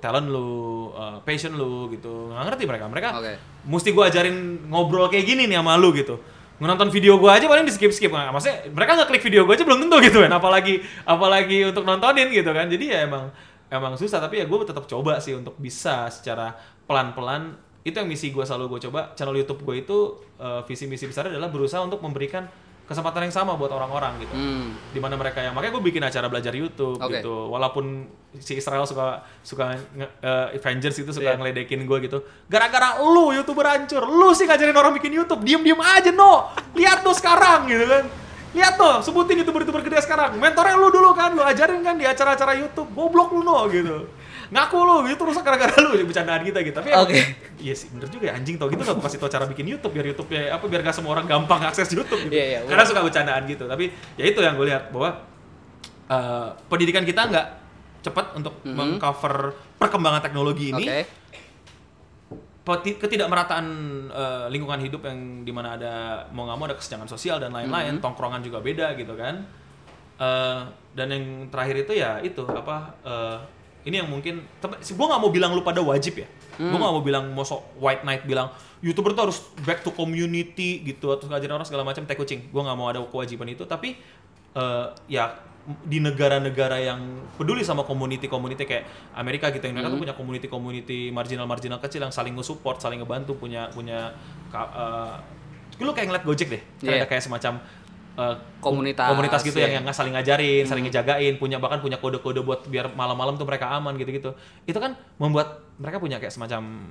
talent 0.00 0.32
lu 0.32 0.48
eh, 0.96 1.20
passion 1.28 1.52
lu 1.60 1.92
gitu. 1.92 2.32
Nggak 2.32 2.44
ngerti 2.48 2.64
mereka. 2.64 2.84
Mereka 2.88 3.08
Oke. 3.20 3.32
mesti 3.68 3.88
gue 3.92 4.04
ajarin 4.08 4.36
ngobrol 4.72 5.12
kayak 5.12 5.28
gini 5.28 5.44
nih 5.44 5.60
sama 5.60 5.76
lu 5.76 5.92
gitu. 5.92 6.16
Nonton 6.60 6.88
video 6.88 7.20
gue 7.20 7.28
aja 7.28 7.44
paling 7.44 7.64
di 7.64 7.72
skip 7.72 7.92
skip 7.92 8.12
nggak 8.12 8.32
maksudnya 8.32 8.68
mereka 8.72 8.92
nggak 8.96 9.08
klik 9.08 9.24
video 9.24 9.48
gue 9.48 9.56
aja 9.56 9.64
belum 9.64 9.80
tentu 9.88 9.96
gitu 10.04 10.20
kan 10.20 10.28
apalagi 10.28 10.84
apalagi 11.04 11.68
untuk 11.68 11.84
nontonin 11.84 12.32
gitu 12.32 12.48
kan. 12.48 12.64
Jadi 12.64 12.96
ya 12.96 13.04
emang 13.04 13.28
emang 13.68 13.92
susah. 14.00 14.24
Tapi 14.24 14.40
ya 14.40 14.48
gue 14.48 14.56
tetap 14.64 14.88
coba 14.88 15.20
sih 15.20 15.36
untuk 15.36 15.52
bisa 15.60 16.08
secara 16.08 16.56
pelan 16.88 17.12
pelan 17.12 17.60
itu 17.80 17.96
yang 17.96 18.08
misi 18.08 18.28
gue 18.28 18.44
selalu 18.44 18.76
gue 18.76 18.80
coba. 18.90 19.16
Channel 19.16 19.36
YouTube 19.40 19.64
gue 19.64 19.80
itu 19.80 19.98
eh, 20.36 20.60
visi 20.68 20.84
misi 20.84 21.08
besar 21.08 21.32
adalah 21.32 21.48
berusaha 21.48 21.80
untuk 21.80 22.04
memberikan 22.04 22.44
kesempatan 22.84 23.30
yang 23.30 23.34
sama 23.34 23.54
buat 23.54 23.70
orang-orang 23.70 24.18
gitu. 24.18 24.34
Hmm. 24.34 24.74
di 24.90 24.98
mana 24.98 25.14
mereka 25.14 25.38
yang 25.38 25.54
makanya 25.54 25.78
gue 25.78 25.84
bikin 25.94 26.02
acara 26.02 26.26
belajar 26.26 26.50
YouTube 26.50 26.98
Oke. 26.98 27.22
gitu. 27.22 27.46
Walaupun 27.46 28.02
si 28.42 28.58
Israel 28.58 28.82
suka 28.82 29.22
suka 29.46 29.78
eh, 29.94 30.58
Avengers 30.58 30.98
itu 30.98 31.14
suka 31.14 31.30
Iya. 31.32 31.38
ngeledekin 31.38 31.86
gue 31.86 31.98
gitu. 32.04 32.18
Gara-gara 32.50 32.98
lu 32.98 33.30
youtuber 33.30 33.62
hancur. 33.64 34.02
Lu 34.02 34.34
sih 34.34 34.44
ngajarin 34.50 34.74
orang 34.74 34.90
bikin 34.98 35.14
YouTube. 35.14 35.46
Diem 35.46 35.62
diem 35.62 35.78
aja 35.78 36.10
no. 36.10 36.50
Lihat 36.74 37.06
tuh 37.06 37.14
sekarang 37.14 37.70
gitu 37.70 37.86
kan. 37.86 38.04
Lihat 38.58 38.74
tuh 38.74 39.06
sebutin 39.06 39.38
youtuber 39.38 39.62
youtuber 39.62 39.86
gede 39.86 40.02
sekarang. 40.02 40.34
Mentornya 40.42 40.74
lu 40.74 40.90
dulu 40.90 41.14
kan 41.14 41.30
lu 41.30 41.46
ajarin 41.46 41.86
kan 41.86 41.94
di 41.94 42.02
acara-acara 42.02 42.58
YouTube. 42.58 42.90
Goblok 42.90 43.30
lu 43.30 43.46
no 43.46 43.70
gitu 43.70 44.19
ngaku 44.50 44.78
lu 44.82 44.96
gitu 45.06 45.22
terus 45.22 45.38
gara-gara 45.42 45.74
lu. 45.78 45.94
Bercandaan 46.02 46.42
kita 46.42 46.58
gitu. 46.66 46.74
Tapi 46.74 46.90
Oke. 46.90 47.18
iya 47.62 47.74
sih 47.74 47.86
bener 47.94 48.10
juga 48.10 48.30
ya. 48.30 48.32
Anjing 48.34 48.58
tau 48.58 48.66
gitu 48.66 48.82
gak 48.82 48.98
gue 48.98 49.04
kasih 49.06 49.18
tau 49.22 49.30
cara 49.30 49.46
bikin 49.46 49.66
YouTube 49.70 49.94
biar 49.94 50.06
YouTube 50.10 50.30
ya 50.34 50.58
apa 50.58 50.66
biar 50.66 50.82
gak 50.82 50.94
semua 50.98 51.14
orang 51.14 51.30
gampang 51.30 51.62
akses 51.62 51.86
YouTube 51.94 52.26
gitu. 52.26 52.34
Iya, 52.34 52.44
iya, 52.44 52.58
karena 52.66 52.82
suka 52.82 53.00
bercandaan 53.06 53.46
gitu. 53.46 53.64
Tapi 53.70 53.94
ya 54.18 54.24
itu 54.26 54.42
yang 54.42 54.58
gue 54.58 54.66
lihat 54.66 54.90
bahwa 54.90 55.22
eh, 56.10 56.48
pendidikan 56.66 57.06
kita 57.06 57.30
nggak 57.30 57.46
cepat 58.00 58.32
untuk 58.34 58.58
mengcover 58.66 59.54
perkembangan 59.78 60.24
teknologi 60.24 60.74
ini. 60.74 60.86
Peti- 62.60 62.98
ketidakmerataan 62.98 63.66
eh, 64.10 64.46
lingkungan 64.50 64.82
hidup 64.82 65.06
yang 65.06 65.46
di 65.46 65.52
mana 65.54 65.78
ada 65.78 65.94
mau 66.34 66.44
nggak 66.44 66.58
mau 66.58 66.66
ada 66.66 66.76
kesenjangan 66.76 67.08
sosial 67.08 67.38
dan 67.38 67.54
lain-lain 67.54 68.02
tongkrongan 68.02 68.42
juga 68.42 68.58
beda 68.58 68.98
gitu 68.98 69.14
kan. 69.14 69.46
Eh, 70.20 70.60
dan 70.98 71.06
yang 71.08 71.46
terakhir 71.48 71.86
itu 71.86 71.92
ya 71.96 72.18
itu 72.20 72.42
apa 72.50 72.98
eh, 73.06 73.38
ini 73.84 73.96
yang 74.00 74.08
mungkin 74.08 74.44
gue 74.62 75.06
nggak 75.08 75.20
mau 75.20 75.30
bilang 75.32 75.56
lu 75.56 75.64
pada 75.64 75.80
wajib 75.80 76.20
ya. 76.20 76.28
Gue 76.60 76.76
nggak 76.76 76.92
mau 76.92 77.00
bilang 77.00 77.24
mau 77.32 77.44
sok 77.44 77.80
white 77.80 78.04
knight 78.04 78.28
bilang 78.28 78.52
youtuber 78.84 79.12
tuh 79.12 79.28
harus 79.28 79.38
back 79.64 79.80
to 79.80 79.92
community 79.92 80.84
gitu 80.84 81.12
atau 81.12 81.28
ngajarin 81.28 81.56
orang 81.56 81.68
segala 81.68 81.84
macam 81.84 82.04
teh 82.04 82.16
kucing. 82.16 82.52
Gue 82.52 82.60
nggak 82.60 82.76
mau 82.76 82.92
ada 82.92 83.00
kewajiban 83.00 83.48
itu. 83.48 83.64
Tapi 83.64 83.96
eh, 84.56 84.86
ya 85.08 85.32
di 85.84 86.00
negara-negara 86.00 86.80
yang 86.80 87.00
peduli 87.36 87.60
sama 87.60 87.84
community-community 87.84 88.64
kayak 88.64 88.84
Amerika 89.12 89.52
gitu 89.52 89.68
yang 89.68 89.76
mereka 89.76 89.92
tuh 89.92 90.00
punya 90.00 90.14
community-community 90.16 91.12
marginal-marginal 91.12 91.78
kecil 91.78 92.00
yang 92.00 92.12
saling 92.12 92.32
nge-support, 92.32 92.80
saling 92.80 93.04
ngebantu, 93.04 93.36
punya 93.36 93.68
punya 93.70 94.16
eh, 94.52 95.14
lu 95.80 95.92
kayak 95.96 96.12
ngeliat 96.12 96.24
Gojek 96.28 96.48
deh, 96.52 96.62
kan 96.80 96.92
Iya. 96.92 97.04
ada 97.04 97.06
kayak 97.08 97.24
semacam 97.24 97.52
eh, 98.16 98.36
Komunitas, 98.60 99.08
komunitas 99.08 99.40
gitu 99.44 99.56
iya. 99.56 99.78
yang 99.78 99.86
yang 99.86 99.96
saling 99.96 100.12
ngajarin, 100.12 100.64
saling 100.68 100.84
ngejagain, 100.84 101.40
punya 101.40 101.56
bahkan 101.56 101.80
punya 101.80 101.96
kode-kode 101.96 102.44
buat 102.44 102.68
biar 102.68 102.92
malam-malam 102.92 103.40
tuh 103.40 103.48
mereka 103.48 103.72
aman 103.72 103.96
gitu-gitu. 103.96 104.36
Itu 104.68 104.78
kan 104.80 104.98
membuat 105.16 105.64
mereka 105.80 105.96
punya 105.96 106.20
kayak 106.20 106.34
semacam 106.34 106.90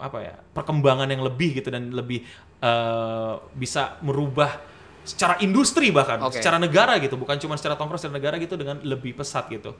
apa 0.00 0.18
ya 0.24 0.34
perkembangan 0.56 1.12
yang 1.12 1.20
lebih 1.20 1.60
gitu 1.60 1.68
dan 1.68 1.92
lebih 1.92 2.24
eh, 2.64 3.34
bisa 3.54 4.00
merubah 4.00 4.56
secara 5.04 5.40
industri 5.40 5.88
bahkan 5.92 6.20
Oke. 6.24 6.40
secara 6.40 6.60
negara 6.60 7.00
gitu 7.00 7.16
bukan 7.16 7.40
cuma 7.40 7.56
secara 7.56 7.76
tongkrong 7.76 8.00
secara 8.00 8.16
negara 8.20 8.36
gitu 8.36 8.56
dengan 8.56 8.80
lebih 8.84 9.16
pesat 9.16 9.48
gitu 9.48 9.76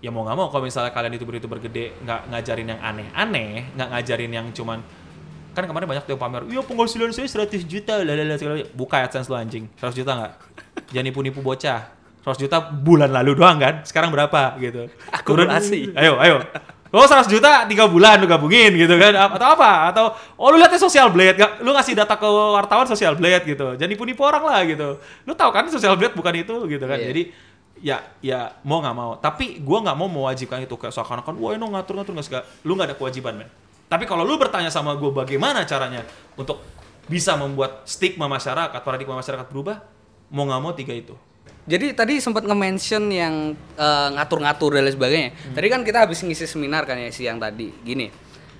ya 0.00 0.08
mau 0.08 0.24
nggak 0.24 0.36
mau 0.38 0.48
kalau 0.48 0.64
misalnya 0.64 0.94
kalian 0.94 1.18
itu 1.18 1.24
itu 1.26 1.48
bergede 1.50 1.84
nggak 2.06 2.20
ngajarin 2.32 2.66
yang 2.70 2.80
aneh-aneh 2.80 3.50
nggak 3.76 3.88
ngajarin 3.92 4.32
yang 4.32 4.46
cuman 4.54 4.78
kan 5.62 5.68
kemarin 5.70 5.86
banyak 5.86 6.04
tuh 6.08 6.12
yang 6.16 6.22
pamer 6.22 6.42
iya 6.48 6.60
penghasilan 6.64 7.10
saya 7.12 7.28
100 7.28 7.64
juta 7.68 8.00
lalala 8.00 8.34
segala 8.40 8.54
macam." 8.60 8.72
buka 8.74 8.96
AdSense 9.04 9.28
lu 9.28 9.36
anjing. 9.36 9.64
100 9.76 10.00
juta 10.00 10.12
nggak? 10.16 10.32
Jangan 10.90 11.04
nipu-nipu 11.06 11.40
bocah. 11.44 11.80
100 12.24 12.36
juta 12.36 12.56
bulan 12.60 13.08
lalu 13.08 13.32
doang 13.36 13.56
kan? 13.56 13.80
Sekarang 13.84 14.12
berapa? 14.12 14.56
Gitu. 14.60 14.92
Akumulasi. 15.08 15.96
Ayo 15.96 16.20
ayo. 16.20 16.44
Oh 16.90 17.06
100 17.06 17.30
juta 17.30 17.70
tiga 17.70 17.86
bulan 17.86 18.18
lu 18.18 18.26
gabungin 18.26 18.74
gitu 18.74 18.98
kan. 18.98 19.14
Atau 19.14 19.48
apa? 19.54 19.94
Atau 19.94 20.04
oh 20.34 20.48
lu 20.50 20.58
lihatnya 20.58 20.80
social 20.80 21.08
blade 21.08 21.38
gak, 21.38 21.62
lu 21.62 21.70
ngasih 21.70 21.94
data 21.94 22.18
ke 22.18 22.26
wartawan 22.26 22.86
social 22.90 23.14
blade 23.14 23.46
gitu. 23.46 23.78
Jadi 23.78 23.88
nipu 23.94 24.02
nipu 24.02 24.26
orang 24.26 24.42
lah 24.42 24.60
gitu. 24.66 24.98
Lu 25.22 25.32
tahu 25.38 25.54
kan 25.54 25.70
social 25.70 25.94
blade 25.94 26.18
bukan 26.18 26.34
itu 26.34 26.56
gitu 26.66 26.84
kan. 26.84 26.98
Iya. 26.98 27.06
jadi 27.14 27.22
ya 27.80 27.96
ya 28.20 28.40
mau 28.66 28.82
nggak 28.82 28.96
mau. 28.96 29.16
Tapi 29.22 29.62
gua 29.62 29.80
nggak 29.86 29.96
mau 29.96 30.10
mewajibkan 30.10 30.66
itu 30.66 30.74
kayak 30.74 30.92
seakan-akan 30.92 31.38
wah 31.38 31.54
ini 31.54 31.62
ngatur 31.62 31.94
ngatur 32.02 32.12
nggak 32.18 32.26
suka 32.26 32.40
lu 32.66 32.74
nggak 32.76 32.92
ada 32.92 32.96
kewajiban 32.98 33.34
men 33.40 33.48
tapi 33.90 34.06
kalau 34.06 34.22
lu 34.22 34.38
bertanya 34.38 34.70
sama 34.70 34.94
gue 34.94 35.10
bagaimana 35.10 35.66
caranya 35.66 36.06
untuk 36.38 36.62
bisa 37.10 37.34
membuat 37.34 37.82
stigma 37.90 38.30
masyarakat 38.30 38.78
paradigma 38.86 39.18
masyarakat 39.18 39.50
berubah 39.50 39.82
mau 40.30 40.46
nggak 40.46 40.62
mau 40.62 40.70
tiga 40.70 40.94
itu 40.94 41.18
Jadi 41.70 41.92
tadi 41.92 42.18
sempat 42.18 42.42
nge-mention 42.48 43.04
yang 43.12 43.52
eh, 43.76 44.08
ngatur-ngatur 44.16 44.74
dan 44.74 44.82
lain 44.88 44.96
sebagainya. 44.96 45.30
Hmm. 45.30 45.54
Tadi 45.54 45.66
kan 45.70 45.80
kita 45.84 45.98
habis 46.08 46.18
ngisi 46.24 46.48
seminar 46.48 46.88
kan 46.88 46.98
ya 46.98 47.12
siang 47.12 47.36
tadi. 47.36 47.68
Gini. 47.84 48.10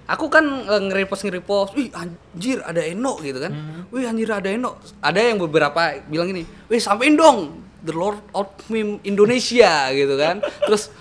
Aku 0.06 0.28
kan 0.30 0.44
eh, 0.44 0.82
nge-repost 0.84 1.26
nge-repost, 1.26 1.74
"Wih, 1.74 1.90
anjir 1.96 2.60
ada 2.60 2.84
Eno" 2.84 3.18
gitu 3.24 3.40
kan. 3.40 3.50
Hmm. 3.50 3.88
"Wih, 3.90 4.04
anjir 4.04 4.30
ada 4.30 4.52
Eno." 4.52 4.78
Ada 5.00 5.26
yang 5.32 5.42
beberapa 5.42 5.96
bilang 6.06 6.28
gini, 6.28 6.44
"Wih, 6.70 6.78
sampein 6.78 7.16
dong 7.16 7.64
The 7.82 7.96
Lord 7.96 8.20
of 8.36 8.52
Meme 8.68 9.02
Indonesia" 9.02 9.90
gitu 9.96 10.14
kan. 10.20 10.44
Terus 10.68 10.92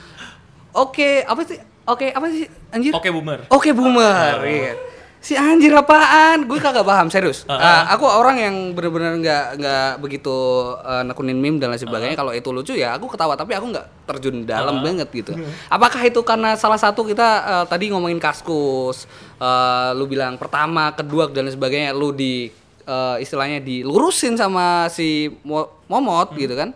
Oke, 0.69 1.25
apa 1.25 1.41
sih? 1.49 1.57
Oke, 1.89 2.13
apa 2.13 2.29
sih 2.29 2.45
anjir? 2.69 2.93
oke 2.93 3.09
boomer 3.09 3.39
Oke 3.49 3.73
boomer, 3.73 4.37
Oh. 4.37 4.45
iya. 4.45 4.73
Si 5.19 5.35
anjir 5.35 5.75
apaan? 5.75 6.47
Gue 6.47 6.63
kagak 6.63 6.87
paham 6.87 7.11
serius. 7.11 7.43
Uh-uh. 7.43 7.59
Ah, 7.59 7.91
aku 7.91 8.07
orang 8.07 8.39
yang 8.39 8.55
bener-bener 8.71 9.19
nggak 9.19 9.45
nggak 9.59 9.91
begitu 9.99 10.31
uh, 10.79 11.03
nekunin 11.03 11.35
meme 11.35 11.59
dan 11.59 11.67
lain 11.67 11.75
sebagainya. 11.77 12.15
Uh-huh. 12.15 12.23
Kalau 12.23 12.31
itu 12.31 12.49
lucu 12.49 12.71
ya 12.71 12.95
aku 12.95 13.11
ketawa, 13.11 13.35
tapi 13.35 13.51
aku 13.51 13.67
nggak 13.67 14.07
terjun 14.07 14.47
dalam 14.47 14.79
banget 14.79 15.11
gitu. 15.11 15.35
Apakah 15.67 16.07
itu 16.07 16.23
karena 16.23 16.55
salah 16.55 16.79
satu 16.79 17.03
kita 17.03 17.27
uh, 17.43 17.65
tadi 17.67 17.91
ngomongin 17.91 18.15
kaskus, 18.15 19.11
uh, 19.37 19.91
lu 19.91 20.07
bilang 20.07 20.39
pertama, 20.39 20.95
kedua 20.95 21.27
dan 21.27 21.43
lain 21.43 21.55
sebagainya, 21.57 21.91
lu 21.91 22.15
di 22.15 22.47
uh, 22.87 23.19
istilahnya 23.19 23.59
dilurusin 23.59 24.39
sama 24.39 24.87
si 24.87 25.27
Mo- 25.43 25.83
Momot 25.85 26.31
Hmm. 26.31 26.39
gitu 26.39 26.55
kan? 26.55 26.71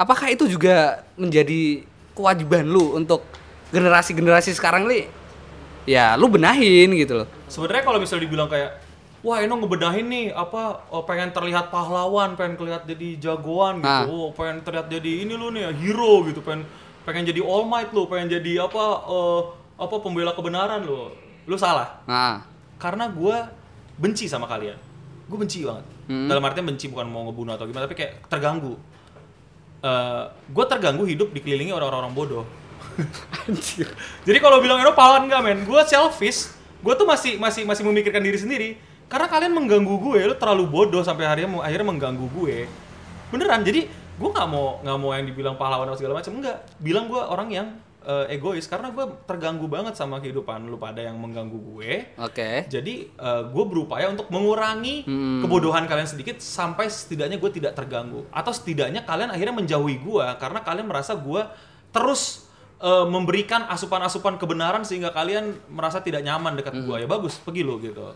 Apakah 0.00 0.32
itu 0.32 0.48
juga 0.48 1.04
menjadi 1.14 1.84
kewajiban 2.16 2.64
lu 2.64 2.96
untuk 2.96 3.20
generasi-generasi 3.72 4.52
sekarang 4.54 4.86
nih? 4.86 5.08
Ya, 5.88 6.14
lu 6.14 6.30
benahin 6.30 6.94
gitu 6.94 7.24
loh. 7.24 7.28
Sebenarnya 7.50 7.82
kalau 7.82 7.98
misalnya 7.98 8.24
dibilang 8.28 8.46
kayak 8.46 8.78
wah 9.22 9.38
Eno 9.42 9.58
ngebedahin 9.58 10.06
nih 10.06 10.26
apa 10.30 10.86
oh, 10.92 11.02
pengen 11.02 11.34
terlihat 11.34 11.74
pahlawan, 11.74 12.38
pengen 12.38 12.54
terlihat 12.60 12.86
jadi 12.86 13.18
jagoan 13.18 13.82
gitu. 13.82 13.88
Ah. 13.88 14.06
Oh, 14.06 14.30
pengen 14.30 14.62
terlihat 14.62 14.86
jadi 14.86 15.26
ini 15.26 15.34
lu 15.34 15.50
nih 15.50 15.74
hero 15.74 16.22
gitu, 16.30 16.38
pengen 16.44 16.68
pengen 17.02 17.26
jadi 17.26 17.42
all 17.42 17.66
might 17.66 17.90
lu, 17.90 18.06
pengen 18.06 18.30
jadi 18.38 18.62
apa 18.62 18.84
eh, 19.10 19.40
apa 19.82 19.94
pembela 19.98 20.30
kebenaran 20.36 20.86
lu. 20.86 21.10
Lu 21.50 21.58
salah. 21.58 21.98
Nah, 22.06 22.46
Karena 22.78 23.10
gua 23.10 23.50
benci 23.98 24.26
sama 24.26 24.46
kalian. 24.46 24.78
Gue 25.30 25.38
benci 25.38 25.62
banget. 25.62 25.86
Hmm. 26.10 26.26
Dalam 26.26 26.42
artian 26.42 26.66
benci 26.66 26.90
bukan 26.90 27.06
mau 27.06 27.24
ngebunuh 27.30 27.54
atau 27.54 27.66
gimana, 27.70 27.86
tapi 27.86 27.96
kayak 27.98 28.26
terganggu. 28.26 28.74
Eh, 29.82 30.24
gue 30.28 30.64
terganggu 30.66 31.06
hidup 31.06 31.30
dikelilingi 31.34 31.70
orang-orang 31.74 32.10
bodoh. 32.14 32.46
Anjir. 33.44 33.88
Jadi 34.22 34.38
kalau 34.38 34.60
bilang 34.60 34.80
Eno 34.80 34.92
pahlawan 34.92 35.26
enggak 35.26 35.42
men, 35.42 35.58
gue 35.62 35.80
selfish. 35.84 36.52
Gue 36.82 36.94
tuh 36.94 37.06
masih 37.06 37.38
masih 37.38 37.62
masih 37.62 37.82
memikirkan 37.86 38.20
diri 38.20 38.38
sendiri. 38.38 38.70
Karena 39.06 39.28
kalian 39.28 39.52
mengganggu 39.52 39.92
gue, 39.92 40.20
lu 40.24 40.34
terlalu 40.34 40.64
bodoh 40.66 41.04
sampai 41.04 41.28
akhirnya 41.28 41.60
akhirnya 41.60 41.86
mengganggu 41.86 42.26
gue. 42.32 42.64
Beneran. 43.30 43.62
Jadi 43.62 43.86
gue 44.12 44.28
nggak 44.28 44.48
mau 44.48 44.80
nggak 44.80 44.96
mau 44.98 45.10
yang 45.12 45.26
dibilang 45.26 45.54
pahlawan 45.56 45.88
atau 45.88 45.98
segala 46.00 46.20
macam 46.20 46.32
enggak. 46.40 46.56
Bilang 46.80 47.06
gue 47.08 47.20
orang 47.20 47.48
yang 47.52 47.68
eh, 48.02 48.34
egois 48.34 48.66
karena 48.66 48.90
gue 48.90 49.04
terganggu 49.24 49.70
banget 49.70 49.94
sama 49.94 50.18
kehidupan 50.18 50.66
lu 50.66 50.74
pada 50.74 50.98
yang 50.98 51.14
mengganggu 51.22 51.54
gue. 51.54 52.18
Oke. 52.18 52.66
Jadi 52.66 53.14
gue 53.22 53.64
berupaya 53.68 54.10
untuk 54.10 54.26
mengurangi 54.32 55.06
Hmm. 55.06 55.38
kebodohan 55.44 55.86
kalian 55.86 56.10
sedikit 56.10 56.42
sampai 56.42 56.90
setidaknya 56.90 57.38
gue 57.38 57.50
tidak 57.54 57.78
terganggu 57.78 58.26
atau 58.34 58.50
setidaknya 58.50 59.06
kalian 59.06 59.30
akhirnya 59.30 59.54
menjauhi 59.54 60.02
gue 60.02 60.26
karena 60.42 60.60
kalian 60.66 60.86
merasa 60.90 61.14
gue 61.14 61.42
terus 61.94 62.48
eh, 62.82 63.06
memberikan 63.06 63.64
asupan-asupan 63.66 64.36
kebenaran 64.36 64.82
sehingga 64.82 65.08
kalian 65.08 65.44
merasa 65.68 65.98
tidak 65.98 66.20
nyaman 66.20 66.54
dekat 66.54 66.74
Hmm. 66.74 66.84
gue 66.84 66.96
ya 66.98 67.06
bagus 67.06 67.38
pergi 67.38 67.62
lo 67.62 67.78
gitu. 67.78 68.10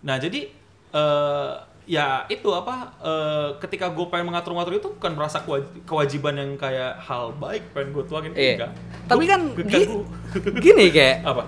Nah 0.00 0.16
jadi 0.16 0.46
eh, 0.92 1.50
ya 1.84 2.06
itu 2.26 2.46
apa 2.48 2.74
eh, 2.96 3.48
ketika 3.58 3.88
gue 3.88 4.06
pengen 4.06 4.28
mengatur-ngatur 4.28 4.74
itu 4.76 4.88
bukan 4.92 5.12
merasa 5.12 5.40
kewaj- 5.40 5.82
kewajiban 5.82 6.34
yang 6.36 6.50
kayak 6.54 6.94
hal 7.00 7.34
baik 7.34 7.72
pengen 7.72 7.90
gue 7.90 8.04
tuangin 8.04 8.32
Iya. 8.32 8.54
enggak. 8.56 8.70
Tapi 9.04 9.22
Gua 9.22 9.32
kan 9.32 9.40
gi- 9.58 9.88
gini 10.60 10.84
kayak 10.88 11.16
apa? 11.28 11.44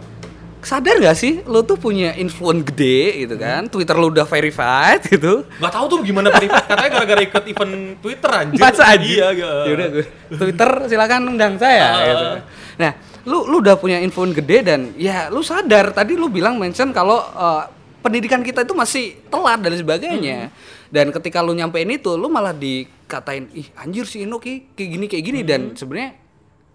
sadar 0.64 0.96
gak 0.96 1.12
sih 1.14 1.44
lu 1.44 1.60
tuh 1.60 1.76
punya 1.76 2.16
influence 2.16 2.64
gede 2.64 3.20
gitu 3.20 3.36
kan 3.36 3.68
Twitter 3.68 3.92
lu 3.92 4.08
udah 4.08 4.24
verified 4.24 4.96
gitu 5.12 5.44
Gak 5.54 5.68
tahu 5.70 5.86
tuh 5.86 5.98
gimana 6.00 6.32
verified 6.32 6.64
katanya 6.64 6.88
gara-gara 6.90 7.20
ikut 7.20 7.44
event 7.46 7.74
Twitter 8.00 8.30
anjir. 8.32 8.56
masa 8.58 8.84
aja 8.88 9.04
Iya, 9.04 9.28
gitu. 9.34 9.52
Yaudah, 9.68 9.86
gue 9.92 10.04
Twitter 10.34 10.70
silakan 10.88 11.22
undang 11.28 11.54
saya 11.54 11.84
Ah. 11.84 12.00
gitu. 12.02 12.26
Nah 12.74 12.92
lu 13.24 13.46
lu 13.48 13.62
udah 13.62 13.78
punya 13.78 14.02
influence 14.02 14.34
gede 14.36 14.66
dan 14.66 14.80
ya 14.98 15.30
lu 15.30 15.40
sadar 15.40 15.94
tadi 15.94 16.18
lu 16.18 16.28
bilang 16.28 16.58
mention 16.58 16.90
kalau 16.90 17.22
eh, 17.22 17.64
pendidikan 18.04 18.44
kita 18.44 18.68
itu 18.68 18.76
masih 18.76 19.16
telat 19.32 19.64
dan 19.64 19.72
sebagainya. 19.72 20.52
Dan 20.92 21.08
ketika 21.08 21.40
lu 21.40 21.56
nyampein 21.56 21.88
itu 21.88 22.12
lu 22.20 22.28
malah 22.28 22.52
dikatain 22.52 23.48
ih 23.56 23.72
anjir 23.80 24.04
si 24.04 24.28
Ino 24.28 24.36
ki 24.36 24.76
kayak 24.76 24.90
gini 24.92 25.06
kayak 25.08 25.24
gini. 25.24 25.40
Dan 25.40 25.72
sebenarnya 25.72 26.12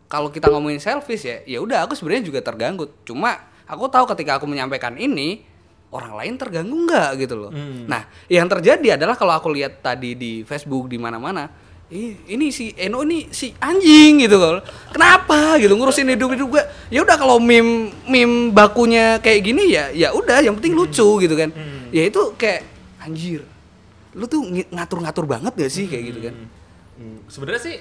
kalau 0.10 0.34
kita 0.34 0.50
ngomongin 0.50 0.82
selfish 0.82 1.30
ya 1.30 1.38
ya 1.46 1.62
udah 1.62 1.86
aku 1.86 1.94
sebenarnya 1.94 2.34
juga 2.34 2.42
terganggu. 2.42 2.90
Cuma 3.06 3.46
aku 3.70 3.86
tahu 3.86 4.10
ketika 4.18 4.42
aku 4.42 4.50
menyampaikan 4.50 4.98
ini 4.98 5.46
orang 5.94 6.18
lain 6.18 6.34
terganggu 6.42 6.74
nggak 6.90 7.10
gitu 7.22 7.38
loh. 7.38 7.54
Nah 7.86 8.10
yang 8.26 8.50
terjadi 8.50 8.98
adalah 8.98 9.14
kalau 9.14 9.38
aku 9.38 9.54
lihat 9.54 9.86
tadi 9.86 10.18
di 10.18 10.42
Facebook 10.42 10.90
di 10.90 10.98
mana-mana 10.98 11.69
"Ih, 11.90 12.22
ini 12.28 12.50
si 12.50 12.70
Eno 12.76 13.02
ini 13.02 13.28
si 13.30 13.50
anjing 13.58 14.22
gitu 14.22 14.38
loh. 14.38 14.62
Kenapa 14.90 15.58
gitu 15.58 15.74
ngurusin 15.74 16.06
hidup 16.08 16.30
hidup 16.30 16.48
gue 16.50 16.64
ya 16.88 17.02
udah 17.02 17.16
kalau 17.16 17.38
meme 17.38 17.90
meme 18.06 18.50
bakunya 18.50 19.18
kayak 19.18 19.42
gini 19.44 19.70
ya 19.70 19.90
ya 19.90 20.10
udah 20.12 20.40
yang 20.40 20.54
penting 20.54 20.74
lucu 20.74 21.18
gitu 21.18 21.34
kan. 21.34 21.50
Ya 21.90 22.06
itu 22.06 22.34
kayak 22.36 22.62
anjir 23.00 23.42
lu 24.10 24.26
tuh 24.26 24.42
ng- 24.44 24.70
ngatur-ngatur 24.70 25.26
banget 25.26 25.54
gak 25.56 25.70
sih 25.70 25.86
kayak 25.86 26.04
gitu 26.08 26.20
kan? 26.24 26.34
Hmm, 26.96 27.20
Sebenarnya 27.26 27.62
sih 27.64 27.78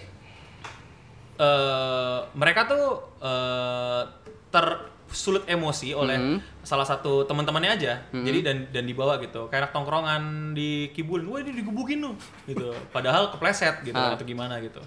eh 1.39 2.19
mereka 2.33 2.65
tuh 2.65 2.85
eh 3.19 4.03
tersulut 5.09 5.45
emosi 5.45 5.91
oleh 5.91 6.15
Hmm. 6.15 6.39
salah 6.61 6.85
satu 6.85 7.25
teman-temannya 7.25 7.71
aja. 7.73 7.93
Jadi 8.11 8.39
dan 8.41 8.57
dan 8.69 8.85
dibawa 8.85 9.17
gitu. 9.19 9.49
Kayak 9.49 9.67
anak 9.67 9.73
tongkrongan 9.73 10.23
di 10.53 10.93
Kibulin, 10.93 11.25
wah 11.27 11.39
ini 11.39 11.53
digebukin 11.55 11.99
loh 11.99 12.15
gitu. 12.45 12.69
Padahal 12.95 13.29
kepleset 13.31 13.81
gitu 13.83 13.97
Ah. 13.97 14.13
atau 14.13 14.23
gimana 14.23 14.61
gitu. 14.61 14.79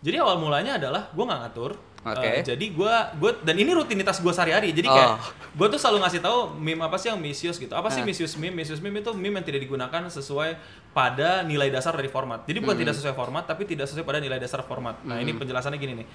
Jadi 0.00 0.16
awal 0.16 0.36
mulanya 0.36 0.76
adalah 0.76 1.08
gue 1.08 1.20
nggak 1.20 1.40
ngatur. 1.42 1.72
Oke. 2.00 2.24
Eh, 2.24 2.40
jadi 2.42 2.64
gue 2.66 2.94
gue 3.18 3.30
dan 3.42 3.52
ini 3.54 3.68
rutinitas 3.70 4.16
gue 4.18 4.28
sehari-hari. 4.30 4.72
Jadi 4.72 4.88
Oh. 4.88 4.96
kayak 4.96 5.10
gue 5.52 5.66
tuh 5.68 5.76
selalu 5.76 6.00
ngasih 6.00 6.20
tahu 6.20 6.38
meme 6.56 6.80
apa 6.80 6.96
sih 6.96 7.08
yang 7.08 7.20
misuse 7.20 7.56
gitu. 7.56 7.72
Apa 7.72 7.88
sih 7.88 8.00
Ah. 8.00 8.08
misuse 8.08 8.32
meme? 8.36 8.56
Misuse 8.58 8.80
meme 8.80 9.00
itu 9.00 9.12
meme 9.12 9.36
yang 9.36 9.44
tidak 9.44 9.60
digunakan 9.60 10.00
sesuai 10.02 10.56
pada 10.90 11.40
nilai 11.42 11.68
dasar 11.68 11.92
dari 11.92 12.08
format. 12.08 12.44
Jadi 12.44 12.56
bukan 12.58 12.72
tidak 12.74 12.96
sesuai 12.96 13.12
format, 13.12 13.44
tapi 13.44 13.64
tidak 13.64 13.84
sesuai 13.86 14.02
pada 14.02 14.16
nilai 14.18 14.36
dasar 14.36 14.60
format. 14.62 14.96
Nah 15.02 15.20
ini 15.20 15.32
penjelasannya 15.34 15.76
gini 15.76 15.94
nih. 15.94 16.06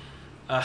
Ah, 0.52 0.62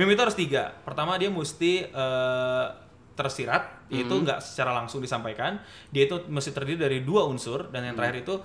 meme 0.00 0.16
itu 0.16 0.22
harus 0.24 0.32
tiga. 0.32 0.72
Pertama 0.80 1.20
dia 1.20 1.28
mesti 1.28 1.84
eh, 1.84 2.66
tersirat, 3.12 3.92
yaitu 3.92 4.16
nggak 4.16 4.40
secara 4.40 4.72
langsung 4.72 5.04
disampaikan. 5.04 5.60
Dia 5.92 6.08
itu 6.08 6.24
mesti 6.24 6.56
terdiri 6.56 6.80
dari 6.80 6.98
dua 7.04 7.28
unsur. 7.28 7.68
Dan 7.68 7.84
yang 7.84 8.00
terakhir 8.00 8.24
itu 8.24 8.40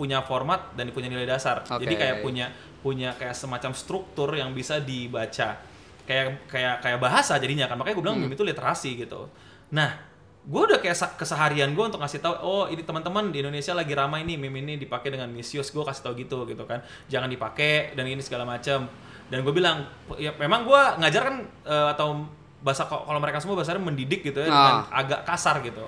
punya 0.00 0.24
format 0.24 0.76
dan 0.76 0.88
punya 0.96 1.12
nilai 1.12 1.28
dasar. 1.28 1.60
Jadi 1.64 1.92
Oke. 1.92 2.00
kayak 2.00 2.16
punya 2.24 2.46
punya 2.80 3.12
kayak 3.16 3.36
semacam 3.36 3.76
struktur 3.76 4.32
yang 4.32 4.56
bisa 4.56 4.80
dibaca. 4.80 5.60
Kayak 6.08 6.48
kayak 6.48 6.74
kayak 6.80 6.98
bahasa 7.00 7.36
jadinya 7.36 7.68
kan. 7.68 7.76
Makanya 7.76 7.96
gue 8.00 8.04
bilang 8.04 8.16
meme 8.16 8.32
itu 8.32 8.44
literasi 8.44 8.96
gitu. 8.96 9.28
Nah 9.76 10.08
gue 10.40 10.62
udah 10.72 10.80
kayak 10.80 11.20
keseharian 11.20 11.76
gue 11.76 11.84
untuk 11.84 12.00
ngasih 12.00 12.24
tahu 12.24 12.32
oh 12.40 12.64
ini 12.72 12.80
teman-teman 12.80 13.28
di 13.28 13.44
Indonesia 13.44 13.76
lagi 13.76 13.92
ramai 13.92 14.24
nih 14.24 14.40
meme 14.40 14.64
ini 14.64 14.80
dipakai 14.80 15.12
dengan 15.12 15.28
misuse 15.28 15.68
gue 15.68 15.84
kasih 15.84 16.00
tahu 16.00 16.12
gitu 16.16 16.48
gitu 16.48 16.64
kan. 16.64 16.80
Jangan 17.12 17.28
dipakai 17.28 17.92
dan 17.92 18.08
ini 18.08 18.24
segala 18.24 18.48
macam 18.48 18.88
dan 19.30 19.46
gue 19.46 19.54
bilang 19.54 19.86
ya 20.18 20.34
memang 20.36 20.66
gue 20.66 20.82
ngajar 21.00 21.22
kan 21.22 21.36
eh, 21.46 21.88
atau 21.94 22.26
bahasa 22.60 22.84
kalau 22.84 23.16
mereka 23.22 23.40
semua 23.40 23.56
bahasanya 23.56 23.80
mendidik 23.80 24.20
gitu 24.20 24.42
ya 24.42 24.50
dengan 24.50 24.84
agak 24.90 25.24
kasar 25.24 25.64
gitu. 25.64 25.86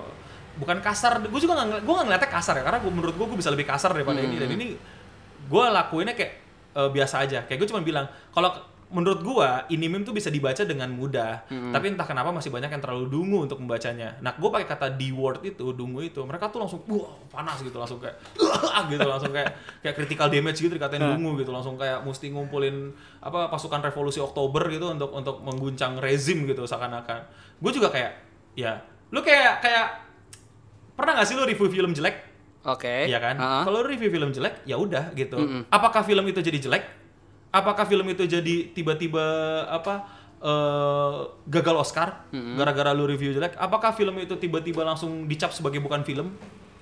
Bukan 0.57 0.81
kasar 0.81 1.21
gue 1.21 1.41
juga 1.43 1.59
nggak 1.59 1.83
gue 1.83 1.93
nggak 1.93 2.07
ngeliatnya 2.09 2.31
kasar 2.31 2.57
ya 2.57 2.63
karena 2.65 2.79
gue 2.81 2.91
menurut 2.91 3.13
gue 3.13 3.27
gue 3.29 3.37
bisa 3.37 3.51
lebih 3.53 3.67
kasar 3.67 3.93
daripada 3.93 4.23
ini. 4.23 4.39
Dan 4.39 4.49
ini 4.57 4.73
gue 5.43 5.65
lakuinnya 5.69 6.15
kayak 6.17 6.33
eh, 6.73 6.89
biasa 6.89 7.15
aja. 7.21 7.39
Kayak 7.45 7.59
gue 7.61 7.67
cuma 7.69 7.83
bilang 7.83 8.07
kalau 8.33 8.72
menurut 8.93 9.25
gue 9.25 9.49
ini 9.73 9.89
meme 9.89 10.05
tuh 10.05 10.13
bisa 10.13 10.29
dibaca 10.29 10.61
dengan 10.61 10.87
mudah. 10.93 11.49
Tapi 11.49 11.97
entah 11.97 12.05
kenapa 12.05 12.29
masih 12.29 12.53
banyak 12.53 12.69
yang 12.69 12.79
terlalu 12.79 13.09
dungu 13.09 13.43
untuk 13.43 13.57
membacanya. 13.57 14.13
Nah 14.21 14.37
gue 14.37 14.45
pakai 14.45 14.69
kata 14.69 14.93
d 14.93 15.09
word 15.09 15.41
itu 15.41 15.73
dungu 15.73 16.05
itu 16.05 16.21
mereka 16.21 16.53
tuh 16.53 16.61
langsung 16.61 16.85
wah 16.85 17.09
panas 17.33 17.59
gitu 17.65 17.73
langsung 17.75 17.97
kayak 17.97 18.21
gitu 18.93 19.07
langsung 19.09 19.33
kayak 19.33 19.49
kayak 19.81 19.95
critical 19.97 20.29
damage 20.29 20.61
gitu 20.61 20.71
dikatain 20.77 21.01
dungu 21.01 21.41
gitu. 21.41 21.49
Langsung 21.49 21.75
kayak 21.75 22.05
mesti 22.05 22.29
ngumpulin 22.29 22.93
apa 23.19 23.49
pasukan 23.49 23.81
revolusi 23.81 24.21
Oktober 24.21 24.69
gitu 24.69 24.93
untuk 24.93 25.09
untuk 25.09 25.41
mengguncang 25.41 25.97
rezim 25.97 26.45
gitu 26.45 26.63
seakan-akan. 26.69 27.25
Gue 27.57 27.73
juga 27.73 27.89
kayak 27.89 28.13
ya 28.53 28.77
lu 29.09 29.25
kayak 29.25 29.59
kayak 29.65 29.85
pernah 30.93 31.17
gak 31.17 31.25
sih 31.25 31.33
lu 31.33 31.43
review 31.49 31.69
film 31.73 31.91
jelek? 31.97 32.29
Oke. 32.63 33.09
Iya 33.09 33.19
kan? 33.19 33.35
Ah. 33.41 33.63
Kalau 33.67 33.83
review 33.83 34.07
film 34.07 34.31
jelek, 34.31 34.63
ya 34.63 34.79
udah 34.79 35.11
gitu. 35.17 35.67
Apakah 35.67 36.05
film 36.07 36.23
itu 36.29 36.39
jadi 36.39 36.61
jelek? 36.63 37.02
Apakah 37.53 37.85
film 37.85 38.09
itu 38.09 38.25
jadi 38.25 38.55
tiba-tiba 38.67 39.21
apa 39.69 40.09
eh, 40.41 41.17
gagal 41.45 41.75
Oscar 41.77 42.25
gara-gara 42.55 42.91
lu 42.91 43.05
review 43.05 43.29
jelek? 43.31 43.53
Apakah 43.55 43.93
film 43.93 44.17
itu 44.17 44.33
tiba-tiba 44.35 44.81
langsung 44.81 45.23
dicap 45.23 45.53
sebagai 45.53 45.77
bukan 45.77 46.01
film? 46.01 46.33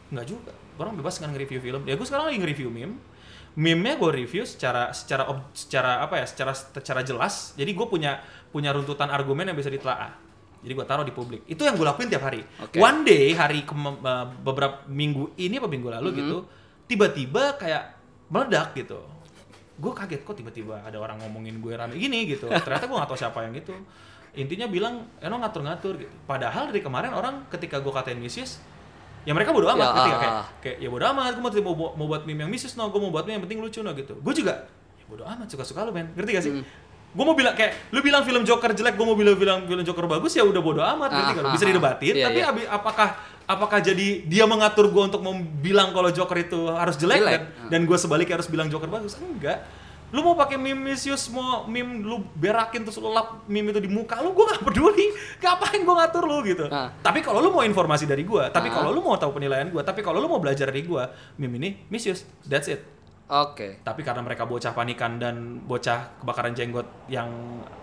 Enggak 0.08 0.26
juga. 0.28 0.52
Orang 0.76 0.96
bebas 0.96 1.20
kan 1.20 1.30
nge-review 1.30 1.60
film. 1.60 1.82
Ya 1.84 1.94
gue 1.94 2.04
sekarang 2.04 2.26
lagi 2.26 2.40
nge-review 2.40 2.72
meme. 2.72 2.96
Meme-nya 3.52 4.00
gue 4.00 4.12
review 4.16 4.44
secara 4.44 4.90
secara 4.92 5.28
ob- 5.28 5.52
secara 5.52 6.00
apa 6.00 6.18
ya? 6.18 6.26
Secara 6.26 6.56
secara 6.56 7.04
jelas. 7.04 7.52
Jadi 7.54 7.72
gue 7.72 7.84
punya 7.86 8.24
punya 8.48 8.72
runtutan 8.72 9.08
argumen 9.08 9.44
yang 9.46 9.56
bisa 9.56 9.68
ditelaah. 9.68 10.16
Jadi 10.62 10.72
gue 10.72 10.86
taruh 10.86 11.04
di 11.04 11.12
publik. 11.12 11.44
Itu 11.46 11.64
yang 11.64 11.76
gue 11.76 11.84
lakuin 11.84 12.08
tiap 12.08 12.24
hari. 12.24 12.40
Oke. 12.58 12.80
One 12.80 13.04
day 13.04 13.34
hari 13.34 13.62
kem- 13.62 14.00
uh, 14.00 14.26
beberapa 14.40 14.88
minggu 14.88 15.36
ini 15.36 15.58
apa 15.58 15.68
minggu 15.68 15.90
lalu 15.92 16.08
gitu, 16.16 16.38
tiba-tiba 16.88 17.56
kayak 17.58 17.84
meledak 18.28 18.72
gitu. 18.74 19.04
Gue 19.82 19.92
kaget 19.92 20.22
kok 20.22 20.38
tiba-tiba 20.38 20.78
ada 20.80 20.94
orang 20.96 21.18
ngomongin 21.18 21.58
gue 21.58 21.74
rame 21.74 21.98
gini 21.98 22.30
gitu. 22.30 22.46
Ternyata 22.46 22.86
gue 22.86 22.96
gak 22.96 23.10
tahu 23.10 23.18
siapa 23.18 23.42
yang 23.42 23.58
gitu. 23.58 23.74
Intinya 24.32 24.70
bilang, 24.70 25.10
Eno 25.18 25.42
ngatur-ngatur 25.42 25.94
gitu. 25.98 26.14
Padahal 26.24 26.70
dari 26.70 26.80
kemarin 26.80 27.12
orang 27.12 27.50
ketika 27.50 27.82
gue 27.82 27.90
katain 27.90 28.16
misis, 28.16 28.62
ya 29.26 29.34
mereka 29.34 29.52
bodo 29.52 29.68
amat 29.68 29.82
Ya, 29.84 29.92
ketika 29.92 30.16
ah, 30.16 30.22
kayak, 30.22 30.34
ah. 30.34 30.46
kayak 30.62 30.78
ya 30.80 30.88
bodo 30.88 31.06
amat, 31.10 31.32
gue 31.34 31.44
mau, 31.44 31.74
mau, 31.74 31.90
mau 31.98 32.06
buat 32.08 32.24
meme 32.24 32.46
yang 32.46 32.52
misis 32.52 32.78
no, 32.78 32.88
gue 32.88 33.02
mau 33.02 33.10
buat 33.10 33.26
meme 33.26 33.42
yang 33.42 33.44
penting 33.44 33.60
lucu 33.60 33.82
no 33.82 33.92
gitu. 33.92 34.14
Gue 34.22 34.32
juga, 34.32 34.70
ya 34.96 35.06
bodo 35.10 35.26
amat, 35.26 35.50
suka-suka 35.50 35.84
lu 35.84 35.92
men, 35.92 36.14
ngerti 36.16 36.32
gak 36.32 36.44
sih? 36.46 36.54
Gue 37.12 37.26
mau 37.28 37.36
bilang 37.36 37.52
kayak, 37.52 37.92
lu 37.92 38.00
bilang 38.00 38.24
film 38.24 38.48
Joker 38.48 38.72
jelek, 38.72 38.96
gue 38.96 39.04
mau 39.04 39.20
bilang 39.20 39.36
film 39.36 39.68
film 39.68 39.84
Joker 39.84 40.08
bagus, 40.08 40.32
ya 40.32 40.48
udah 40.48 40.62
bodo 40.64 40.80
amat, 40.80 41.10
ngerti 41.12 41.28
Ah, 41.28 41.36
gak? 41.36 41.44
lu? 41.44 41.50
ah, 41.50 41.54
Bisa 41.58 41.66
ah. 41.66 41.70
didebatin, 41.74 42.14
Iya, 42.16 42.26
tapi 42.30 42.40
iya. 42.40 42.48
abi- 42.48 42.70
apakah 42.72 43.08
apakah 43.52 43.84
jadi 43.84 44.24
dia 44.24 44.48
mengatur 44.48 44.88
gue 44.88 45.04
untuk 45.04 45.20
mau 45.20 45.36
bilang 45.36 45.92
kalau 45.92 46.08
Joker 46.10 46.38
itu 46.40 46.72
harus 46.72 46.96
jelek, 46.96 47.20
Jelek, 47.20 47.32
dan, 47.32 47.42
ah. 47.44 47.70
dan 47.70 47.82
gue 47.84 47.98
sebaliknya 48.00 48.40
harus 48.40 48.48
bilang 48.48 48.72
Joker 48.72 48.88
bagus? 48.88 49.20
Enggak. 49.20 49.62
Lu 50.12 50.20
mau 50.28 50.36
pakai 50.36 50.60
meme 50.60 50.92
misius, 50.92 51.32
mau 51.32 51.64
meme 51.72 52.04
lu 52.04 52.20
berakin 52.36 52.84
terus 52.84 53.00
lu 53.00 53.16
lap 53.16 53.48
meme 53.48 53.72
itu 53.72 53.80
di 53.80 53.88
muka 53.88 54.20
lu, 54.20 54.36
gue 54.36 54.44
gak 54.44 54.60
peduli. 54.60 55.08
Ngapain 55.40 55.80
gue 55.84 55.96
ngatur 55.96 56.24
lu 56.28 56.38
gitu. 56.44 56.66
Ah. 56.68 56.92
Tapi 57.00 57.24
kalau 57.24 57.40
lu 57.40 57.52
mau 57.52 57.64
informasi 57.64 58.04
dari 58.04 58.28
gue, 58.28 58.44
tapi 58.52 58.68
Ah. 58.68 58.76
kalau 58.76 58.92
lu 58.92 59.00
mau 59.00 59.16
tahu 59.16 59.32
penilaian 59.36 59.68
gue, 59.72 59.80
tapi 59.84 60.04
kalau 60.04 60.20
lu 60.20 60.28
mau 60.28 60.40
belajar 60.44 60.68
dari 60.68 60.84
gue, 60.84 61.04
meme 61.40 61.56
ini 61.60 61.70
misius. 61.88 62.28
That's 62.44 62.68
it. 62.68 62.84
Oke 63.32 63.80
Tapi 63.80 64.02
karena 64.04 64.20
mereka 64.20 64.44
bocah 64.44 64.76
panikan 64.76 65.16
dan 65.16 65.64
bocah 65.64 66.20
kebakaran 66.20 66.52
jenggot 66.52 66.84
yang 67.08 67.32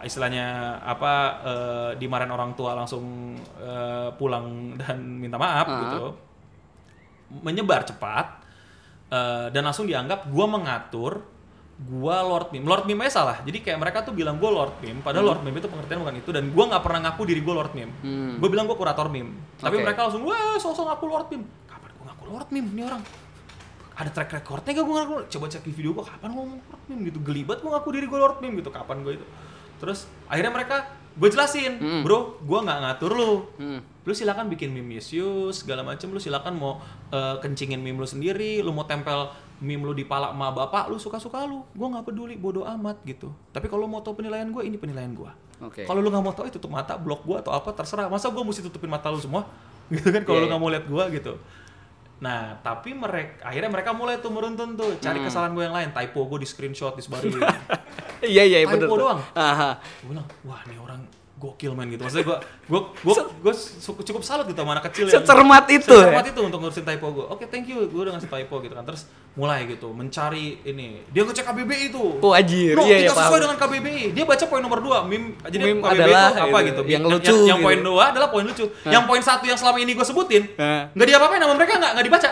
istilahnya 0.00 0.76
apa 0.78 1.12
eh, 1.40 1.90
dimarahin 1.96 2.28
orang 2.28 2.52
tua 2.52 2.76
langsung 2.76 3.32
eh, 3.56 4.12
pulang 4.14 4.76
dan 4.76 5.00
minta 5.00 5.40
maaf 5.40 5.64
Ah. 5.64 5.80
gitu, 5.82 6.04
menyebar 7.40 7.84
cepat 7.84 8.44
eh, 9.08 9.48
dan 9.48 9.64
langsung 9.64 9.88
dianggap 9.88 10.28
gua 10.28 10.46
mengatur 10.46 11.24
gua 11.78 12.26
Lord 12.26 12.50
Meme. 12.50 12.66
Lord 12.66 12.90
Meme 12.90 13.06
aja 13.06 13.22
salah. 13.22 13.38
Jadi 13.46 13.62
kayak 13.62 13.78
mereka 13.78 14.02
tuh 14.02 14.10
bilang 14.10 14.42
gua 14.42 14.50
Lord 14.50 14.82
Meme, 14.82 14.98
padahal 14.98 15.30
Lord 15.30 15.42
Meme 15.46 15.62
itu 15.62 15.70
pengertian 15.70 16.02
bukan 16.02 16.18
itu 16.18 16.30
dan 16.34 16.50
gua 16.50 16.66
nggak 16.68 16.82
pernah 16.82 17.00
ngaku 17.06 17.22
diri 17.24 17.40
gua 17.40 17.62
Lord 17.62 17.72
Meme. 17.72 17.92
Hmm. 18.02 18.34
Gua 18.42 18.48
bilang 18.50 18.66
gua 18.66 18.74
kurator 18.74 19.06
meme. 19.06 19.30
Tapi 19.56 19.78
mereka 19.78 20.10
langsung 20.10 20.26
wah 20.26 20.58
sosok 20.58 20.90
ngaku 20.90 21.04
Lord 21.06 21.28
Meme. 21.30 21.46
Kapan 21.70 21.90
gua 21.94 22.04
ngaku 22.10 22.24
Lord 22.28 22.48
Meme 22.50 22.68
nih 22.74 22.84
orang? 22.84 23.02
Ada 23.98 24.08
track 24.08 24.30
recordnya 24.32 24.72
gak 24.72 24.84
gue 24.84 24.94
ngaku 24.94 25.14
coba 25.28 25.44
cek 25.48 25.62
di 25.62 25.72
video 25.72 25.90
gue 25.90 26.02
kapan 26.02 26.30
gue 26.30 26.38
ngomong 26.38 26.60
Lord 26.64 26.84
Meme 26.86 27.02
gitu? 27.04 27.18
Gelibat 27.20 27.58
gue 27.58 27.66
ngaku 27.68 27.88
diri 27.90 28.06
gue 28.06 28.14
Lord 28.16 28.38
Meme 28.38 28.54
gitu 28.56 28.70
kapan 28.70 29.02
gue 29.02 29.12
itu? 29.14 29.26
Terus 29.76 29.98
akhirnya 30.24 30.52
mereka 30.52 30.76
gue 31.12 31.28
jelasin 31.28 31.72
Mm. 31.76 32.02
bro 32.02 32.38
gue 32.38 32.58
nggak 32.60 32.78
ngatur 32.80 33.12
lu. 33.12 33.32
Hmm. 33.56 33.82
lu 34.00 34.16
silakan 34.16 34.48
bikin 34.48 34.70
meme 34.70 34.96
misuse 34.96 35.52
segala 35.58 35.82
macem 35.82 36.08
lu 36.08 36.16
silakan 36.16 36.56
mau 36.56 36.80
eh, 37.08 37.36
kencingin 37.38 37.76
meme 37.76 37.98
lu 37.98 38.06
sendiri 38.06 38.58
lu 38.58 38.70
mau 38.70 38.82
tempel 38.82 39.28
meme 39.58 39.82
lu 39.82 39.92
di 39.92 40.02
pala 40.02 40.30
emak 40.30 40.54
bapak 40.54 40.84
lu 40.86 40.96
suka 40.96 41.18
suka 41.18 41.42
lu. 41.42 41.60
Gue 41.70 41.86
nggak 41.88 42.06
peduli 42.06 42.34
bodoh 42.34 42.64
amat 42.70 43.02
gitu. 43.02 43.28
Tapi 43.50 43.66
kalau 43.66 43.84
lu 43.84 43.90
mau 43.90 44.00
tahu 44.00 44.16
penilaian 44.16 44.46
gue 44.46 44.62
ini 44.62 44.74
penilaian 44.74 45.10
gue 45.10 45.28
Oke. 45.60 45.82
kalau 45.84 45.98
lu 45.98 46.08
nggak 46.08 46.22
mau 46.22 46.30
tahu 46.30 46.46
ya 46.46 46.54
tutup 46.54 46.70
mata 46.70 46.94
blok 46.94 47.20
gue 47.22 47.36
atau 47.36 47.50
apa 47.50 47.74
terserah. 47.74 48.06
Masa 48.06 48.30
gue 48.30 48.40
mesti 48.40 48.62
tutupin 48.62 48.88
mata 48.88 49.10
lu 49.10 49.18
semua? 49.18 49.42
Gitu 49.90 50.06
kan 50.06 50.22
kalau 50.22 50.38
Iya, 50.38 50.40
lu 50.40 50.46
iya. 50.46 50.50
nggak 50.50 50.62
mau 50.62 50.70
lihat 50.70 50.84
gue 50.86 51.04
gitu 51.14 51.32
nah 52.18 52.58
tapi 52.58 52.92
mereka 52.92 53.44
akhirnya 53.44 53.68
mereka 53.68 53.90
mulai 53.92 54.18
tuh 54.18 54.28
meruntun 54.28 54.74
tuh 54.74 54.90
Hmm. 54.90 55.00
cari 55.00 55.18
kesalahan 55.20 55.52
gue 55.52 55.62
yang 55.62 55.72
lain 55.72 55.90
typo 55.92 56.26
gue 56.26 56.38
di 56.38 56.48
screenshot 56.48 56.92
disebarin 56.92 57.30
Iya 58.20 58.42
iya 58.42 58.58
Typo 58.60 58.74
bener. 58.74 58.88
tuh. 58.88 58.98
doang. 58.98 59.20
Aha. 59.32 59.78
gue 59.78 60.08
bilang 60.08 60.26
wah 60.42 60.58
nih 60.64 60.74
orang 60.76 61.00
gokil 61.38 61.72
man 61.72 61.86
gitu. 61.88 62.02
Maksudnya 62.02 62.26
gue 62.26 62.38
gue 62.66 62.80
gue 63.06 63.14
gue 63.46 63.54
cukup 64.02 64.22
salut 64.26 64.44
gitu 64.50 64.58
sama 64.58 64.74
anak 64.74 64.90
kecil 64.90 65.06
yang 65.06 65.22
Secermat 65.22 65.64
itu 65.70 65.94
secermat 65.94 66.24
ya? 66.26 66.30
itu 66.34 66.40
untuk 66.42 66.58
ngurusin 66.58 66.82
typo 66.82 67.06
gue 67.14 67.26
oke 67.30 67.44
thank 67.46 67.70
you 67.70 67.86
gue 67.86 68.00
udah 68.02 68.18
ngasih 68.18 68.26
typo 68.26 68.58
gitu 68.60 68.74
kan. 68.74 68.82
Terus 68.82 69.06
mulai 69.38 69.70
gitu 69.70 69.94
mencari 69.94 70.58
ini. 70.66 71.06
Dia 71.14 71.22
ngecek 71.22 71.46
KBBI 71.46 71.94
itu. 71.94 72.04
Oh, 72.18 72.34
anjir. 72.34 72.74
no, 72.74 72.82
Iya, 72.82 72.90
iya, 72.90 72.98
tidak 73.06 73.16
sesuai 73.16 73.30
paham. 73.30 73.44
dengan 73.46 73.56
KBBI 73.62 74.04
dia 74.10 74.24
baca 74.26 74.44
poin 74.50 74.62
nomor 74.62 74.78
2 74.82 75.06
mim 75.06 75.22
jadi 75.46 75.56
Meme 75.62 75.78
KBBI 75.78 75.94
adalah 75.94 76.26
itu 76.28 76.42
apa 76.42 76.58
gitu, 76.58 76.80
gitu. 76.82 76.90
yang 76.90 77.02
lucu 77.06 77.30
yang, 77.30 77.46
yang 77.46 77.58
gitu. 77.62 77.66
poin 77.70 77.78
2 77.86 78.12
adalah 78.12 78.28
poin 78.34 78.44
lucu. 78.44 78.64
Yang 78.82 79.04
poin 79.06 79.22
satu 79.22 79.44
yang 79.46 79.58
selama 79.58 79.78
ini 79.78 79.92
gue 79.94 80.06
sebutin 80.06 80.42
Hah. 80.58 80.90
nggak 80.90 81.06
diapa-apain 81.06 81.38
nama 81.38 81.54
mereka 81.54 81.78
nggak 81.78 81.92
nggak 81.94 82.06
dibaca 82.10 82.28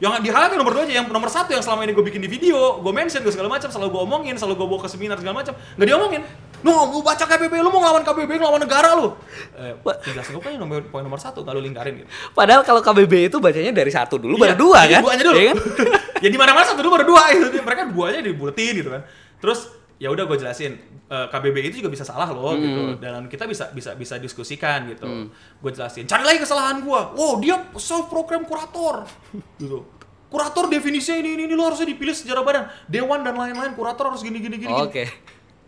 yang 0.00 0.16
di 0.24 0.32
highlight 0.32 0.56
nomor 0.56 0.72
dua 0.72 0.88
aja 0.88 0.94
yang 0.96 1.06
nomor 1.12 1.28
satu 1.28 1.52
yang 1.52 1.60
selama 1.60 1.84
ini 1.84 1.92
gue 1.92 2.00
bikin 2.00 2.24
di 2.24 2.28
video 2.32 2.80
gue 2.80 2.92
mention 2.92 3.20
gue 3.20 3.28
segala 3.28 3.52
macam 3.52 3.68
selalu 3.68 3.88
gue 3.92 4.00
omongin 4.00 4.34
selalu 4.40 4.64
gue 4.64 4.66
bawa 4.72 4.80
ke 4.80 4.88
seminar 4.88 5.16
segala 5.20 5.44
macam 5.44 5.52
nggak 5.76 5.88
diomongin. 5.88 6.22
Lu 6.60 7.00
baca 7.00 7.24
KBB 7.24 7.56
lu 7.60 7.72
mau 7.72 7.80
ngelawan 7.80 8.04
KBB 8.04 8.30
ngelawan 8.36 8.60
negara 8.60 8.92
lu. 8.96 9.16
Eh, 9.60 9.72
tinggal 10.04 10.24
gue 10.24 10.40
kan 10.40 10.56
nomor 10.56 10.80
poin 10.88 11.04
nomor 11.04 11.20
satu 11.20 11.44
kalau 11.44 11.60
lingkarin 11.60 12.04
gitu. 12.04 12.08
Padahal 12.32 12.64
kalau 12.64 12.80
KBB 12.80 13.32
itu 13.32 13.36
bacanya 13.40 13.72
dari 13.72 13.92
satu 13.92 14.16
dulu 14.20 14.40
Iya, 14.40 14.52
baru 14.52 14.56
dua 14.56 14.78
jadi 14.84 14.92
kan? 14.96 15.02
duanya 15.04 15.24
dulu. 15.24 15.36
Iya 15.36 15.46
kan? 15.52 15.58
ya 16.24 16.28
di 16.32 16.38
mana 16.40 16.50
mana 16.56 16.64
satu 16.64 16.80
dulu 16.80 17.00
baru 17.00 17.06
dua 17.08 17.22
itu 17.36 17.46
mereka 17.60 17.82
duanya 17.88 18.20
dibuletin 18.24 18.72
gitu 18.80 18.88
kan. 18.92 19.02
Terus 19.40 19.79
ya 20.00 20.08
udah 20.08 20.24
gue 20.24 20.40
jelasin 20.40 20.80
eh, 21.06 21.26
KBB 21.28 21.56
itu 21.68 21.84
juga 21.84 21.92
bisa 21.92 22.02
salah 22.02 22.32
loh 22.32 22.56
Hmm. 22.56 22.64
gitu 22.64 22.80
dan 22.98 23.28
kita 23.28 23.44
bisa 23.44 23.68
bisa 23.70 23.92
bisa 23.92 24.16
diskusikan 24.16 24.88
gitu. 24.88 25.28
Gue 25.60 25.70
jelasin 25.70 26.08
cari 26.08 26.24
lagi 26.24 26.40
kesalahan 26.40 26.80
gue 26.80 27.00
wow 27.14 27.36
dia 27.36 27.60
self 27.76 28.08
program 28.08 28.42
kurator. 28.42 29.04
Gitu. 29.60 29.84
Kurator 30.30 30.70
definisinya 30.70 31.18
ini, 31.18 31.30
ini 31.34 31.42
ini 31.44 31.54
lo 31.54 31.66
harusnya 31.66 31.90
dipilih 31.90 32.14
sejarah 32.14 32.40
badan. 32.40 32.64
Dewan 32.86 33.20
dan 33.20 33.34
lain-lain 33.34 33.74
kurator 33.74 34.08
harus 34.08 34.22
gini 34.22 34.38
gini 34.38 34.56
gini, 34.56 34.70
gini. 34.70 34.82
Oke. 34.88 35.04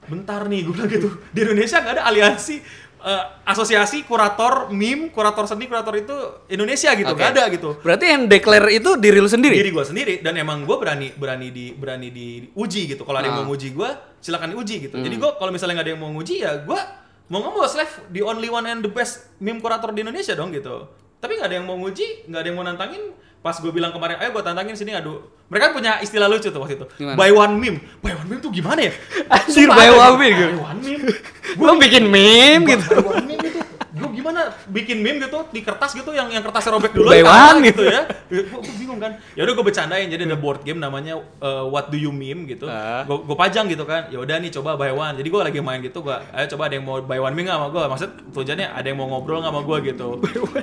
bentar 0.02 0.42
nih 0.46 0.66
gue 0.66 0.72
bilang 0.74 0.88
gitu. 0.88 1.10
Di 1.30 1.42
Indonesia 1.42 1.78
nggak 1.78 1.94
ada 1.98 2.04
aliansi 2.06 2.58
eh, 3.02 3.24
asosiasi 3.44 4.02
kurator 4.02 4.70
meme 4.70 5.10
kurator 5.10 5.44
seni 5.44 5.66
kurator 5.66 5.94
itu 5.94 6.14
Indonesia 6.48 6.90
gitu 6.92 7.08
Oke. 7.08 7.18
nggak 7.18 7.30
ada 7.32 7.44
gitu 7.48 7.70
Berarti 7.78 8.06
yang 8.06 8.22
declare 8.24 8.70
itu 8.70 8.94
diri 8.96 9.18
lu 9.18 9.26
sendiri? 9.26 9.54
diri 9.54 9.68
gue 9.68 9.82
sendiri 9.82 10.14
dan 10.18 10.34
emang 10.34 10.62
gue 10.62 10.76
berani 10.76 11.10
berani 11.12 11.48
di 11.48 11.70
berani 11.72 12.08
diuji 12.08 12.88
gitu 12.88 13.02
kalau 13.02 13.18
ada 13.18 13.26
yang 13.26 13.36
Ah. 13.36 13.40
mau 13.40 13.50
nguji 13.50 13.68
gue 13.70 13.90
silakan 14.18 14.52
diuji 14.52 14.76
gitu 14.82 14.96
jadi 14.96 15.12
gue 15.12 15.30
kalau 15.34 15.50
misalnya 15.50 15.74
nggak 15.76 15.86
ada 15.86 15.92
yang 15.92 16.00
mau 16.00 16.12
nguji 16.12 16.34
ya 16.38 16.52
gue 16.58 16.80
mau 17.26 17.38
nggak 17.38 17.52
mau 17.52 17.66
self 17.66 17.92
the 18.08 18.20
only 18.20 18.46
one 18.46 18.64
and 18.64 18.80
the 18.80 18.88
best 18.88 19.34
meme 19.36 19.58
kurator 19.58 19.90
di 19.90 20.00
Indonesia 20.00 20.32
dong 20.32 20.50
gitu 20.50 20.86
tapi 21.16 21.36
nggak 21.36 21.48
ada 21.48 21.56
yang 21.56 21.66
mau 21.66 21.76
nguji 21.76 22.26
nggak 22.26 22.38
ada 22.38 22.46
yang 22.46 22.56
mau 22.56 22.64
nantangin 22.64 23.02
pas 23.42 23.58
gue 23.58 23.72
bilang 23.74 23.90
kemarin 23.90 24.22
ayo 24.22 24.30
gue 24.30 24.42
tantangin 24.46 24.78
sini 24.78 24.94
adu 24.94 25.18
mereka 25.52 25.74
punya 25.74 26.00
istilah 26.00 26.32
lucu 26.32 26.48
tuh 26.48 26.64
waktu 26.64 26.80
itu. 26.80 26.86
Gimana? 26.96 27.16
buy 27.20 27.28
one 27.28 27.54
meme. 27.60 27.78
Buy 28.00 28.16
one 28.16 28.28
meme 28.30 28.40
tuh 28.40 28.48
gimana 28.48 28.88
ya? 28.88 28.92
Anjir, 29.28 29.68
buy 29.68 29.90
one 29.92 30.16
gitu. 30.16 30.16
meme 30.16 30.32
gitu. 30.32 30.56
buy 30.56 30.64
one 30.72 30.80
meme. 30.80 31.04
Lu 31.68 31.72
bikin 31.76 32.04
meme 32.08 32.62
gitu. 32.72 32.86
Buy 32.88 33.04
one 33.04 33.26
meme 33.28 33.42
gitu 33.44 33.60
gue 33.92 34.08
gimana 34.18 34.40
bikin 34.72 34.98
meme 35.04 35.20
gitu? 35.20 35.44
Di 35.52 35.60
kertas 35.60 35.92
gitu 35.92 36.10
yang 36.16 36.32
yang 36.32 36.40
kertasnya 36.40 36.72
robek 36.72 36.96
dulu 36.96 37.12
Buy 37.12 37.20
taruh 37.20 37.52
one 37.52 37.58
gitu 37.68 37.82
ya. 37.84 38.02
Gue 38.32 38.74
bingung 38.80 38.96
kan. 38.96 39.20
Ya 39.36 39.44
udah 39.44 39.54
gue 39.54 39.64
bercandain. 39.68 40.08
Jadi 40.08 40.22
ada 40.24 40.38
board 40.40 40.64
game 40.64 40.80
namanya 40.80 41.20
uh, 41.44 41.68
what 41.68 41.92
do 41.92 42.00
you 42.00 42.10
meme 42.10 42.48
gitu. 42.48 42.64
Ah. 42.66 43.04
gue 43.04 43.16
gue 43.20 43.36
pajang 43.36 43.68
gitu 43.68 43.84
kan. 43.84 44.08
Ya 44.08 44.18
udah 44.18 44.40
nih 44.40 44.48
coba 44.48 44.80
buy 44.80 44.90
one. 44.90 45.20
Jadi 45.20 45.28
gue 45.28 45.40
lagi 45.44 45.60
main 45.60 45.84
gitu 45.84 46.00
gue 46.00 46.16
ayo 46.16 46.46
coba 46.56 46.72
ada 46.72 46.74
yang 46.80 46.84
mau 46.88 46.98
buy 47.04 47.20
one 47.20 47.36
meme 47.36 47.46
nggak 47.52 47.58
sama 47.60 47.68
gue 47.68 47.82
maksud 47.84 48.10
tujuannya 48.32 48.66
ada 48.72 48.86
yang 48.88 48.98
mau 48.98 49.06
ngobrol 49.12 49.44
nggak 49.44 49.52
sama 49.52 49.62
gue 49.62 49.78
gitu. 49.92 50.08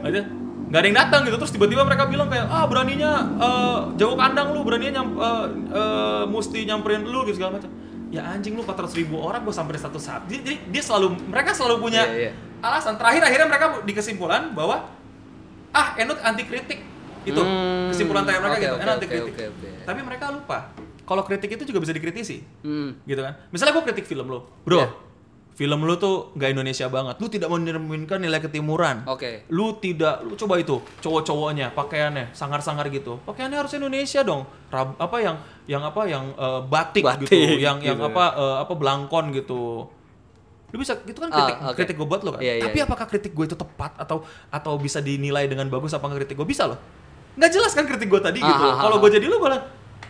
Aja 0.01 0.48
nggak 0.69 0.79
ada 0.79 0.87
yang 0.87 0.97
datang 0.97 1.21
gitu. 1.25 1.35
Terus 1.35 1.51
tiba-tiba 1.51 1.81
mereka 1.81 2.05
bilang 2.05 2.29
kayak 2.29 2.45
ah 2.45 2.65
beraninya 2.65 3.11
uh, 3.35 3.79
jauh 3.97 4.13
kandang 4.13 4.53
lu 4.53 4.61
beraninya 4.61 5.01
nyam, 5.01 5.07
uh, 5.17 5.45
uh, 5.73 6.23
mesti 6.25 6.63
nyamperin 6.63 7.03
lu 7.03 7.25
gitu 7.25 7.37
segala 7.37 7.57
macam. 7.57 7.69
Ya 8.09 8.25
anjing 8.25 8.53
lu 8.53 8.61
400 8.61 8.89
ribu 8.95 9.17
orang 9.17 9.41
gue 9.41 9.53
sampai 9.53 9.77
satu 9.77 9.97
saat. 9.97 10.25
Jadi, 10.25 10.41
jadi 10.41 10.57
dia 10.69 10.81
selalu 10.81 11.13
mereka 11.25 11.53
selalu 11.53 11.77
punya 11.79 12.05
Iya, 12.05 12.29
iya. 12.29 12.31
alasan. 12.59 12.97
Terakhir 12.97 13.21
akhirnya 13.21 13.47
mereka 13.47 13.65
di 13.81 13.93
kesimpulan 13.93 14.53
bahwa 14.53 14.89
ah 15.69 15.93
Enut 15.95 16.17
anti 16.19 16.41
kritik 16.43 16.81
itu 17.21 17.37
Hmm, 17.37 17.91
kesimpulan 17.91 18.25
terakhir 18.25 18.41
mereka 18.41 18.55
oke, 18.55 18.63
gitu 18.63 18.73
oke, 18.73 18.81
Enut 18.81 18.93
anti 18.95 19.07
kritik 19.07 19.33
oke, 19.33 19.45
oke. 19.51 19.69
tapi 19.85 19.99
mereka 20.01 20.25
lupa. 20.31 20.57
Kalau 21.03 21.21
kritik 21.21 21.49
itu 21.49 21.63
juga 21.65 21.81
bisa 21.81 21.89
dikritisi. 21.89 22.41
Hmm. 22.61 22.97
gitu 23.03 23.21
kan. 23.21 23.33
Misalnya 23.49 23.73
gue 23.73 23.83
kritik 23.85 24.05
film 24.05 24.25
lo 24.25 24.49
bro 24.63 24.77
Iya. 24.79 24.87
Film 25.59 25.83
lo 25.83 25.99
tuh 25.99 26.31
nggak 26.39 26.55
Indonesia 26.55 26.87
banget. 26.87 27.19
Lu 27.19 27.27
tidak 27.27 27.51
mencerminkan 27.51 28.23
nilai 28.23 28.39
ketimuran. 28.39 29.03
Oke. 29.03 29.43
lu 29.51 29.75
tidak 29.75 30.23
lu 30.23 30.39
coba 30.39 30.55
itu 30.55 30.79
cowok-cowoknya 31.03 31.75
pakaiannya 31.75 32.31
sangar-sangar 32.31 32.87
gitu. 32.87 33.19
Pakaiannya 33.27 33.59
harus 33.59 33.75
Indonesia 33.75 34.23
dong. 34.23 34.47
Rab, 34.71 34.95
apa 34.95 35.17
yang 35.19 35.35
yang 35.67 35.83
apa 35.83 36.07
yang 36.07 36.31
eh, 36.31 36.61
batik, 36.63 37.03
Batik, 37.03 37.27
gitu 37.27 37.59
yang 37.59 37.83
yang 37.83 37.99
gitu. 37.99 38.07
apa 38.07 38.39
eh, 38.39 38.57
apa 38.63 38.73
belangkon 38.79 39.35
gitu. 39.35 39.83
Lu 40.71 40.77
bisa 40.79 40.95
itu 41.03 41.19
kan 41.19 41.27
kritik 41.27 41.55
Ah, 41.59 41.75
oke. 41.75 41.75
kritik 41.75 41.95
gue 41.99 42.07
buat 42.07 42.21
lo 42.23 42.31
kan? 42.37 42.41
Iya, 42.45 42.53
iya, 42.55 42.63
tapi 42.63 42.79
iya. 42.79 42.87
apakah 42.87 43.05
kritik 43.11 43.35
gue 43.35 43.45
itu 43.51 43.57
tepat 43.59 43.99
atau 43.99 44.23
atau 44.47 44.73
bisa 44.79 45.03
dinilai 45.03 45.51
dengan 45.51 45.67
bagus 45.67 45.91
apa 45.91 46.07
nggak 46.07 46.23
kritik 46.23 46.39
gue 46.39 46.47
bisa 46.47 46.71
loh. 46.71 46.79
Nggak 47.35 47.51
jelas 47.51 47.71
kan 47.75 47.83
kritik 47.83 48.07
gue 48.07 48.21
tadi 48.23 48.39
gitu 48.39 48.63
Ah, 48.63 48.79
ah, 48.79 48.87
kalau 48.87 48.95
ah, 48.95 49.01
gue 49.03 49.11
jadi 49.11 49.27
lu 49.27 49.43
malah 49.43 49.59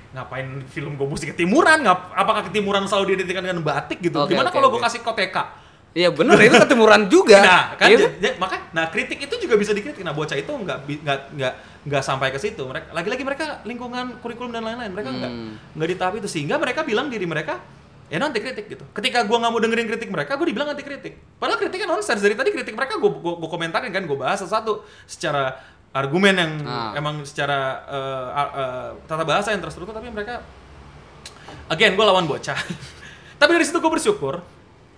ngapain 0.10 0.45
film 0.66 0.93
gue 0.93 1.05
mesti 1.05 1.30
ketimuran 1.30 1.82
ngap 1.82 2.14
apakah 2.14 2.41
ketimuran 2.45 2.84
selalu 2.84 3.14
diidentikan 3.14 3.41
dengan 3.41 3.62
batik 3.62 3.99
gitu 3.99 4.18
Oke, 4.20 4.34
gimana 4.34 4.49
oke, 4.49 4.55
kalau 4.55 4.68
oke. 4.68 4.76
gue 4.76 4.82
kasih 4.84 5.01
koteka 5.01 5.43
Iya 5.89 6.14
bener 6.14 6.38
itu 6.38 6.53
ketimuran 6.53 7.10
juga. 7.10 7.41
Nah, 7.41 7.74
kan 7.74 7.89
Iya, 7.89 7.97
j- 7.97 8.14
j- 8.22 8.38
maka 8.38 8.62
nah 8.70 8.86
kritik 8.88 9.18
itu 9.18 9.34
juga 9.41 9.57
bisa 9.57 9.74
dikritik. 9.74 10.05
Nah, 10.05 10.14
bocah 10.14 10.38
itu 10.38 10.45
nggak 10.45 10.86
nggak 10.86 11.20
nggak 11.34 11.53
nggak 11.82 12.03
sampai 12.05 12.30
ke 12.30 12.38
situ. 12.38 12.62
Mereka 12.62 12.93
lagi-lagi 12.93 13.24
mereka 13.26 13.45
lingkungan 13.66 14.22
kurikulum 14.22 14.53
dan 14.53 14.62
lain-lain. 14.62 14.93
Mereka 14.93 15.10
nggak 15.10 15.32
Hmm. 15.34 15.57
nggak 15.74 15.89
di 15.89 15.95
tahap 15.97 16.14
itu 16.16 16.30
sehingga 16.30 16.62
mereka 16.62 16.86
bilang 16.86 17.10
diri 17.10 17.26
mereka 17.26 17.57
ya 18.05 18.22
nanti 18.22 18.38
kritik 18.38 18.70
gitu. 18.70 18.86
Ketika 18.91 19.26
gua 19.26 19.41
nggak 19.41 19.49
mau 19.49 19.57
dengerin 19.57 19.88
kritik 19.88 20.10
mereka, 20.10 20.38
gua 20.38 20.45
dibilang 20.45 20.70
anti 20.70 20.84
kritik. 20.84 21.14
Padahal 21.36 21.57
kritiknya 21.57 21.88
nonsense 21.88 22.22
dari 22.22 22.38
tadi 22.38 22.49
kritik 22.51 22.74
mereka 22.74 22.93
gua, 22.95 23.10
gua 23.36 23.49
komentarin 23.49 23.89
kan, 23.89 24.05
gua 24.05 24.18
bahas 24.24 24.41
satu 24.41 24.86
secara 25.05 25.57
argumen 25.92 26.34
yang 26.34 26.52
Ah. 26.62 26.94
emang 26.94 27.22
secara 27.24 27.82
a- 28.30 28.54
eh, 28.54 28.90
tata 29.04 29.24
bahasa 29.24 29.50
yang 29.50 29.60
terstruktur 29.60 29.92
tapi 29.92 30.08
mereka 30.08 30.46
again 31.68 31.94
gua 31.94 32.08
lawan 32.08 32.26
bocah. 32.26 32.56
tapi 33.40 33.50
dari 33.52 33.64
situ 33.64 33.78
gua 33.78 33.92
bersyukur 33.92 34.36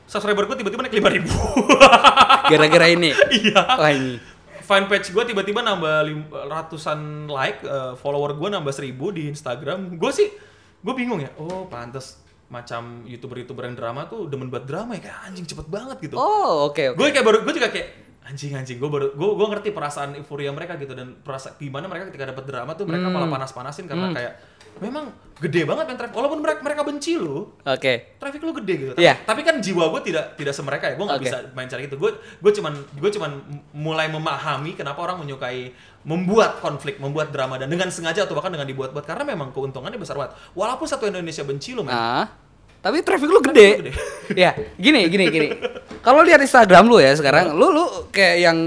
subscriber 0.04 0.44
gue 0.44 0.58
tiba-tiba 0.58 0.84
naik 0.84 0.92
5000 0.94 1.08
ribu 1.14 1.32
Gara-gara 2.52 2.84
ini. 2.86 3.16
Iya. 3.32 3.64
Wah 3.72 3.88
ini. 3.90 4.20
Fan 4.62 4.84
page 4.86 5.08
gue 5.10 5.24
tiba-tiba 5.26 5.60
nambah 5.62 5.96
lim- 6.04 6.28
ratusan 6.28 7.00
like, 7.26 7.60
eh, 7.62 7.96
follower 7.96 8.36
gue 8.36 8.50
nambah 8.50 8.72
seribu 8.72 9.10
di 9.10 9.28
Instagram. 9.28 9.96
Gue 9.96 10.12
sih, 10.12 10.28
gue 10.78 10.94
bingung 10.94 11.18
ya. 11.18 11.32
Oh, 11.38 11.64
pantes 11.66 12.20
macam 12.48 13.08
youtuber-youtuber 13.08 13.64
yang 13.64 13.76
drama 13.78 14.04
tuh 14.06 14.28
demen 14.28 14.52
buat 14.52 14.68
drama 14.68 15.00
ya 15.00 15.08
kayak 15.08 15.20
anjing 15.26 15.48
cepet 15.48 15.64
banget 15.66 15.98
gitu. 16.02 16.16
Oh 16.16 16.68
oke 16.68 16.92
oke. 16.92 17.00
Gue 17.00 17.08
kayak 17.10 17.24
baru, 17.24 17.38
gue 17.42 17.54
juga 17.54 17.72
kayak 17.72 17.88
anjing 18.22 18.54
anjing 18.54 18.78
gue 18.78 18.86
baru 18.86 19.12
gue 19.12 19.30
gue 19.34 19.48
ngerti 19.50 19.70
perasaan 19.72 20.14
euforia 20.14 20.54
mereka 20.54 20.78
gitu 20.78 20.94
dan 20.94 21.18
perasa 21.18 21.58
gimana 21.58 21.90
mereka 21.90 22.08
ketika 22.08 22.30
dapat 22.30 22.46
drama 22.46 22.72
tuh 22.74 22.86
mereka 22.86 23.10
Hmm. 23.10 23.18
malah 23.18 23.30
panas-panasin 23.32 23.90
karena 23.90 24.08
Hmm. 24.08 24.16
kayak 24.16 24.34
memang 24.80 25.10
gede 25.36 25.66
banget 25.66 25.84
yang 25.86 25.98
traffic 26.00 26.16
walaupun 26.16 26.40
mereka 26.40 26.62
mereka 26.62 26.82
benci 26.82 27.18
lu 27.18 27.50
Oke. 27.60 28.16
traffic 28.18 28.40
lu 28.40 28.54
gede 28.56 28.74
gitu. 28.78 28.92
Tapi, 28.94 29.04
Iya. 29.04 29.14
tapi 29.20 29.42
kan 29.42 29.58
jiwa 29.60 29.90
gue 29.90 30.02
tidak 30.06 30.38
tidak 30.38 30.54
semereka 30.54 30.86
ya. 30.88 30.96
Gue 30.96 31.06
nggak 31.06 31.20
Oke. 31.20 31.28
bisa 31.28 31.38
main 31.52 31.68
cara 31.68 31.82
gitu. 31.82 31.98
Gue 31.98 32.12
gue 32.16 32.52
cuman 32.56 32.74
gue 32.78 33.10
cuman 33.12 33.32
mulai 33.74 34.08
memahami 34.08 34.74
kenapa 34.74 35.02
orang 35.02 35.20
menyukai 35.20 35.74
membuat 36.02 36.62
konflik, 36.62 36.98
membuat 36.98 37.30
drama 37.30 37.58
dan 37.58 37.68
dengan 37.68 37.90
sengaja 37.90 38.24
atau 38.24 38.34
bahkan 38.34 38.50
dengan 38.50 38.66
dibuat-buat 38.66 39.04
karena 39.04 39.28
memang 39.28 39.52
keuntungannya 39.52 39.98
besar 39.98 40.16
banget. 40.16 40.34
Walaupun 40.54 40.88
satu 40.88 41.06
Indonesia 41.06 41.42
benci 41.42 41.74
lu, 41.74 41.84
men. 41.84 41.94
Ah. 41.94 42.26
Tapi 42.82 42.98
traffic 43.02 43.30
lu 43.30 43.40
gede. 43.40 43.70
gede. 43.78 43.92
ya, 44.44 44.52
gini 44.76 45.06
gini 45.06 45.26
gini. 45.30 45.48
Kalau 46.02 46.26
lihat 46.26 46.42
Instagram 46.42 46.90
lu 46.90 46.98
ya 46.98 47.14
sekarang, 47.14 47.54
lu 47.54 47.70
lu 47.70 47.86
kayak 48.10 48.36
yang 48.42 48.58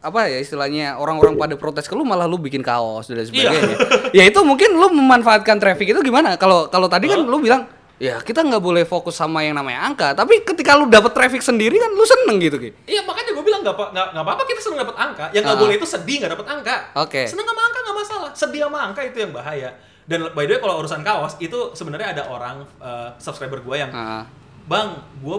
apa 0.00 0.26
ya 0.26 0.40
istilahnya 0.40 0.96
orang-orang 0.96 1.36
pada 1.36 1.54
protes 1.54 1.84
ke 1.84 1.92
lu 1.92 2.02
malah 2.02 2.24
lu 2.24 2.34
bikin 2.34 2.64
kaos 2.64 3.06
dan 3.06 3.20
sebagainya. 3.20 3.76
ya 4.10 4.24
itu 4.24 4.40
mungkin 4.40 4.72
lu 4.72 4.88
memanfaatkan 4.90 5.60
traffic 5.60 5.92
itu 5.92 6.00
gimana? 6.00 6.34
Kalau 6.34 6.66
kalau 6.66 6.88
tadi 6.88 7.06
kan 7.06 7.20
lu 7.20 7.38
bilang 7.38 7.68
ya 8.00 8.16
kita 8.18 8.40
nggak 8.40 8.58
boleh 8.58 8.88
fokus 8.88 9.12
sama 9.12 9.44
yang 9.44 9.52
namanya 9.54 9.84
angka, 9.84 10.16
tapi 10.16 10.40
ketika 10.40 10.72
lu 10.74 10.88
dapet 10.88 11.12
traffic 11.12 11.44
sendiri 11.44 11.76
kan 11.76 11.92
lu 11.92 12.02
seneng 12.02 12.40
gitu 12.40 12.56
Ki. 12.56 12.72
Iya 12.88 13.04
makanya 13.04 13.36
gue 13.36 13.44
bilang 13.44 13.60
nggak 13.60 13.76
apa 13.76 13.84
nggak 13.92 14.06
nggak 14.16 14.24
apa-apa 14.24 14.42
kita 14.48 14.60
seneng 14.64 14.78
dapat 14.82 14.96
angka. 14.96 15.24
Yang 15.30 15.42
nggak 15.44 15.54
Ah. 15.54 15.62
boleh 15.62 15.74
itu 15.76 15.86
sedih 15.86 16.16
nggak 16.24 16.32
dapat 16.32 16.46
angka. 16.48 16.76
Oke. 16.96 17.22
Seneng 17.28 17.44
sama 17.44 17.60
angka 17.60 17.78
nggak 17.84 17.96
masalah. 18.00 18.30
Sedih 18.32 18.60
sama 18.64 18.78
angka 18.88 19.00
itu 19.04 19.16
yang 19.20 19.32
bahaya. 19.36 19.70
Dan 20.10 20.34
by 20.34 20.42
the 20.42 20.52
way 20.52 20.60
kalau 20.60 20.82
urusan 20.82 21.00
kaos 21.00 21.38
itu 21.38 21.70
sebenarnya 21.72 22.12
ada 22.12 22.22
orang 22.26 22.66
eh, 22.76 23.08
subscriber 23.16 23.62
gue 23.62 23.76
yang 23.78 23.90
Ah. 23.90 24.26
Bang, 24.62 25.02
gue 25.18 25.34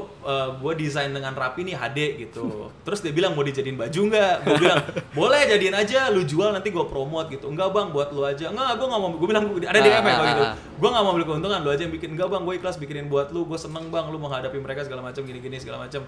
gue 0.58 0.74
desain 0.76 1.08
dengan 1.08 1.32
rapi 1.32 1.64
nih 1.64 1.72
HD 1.74 2.00
gitu. 2.20 2.68
Terus 2.86 3.00
dia 3.00 3.12
bilang 3.12 3.32
mau 3.32 3.44
dijadiin 3.44 3.76
baju 3.76 4.02
nggak? 4.12 4.36
Gue 4.44 4.56
bilang 4.60 4.80
boleh 5.20 5.42
jadiin 5.46 5.72
aja, 5.72 6.08
lu 6.08 6.24
jual 6.24 6.52
nanti 6.52 6.68
gue 6.68 6.84
promote 6.84 7.28
gitu. 7.30 7.48
Enggak 7.48 7.72
bang, 7.72 7.92
buat 7.92 8.12
lu 8.12 8.24
aja. 8.24 8.48
Enggak, 8.48 8.76
gue 8.76 8.88
nggak 8.88 9.00
mau. 9.00 9.10
Gue 9.14 9.28
bilang 9.28 9.44
ada 9.48 9.80
DM 9.80 9.88
ya 9.88 9.96
Ah, 9.96 10.04
kalau 10.04 10.20
ah, 10.20 10.28
gitu. 10.28 10.44
ah. 10.44 10.56
Gue 10.76 10.90
nggak 10.90 11.04
mau 11.06 11.14
beli 11.14 11.26
keuntungan, 11.26 11.60
lu 11.62 11.70
aja 11.70 11.82
yang 11.82 11.94
bikin. 11.94 12.10
Enggak 12.12 12.28
bang, 12.28 12.42
gue 12.44 12.54
ikhlas 12.58 12.76
bikinin 12.76 13.08
buat 13.08 13.32
lu. 13.32 13.44
Gue 13.46 13.56
seneng 13.56 13.88
bang, 13.88 14.04
lu 14.08 14.20
menghadapi 14.20 14.58
mereka 14.58 14.84
segala 14.84 15.00
macam 15.02 15.24
gini-gini 15.24 15.56
segala 15.56 15.80
macam. 15.80 16.04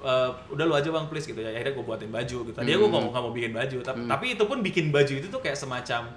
Eh, 0.00 0.30
udah 0.50 0.64
lu 0.64 0.74
aja 0.74 0.88
bang 0.90 1.06
please 1.06 1.24
gitu 1.24 1.38
ya 1.38 1.48
akhirnya 1.48 1.72
gue 1.72 1.80
buatin 1.82 2.10
baju 2.10 2.36
gitu 2.42 2.52
tadi 2.52 2.68
gue 2.68 2.76
nggak 2.76 2.92
mau 2.98 3.08
nggak 3.08 3.22
mau 3.22 3.32
bikin 3.32 3.52
baju 3.52 3.76
tapi, 3.80 3.96
Hmm. 3.96 4.10
tapi 4.10 4.24
itu 4.36 4.44
pun 4.44 4.58
bikin 4.60 4.92
baju 4.92 5.12
itu 5.16 5.26
tuh 5.26 5.40
kayak 5.40 5.56
semacam 5.56 6.12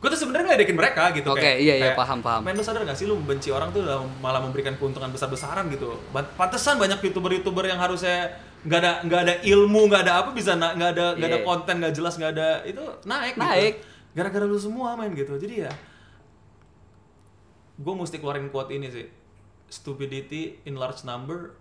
gue 0.00 0.08
tuh 0.08 0.16
sebenarnya 0.16 0.56
ngeledekin 0.56 0.80
mereka 0.80 1.12
gitu 1.12 1.28
Oke, 1.28 1.44
kayak, 1.44 1.58
iya, 1.60 1.74
iya, 1.76 1.92
kayak, 1.92 2.00
paham, 2.00 2.18
paham. 2.24 2.40
Men 2.40 2.56
lu 2.56 2.64
sadar 2.64 2.88
gak 2.88 2.96
sih 2.96 3.04
lu 3.04 3.20
membenci 3.20 3.52
orang 3.52 3.68
tuh 3.68 3.84
malah 4.24 4.40
memberikan 4.40 4.72
keuntungan 4.80 5.12
besar-besaran 5.12 5.68
gitu. 5.68 5.92
Pantesan 6.40 6.80
banyak 6.80 7.04
youtuber-youtuber 7.04 7.68
yang 7.68 7.76
harusnya 7.76 8.32
nggak 8.60 8.80
ada 8.80 8.92
nggak 9.08 9.20
ada 9.24 9.34
ilmu 9.40 9.88
nggak 9.88 10.02
ada 10.04 10.12
apa 10.20 10.30
bisa 10.36 10.52
nggak 10.52 10.90
ada 10.92 11.06
nggak 11.16 11.28
ada 11.32 11.38
Iya. 11.40 11.46
konten 11.48 11.74
nggak 11.80 11.94
jelas 11.96 12.14
nggak 12.20 12.32
ada 12.36 12.48
itu 12.68 12.84
naik 13.08 13.32
gitu. 13.32 13.40
Naik. 13.40 13.74
gara-gara 14.12 14.44
lu 14.44 14.58
semua 14.60 14.92
main 15.00 15.08
gitu 15.16 15.32
jadi 15.40 15.64
ya 15.64 15.72
gue 17.80 17.94
mesti 17.96 18.20
keluarin 18.20 18.52
quote 18.52 18.68
ini 18.76 18.92
sih 18.92 19.08
stupidity 19.72 20.60
in 20.68 20.76
large 20.76 21.08
number 21.08 21.56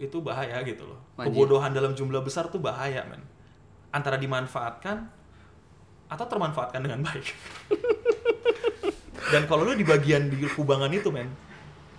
itu 0.00 0.16
bahaya 0.24 0.64
gitu 0.64 0.88
loh 0.88 0.96
Anjir. 1.20 1.28
kebodohan 1.28 1.76
dalam 1.76 1.92
jumlah 1.92 2.24
besar 2.24 2.48
tuh 2.48 2.58
bahaya 2.64 3.04
men 3.04 3.20
antara 3.92 4.16
dimanfaatkan 4.16 5.04
atau 6.08 6.24
termanfaatkan 6.28 6.80
dengan 6.84 7.00
baik 7.04 7.26
dan 9.32 9.48
kalau 9.48 9.64
lu 9.64 9.72
di 9.74 9.86
bagian 9.86 10.28
di 10.28 10.44
kubangan 10.52 10.92
itu 10.92 11.08
men 11.08 11.28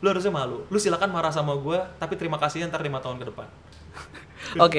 lu 0.04 0.08
harusnya 0.12 0.32
malu 0.32 0.64
lu 0.70 0.78
silakan 0.78 1.10
marah 1.10 1.34
sama 1.34 1.58
gue 1.58 1.80
tapi 1.98 2.14
terima 2.20 2.38
kasihnya 2.38 2.70
ntar 2.70 2.84
lima 2.86 3.02
tahun 3.02 3.22
ke 3.22 3.28
depan 3.34 3.48
Oke, 4.62 4.78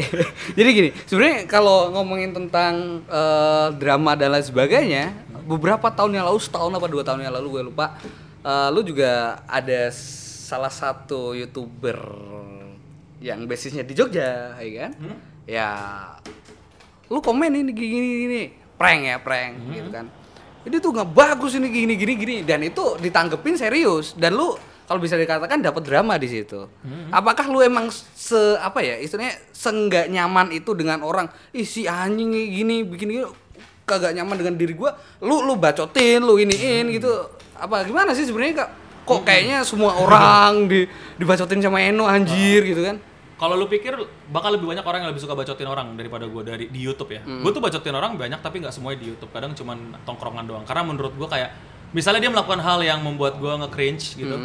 jadi 0.57 0.69
gini, 0.71 0.91
sebenarnya 1.11 1.51
kalau 1.51 1.91
ngomongin 1.91 2.31
tentang 2.31 3.03
eh, 3.03 3.69
drama 3.75 4.15
dan 4.15 4.31
lain 4.31 4.47
sebagainya, 4.47 5.11
beberapa 5.43 5.91
tahun 5.91 6.17
yang 6.17 6.25
lalu, 6.31 6.39
setahun 6.39 6.71
apa 6.71 6.87
dua 6.87 7.03
tahun 7.03 7.27
yang 7.27 7.35
lalu 7.35 7.61
gue 7.61 7.63
lupa, 7.75 7.99
eh, 8.47 8.69
lu 8.71 8.87
juga 8.87 9.43
ada 9.45 9.91
salah 10.47 10.71
satu 10.71 11.35
youtuber 11.35 11.99
yang 13.19 13.43
basisnya 13.51 13.83
di 13.83 13.93
Jogja, 13.93 14.55
ya 14.63 14.73
kan? 14.87 14.93
Hmm? 15.03 15.17
Ya, 15.51 15.71
lu 17.11 17.19
komen 17.19 17.51
ini 17.51 17.75
gini 17.75 17.89
gini, 17.91 18.07
gini. 18.23 18.43
Prank 18.77 19.01
ya 19.03 19.17
prank, 19.19 19.53
Hmm. 19.57 19.73
gitu 19.73 19.91
kan? 19.91 20.07
Ini 20.67 20.77
tuh 20.83 20.91
nggak 20.93 21.11
bagus 21.15 21.55
ini 21.55 21.69
gini 21.71 21.95
gini 21.95 22.13
gini, 22.17 22.37
dan 22.43 22.61
itu 22.61 22.99
ditanggepin 22.99 23.57
serius, 23.57 24.13
dan 24.13 24.35
lu 24.35 24.55
kalau 24.87 25.03
bisa 25.03 25.19
dikatakan 25.19 25.59
dapat 25.59 25.83
drama 25.83 26.15
di 26.15 26.31
situ. 26.31 26.71
Hmm. 26.87 27.11
Apakah 27.11 27.51
lu 27.51 27.59
emang 27.59 27.91
se 27.91 28.39
apa 28.63 28.83
ya 28.83 28.99
istilahnya 28.99 29.35
senggak 29.51 30.07
nyaman 30.07 30.55
itu 30.55 30.75
dengan 30.79 31.03
orang, 31.03 31.27
ih 31.51 31.67
si 31.67 31.91
anjing 31.91 32.31
gini 32.31 32.87
bikin 32.87 33.09
gini 33.11 33.25
kagak 33.87 34.15
nyaman 34.15 34.35
dengan 34.39 34.55
diri 34.59 34.75
gua, 34.75 34.95
lu 35.23 35.47
lu 35.47 35.55
bacotin, 35.55 36.23
lu 36.23 36.39
iniin 36.39 36.91
gitu. 36.91 37.11
Apa 37.57 37.87
gimana 37.87 38.15
sih 38.15 38.27
sebenarnya? 38.27 38.67
Kok 39.07 39.23
kayaknya 39.23 39.63
semua 39.63 39.95
orang 40.03 40.67
di 40.71 40.91
dibacotin 41.15 41.63
sama 41.63 41.79
Eno 41.79 42.11
anjir 42.11 42.67
gitu 42.67 42.83
kan? 42.83 42.99
Kalau 43.37 43.53
lu 43.53 43.69
pikir 43.69 43.93
bakal 44.33 44.57
lebih 44.57 44.65
banyak 44.65 44.81
orang 44.81 45.05
yang 45.05 45.11
lebih 45.13 45.21
suka 45.21 45.37
bacotin 45.37 45.69
orang 45.69 45.93
daripada 45.93 46.25
gue 46.25 46.43
dari 46.43 46.65
di 46.73 46.81
YouTube 46.81 47.13
ya. 47.13 47.21
Gue 47.21 47.53
tuh 47.53 47.61
bacotin 47.61 47.93
orang 47.93 48.17
banyak 48.17 48.41
tapi 48.41 48.65
nggak 48.65 48.73
semuanya 48.73 48.99
di 49.05 49.13
YouTube. 49.13 49.29
Kadang 49.29 49.53
cuman 49.53 49.93
tongkrongan 50.03 50.45
doang. 50.49 50.65
Karena 50.65 50.83
menurut 50.83 51.13
gue 51.13 51.29
kayak 51.29 51.53
misalnya 51.93 52.25
dia 52.25 52.33
melakukan 52.33 52.65
hal 52.65 52.81
yang 52.81 53.05
membuat 53.05 53.37
gue 53.37 53.53
nge-cringe 53.61 54.17
gitu. 54.17 54.37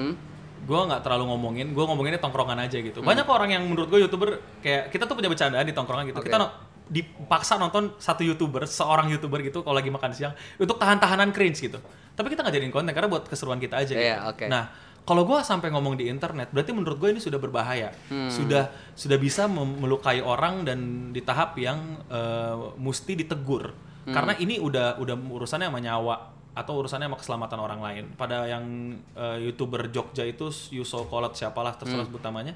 Gue 0.61 0.77
nggak 0.77 1.01
terlalu 1.01 1.25
ngomongin, 1.31 1.71
gue 1.71 1.83
ngomonginnya 1.83 2.19
tongkrongan 2.19 2.59
aja 2.59 2.77
gitu. 2.77 2.99
Banyak 3.01 3.25
orang 3.25 3.49
yang 3.49 3.63
menurut 3.63 3.87
gue 3.87 3.99
YouTuber 4.03 4.29
kayak 4.61 4.91
kita 4.91 5.07
tuh 5.07 5.15
punya 5.15 5.31
bercandaan 5.31 5.63
di 5.63 5.73
tongkrongan 5.73 6.05
gitu. 6.11 6.19
Oke. 6.19 6.27
Kita 6.27 6.37
no- 6.37 6.53
dipaksa 6.91 7.55
nonton 7.55 7.95
satu 7.95 8.27
YouTuber, 8.27 8.67
seorang 8.67 9.07
YouTuber 9.15 9.39
gitu 9.47 9.63
kalau 9.63 9.79
lagi 9.79 9.87
makan 9.87 10.11
siang 10.11 10.35
untuk 10.59 10.75
tahan-tahanan 10.75 11.31
cringe 11.31 11.63
gitu. 11.63 11.79
Tapi 12.11 12.27
kita 12.27 12.43
nggak 12.43 12.55
jadiin 12.59 12.73
konten 12.75 12.91
karena 12.91 13.07
buat 13.07 13.23
keseruan 13.25 13.63
kita 13.63 13.79
aja 13.79 13.95
gitu. 13.95 14.03
Iya, 14.03 14.27
oke. 14.27 14.51
Nah, 14.51 14.67
kalau 15.01 15.25
gue 15.25 15.39
sampai 15.41 15.73
ngomong 15.73 15.97
di 15.97 16.05
internet, 16.07 16.53
berarti 16.53 16.71
menurut 16.77 16.97
gue 17.01 17.09
ini 17.09 17.21
sudah 17.21 17.41
berbahaya, 17.41 17.89
sudah 18.29 18.69
sudah 18.93 19.17
bisa 19.17 19.49
melukai 19.49 20.21
orang 20.21 20.61
dan 20.61 21.09
di 21.09 21.25
tahap 21.25 21.57
yang 21.57 21.97
eh, 22.05 22.55
mesti 22.77 23.17
ditegur, 23.17 23.73
karena 24.05 24.37
ini 24.37 24.61
udah 24.61 25.01
udah 25.01 25.15
urusannya 25.17 25.73
sama 25.73 25.81
nyawa 25.81 26.15
atau 26.51 26.83
urusannya 26.83 27.07
sama 27.09 27.17
keselamatan 27.17 27.59
orang 27.63 27.79
lain. 27.81 28.05
Pada 28.13 28.45
yang 28.45 28.93
eh, 29.17 29.49
youtuber 29.49 29.89
Jogja 29.89 30.21
itu 30.21 30.53
Yuso 30.69 31.09
Kolot 31.09 31.33
siapalah 31.33 31.73
terserah 31.73 32.05
sebut 32.05 32.21
namanya, 32.21 32.53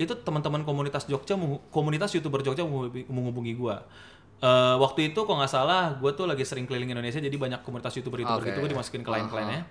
itu 0.00 0.16
teman-teman 0.16 0.64
komunitas 0.64 1.04
Jogja, 1.04 1.36
komunitas 1.68 2.10
youtuber 2.16 2.40
Jogja 2.40 2.64
menghubungi, 3.12 3.52
gue. 3.54 3.76
Eh, 4.40 4.76
waktu 4.80 5.12
itu 5.12 5.20
kok 5.20 5.36
nggak 5.36 5.52
salah, 5.52 5.94
gue 6.00 6.10
tuh 6.16 6.24
lagi 6.24 6.48
sering 6.48 6.64
keliling 6.64 6.96
Indonesia, 6.96 7.20
jadi 7.20 7.36
banyak 7.36 7.60
komunitas 7.60 7.92
youtuber-youtuber 7.96 8.40
Oke. 8.40 8.50
gitu, 8.50 8.58
gue 8.64 8.70
dimasukin 8.72 9.04
ke 9.04 9.10
lain-lainnya. 9.12 9.68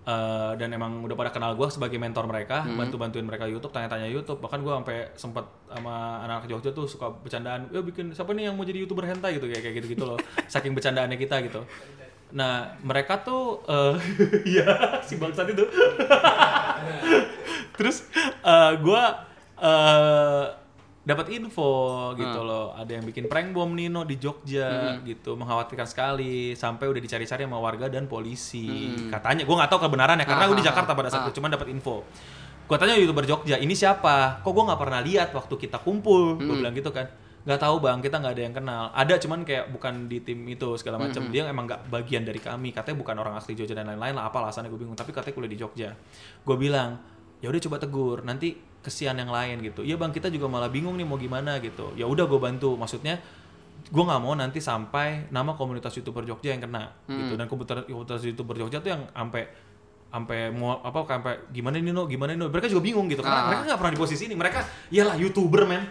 Eh, 0.00 0.52
dan 0.56 0.72
emang 0.72 1.04
udah 1.04 1.12
pada 1.12 1.28
kenal 1.28 1.52
gue 1.52 1.68
sebagai 1.68 2.00
mentor 2.00 2.24
mereka, 2.24 2.64
Hmm. 2.64 2.80
bantu-bantuin 2.80 3.20
mereka 3.20 3.44
YouTube, 3.44 3.68
tanya-tanya 3.68 4.08
YouTube. 4.08 4.40
Bahkan 4.40 4.64
gue 4.64 4.72
sampai 4.72 4.96
sempet 5.12 5.44
sama 5.68 6.24
anak 6.24 6.48
Jogja 6.48 6.72
tuh 6.72 6.88
suka 6.88 7.12
bercandaan, 7.12 7.68
ya 7.68 7.84
bikin 7.84 8.16
siapa 8.16 8.32
nih 8.32 8.48
yang 8.48 8.56
mau 8.56 8.64
jadi 8.64 8.80
youtuber 8.80 9.04
hentai 9.04 9.36
gitu 9.36 9.44
kayak 9.44 9.60
kayak 9.60 9.76
gitu-gitu 9.76 10.04
loh. 10.08 10.16
Saking 10.48 10.72
bercandaannya 10.72 11.14
kita 11.14 11.44
gitu. 11.44 11.60
Nah 12.32 12.80
mereka 12.80 13.20
tuh, 13.20 13.60
eh, 13.68 13.94
iya 14.56 15.04
si 15.04 15.20
bangsat 15.20 15.52
itu. 15.52 15.68
Terus 17.76 18.08
gue 18.80 19.02
eh 19.60 20.44
dapat 21.00 21.32
info 21.32 22.12
gitu 22.12 22.40
loh. 22.44 22.76
Ada 22.76 23.00
yang 23.00 23.04
bikin 23.08 23.24
prank 23.24 23.56
bom 23.56 23.72
Nino 23.72 24.04
di 24.04 24.20
Jogja 24.20 25.00
gitu 25.00 25.32
mengkhawatirkan 25.34 25.88
sekali. 25.88 26.52
Sampai 26.52 26.92
udah 26.92 27.00
dicari-cari 27.00 27.48
sama 27.48 27.56
warga 27.56 27.88
dan 27.88 28.04
polisi. 28.04 28.92
Katanya 29.08 29.48
gue 29.48 29.56
nggak 29.56 29.70
tahu 29.72 29.80
kebenarannya 29.88 30.28
karena 30.28 30.44
gue 30.48 30.58
di 30.60 30.66
Jakarta 30.66 30.92
pada 30.92 31.08
saat 31.08 31.28
itu 31.28 31.40
cuman 31.40 31.56
dapat 31.56 31.72
info. 31.72 32.04
Gue 32.70 32.78
tanya 32.78 32.94
youtuber 32.94 33.26
Jogja 33.26 33.58
ini 33.58 33.74
siapa? 33.74 34.44
Kok 34.46 34.52
gue 34.52 34.64
nggak 34.70 34.80
pernah 34.80 35.00
lihat 35.02 35.34
waktu 35.34 35.54
kita 35.58 35.82
kumpul? 35.82 36.38
Gue 36.38 36.56
bilang 36.60 36.76
gitu 36.76 36.92
kan. 36.94 37.08
Nggak 37.40 37.56
tahu 37.56 37.80
bang 37.80 37.98
kita 38.04 38.20
nggak 38.20 38.34
ada 38.36 38.42
yang 38.44 38.54
kenal. 38.54 38.82
Ada 38.92 39.14
cuman 39.16 39.48
kayak 39.48 39.72
bukan 39.72 40.06
di 40.06 40.20
tim 40.20 40.44
itu 40.44 40.76
segala 40.76 41.00
macam. 41.00 41.32
Dia 41.32 41.48
emang 41.48 41.64
nggak 41.64 41.88
bagian 41.88 42.22
dari 42.22 42.38
kami. 42.38 42.76
Katanya 42.76 43.00
bukan 43.00 43.16
orang 43.16 43.34
asli 43.40 43.56
Jogja 43.56 43.72
dan 43.72 43.88
lain-lain 43.88 44.12
lah 44.12 44.28
apa 44.28 44.44
alasannya 44.44 44.68
gue 44.68 44.80
bingung. 44.84 44.94
Tapi 44.94 45.10
katanya 45.10 45.34
kuliah 45.34 45.50
di 45.50 45.58
Jogja. 45.58 45.90
Gue 46.44 46.56
bilang 46.60 47.00
ya 47.40 47.48
udah 47.48 47.60
coba 47.64 47.76
tegur. 47.80 48.20
Nanti 48.22 48.54
kesian 48.80 49.12
yang 49.14 49.28
lain 49.28 49.60
gitu. 49.60 49.80
Iya 49.80 49.94
bang 49.94 50.08
kita 50.08 50.28
juga 50.28 50.48
malah 50.48 50.68
bingung 50.68 50.96
nih 50.96 51.04
mau 51.04 51.16
gimana 51.16 51.60
gitu. 51.60 51.92
Ya 51.94 52.04
udah 52.04 52.24
gue 52.24 52.40
bantu. 52.40 52.74
Maksudnya 52.74 53.20
gue 53.82 54.02
nggak 54.02 54.20
mau 54.20 54.32
nanti 54.32 54.60
sampai 54.60 55.28
nama 55.28 55.52
komunitas 55.52 55.92
youtuber 55.92 56.24
Jogja 56.24 56.52
yang 56.52 56.62
kena 56.62 56.88
gitu. 57.06 57.34
Dan 57.34 57.44
komunitas 57.44 57.84
komunitas 57.84 58.20
youtuber 58.22 58.56
Jogja 58.56 58.80
tuh 58.80 58.90
yang 58.90 59.02
sampai 59.10 59.42
sampai 60.10 60.50
mau 60.50 60.80
apa 60.80 61.06
sampai 61.06 61.38
gimana 61.48 61.78
nih 61.78 61.94
no 61.94 62.02
gimana 62.04 62.34
nih 62.34 62.40
no 62.40 62.46
mereka 62.48 62.66
juga 62.66 62.82
bingung 62.82 63.06
gitu. 63.06 63.20
Karena 63.20 63.36
Ah. 63.36 63.46
mereka 63.46 63.62
nggak 63.68 63.78
pernah 63.78 63.92
di 63.92 64.00
posisi 64.00 64.22
ini. 64.24 64.34
Mereka 64.34 64.58
iyalah 64.90 65.14
youtuber 65.14 65.64
men. 65.64 65.84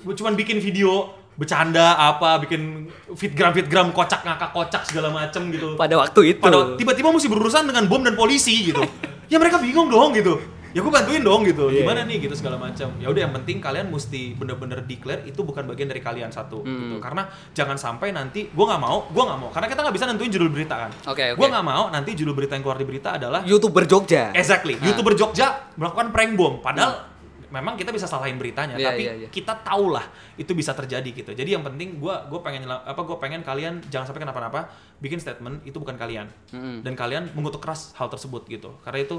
Cuman 0.00 0.32
bikin 0.32 0.58
video 0.58 1.10
bercanda 1.34 1.94
apa 1.94 2.38
bikin 2.38 2.86
fitgram 3.14 3.54
fitgram 3.54 3.90
kocak 3.90 4.22
ngakak 4.22 4.50
kocak 4.50 4.82
segala 4.86 5.10
macem 5.10 5.50
gitu. 5.50 5.74
Pada 5.74 5.94
waktu 5.96 6.34
itu. 6.34 6.42
pada 6.42 6.74
tiba-tiba 6.74 7.10
mesti 7.10 7.26
berurusan 7.26 7.66
dengan 7.66 7.86
bom 7.86 8.02
dan 8.02 8.14
polisi 8.14 8.70
gitu. 8.70 8.82
Ya 9.28 9.36
mereka 9.36 9.60
bingung 9.60 9.92
dong 9.92 10.16
gitu 10.16 10.40
ya 10.70 10.78
gue 10.78 10.90
bantuin 10.90 11.20
dong 11.20 11.42
gitu 11.42 11.68
Iya. 11.68 11.80
gimana 11.80 12.00
nih 12.02 12.16
gitu 12.20 12.34
segala 12.34 12.56
macam 12.56 12.92
ya 12.94 13.06
udah 13.06 13.20
yang 13.20 13.34
penting 13.34 13.56
kalian 13.58 13.86
mesti 13.86 14.32
bener-bener 14.32 14.82
declare 14.82 15.24
itu 15.24 15.40
bukan 15.40 15.64
bagian 15.64 15.86
dari 15.86 15.98
kalian 15.98 16.28
satu 16.28 16.60
Hmm. 16.60 16.76
gitu 16.78 16.96
karena 16.98 17.22
jangan 17.52 17.76
sampai 17.76 18.10
nanti 18.10 18.46
gue 18.46 18.64
nggak 18.64 18.78
mau 18.78 19.06
gue 19.06 19.22
nggak 19.22 19.38
mau 19.38 19.48
karena 19.48 19.66
kita 19.66 19.80
nggak 19.80 19.94
bisa 19.94 20.04
nentuin 20.04 20.30
judul 20.30 20.48
berita 20.48 20.74
kan 20.78 20.90
Oke, 21.06 21.24
oke. 21.30 21.36
gue 21.36 21.46
nggak 21.48 21.66
mau 21.66 21.88
nanti 21.88 22.10
judul 22.14 22.32
berita 22.32 22.52
yang 22.52 22.62
keluar 22.62 22.76
di 22.76 22.86
berita 22.86 23.08
adalah 23.14 23.40
youtuber 23.42 23.84
Jogja. 23.84 24.30
exactly 24.32 24.74
Nah. 24.74 24.86
youtuber 24.86 25.14
Jogja 25.14 25.46
melakukan 25.74 26.08
prank 26.08 26.32
bom 26.34 26.60
padahal 26.60 27.17
memang 27.48 27.80
kita 27.80 27.90
bisa 27.92 28.04
salahin 28.04 28.36
beritanya 28.36 28.76
Iya, 28.76 28.86
tapi 28.92 29.02
iya, 29.08 29.12
iya. 29.24 29.28
kita 29.32 29.64
tahu 29.64 29.92
lah 29.96 30.04
itu 30.36 30.52
bisa 30.52 30.76
terjadi 30.76 31.08
gitu 31.08 31.30
jadi 31.32 31.56
yang 31.56 31.64
penting 31.64 31.96
gue 31.96 32.14
gue 32.28 32.40
pengen 32.44 32.68
apa 32.68 33.00
gue 33.00 33.16
pengen 33.16 33.40
kalian 33.40 33.80
jangan 33.88 34.12
sampai 34.12 34.22
kenapa-napa 34.28 34.68
bikin 35.00 35.16
statement 35.16 35.64
itu 35.64 35.80
bukan 35.80 35.96
kalian 35.96 36.28
Mm-mm. 36.52 36.84
dan 36.84 36.92
kalian 36.92 37.32
mengutuk 37.32 37.64
keras 37.64 37.96
hal 37.96 38.12
tersebut 38.12 38.44
gitu 38.52 38.76
karena 38.84 39.00
itu 39.00 39.16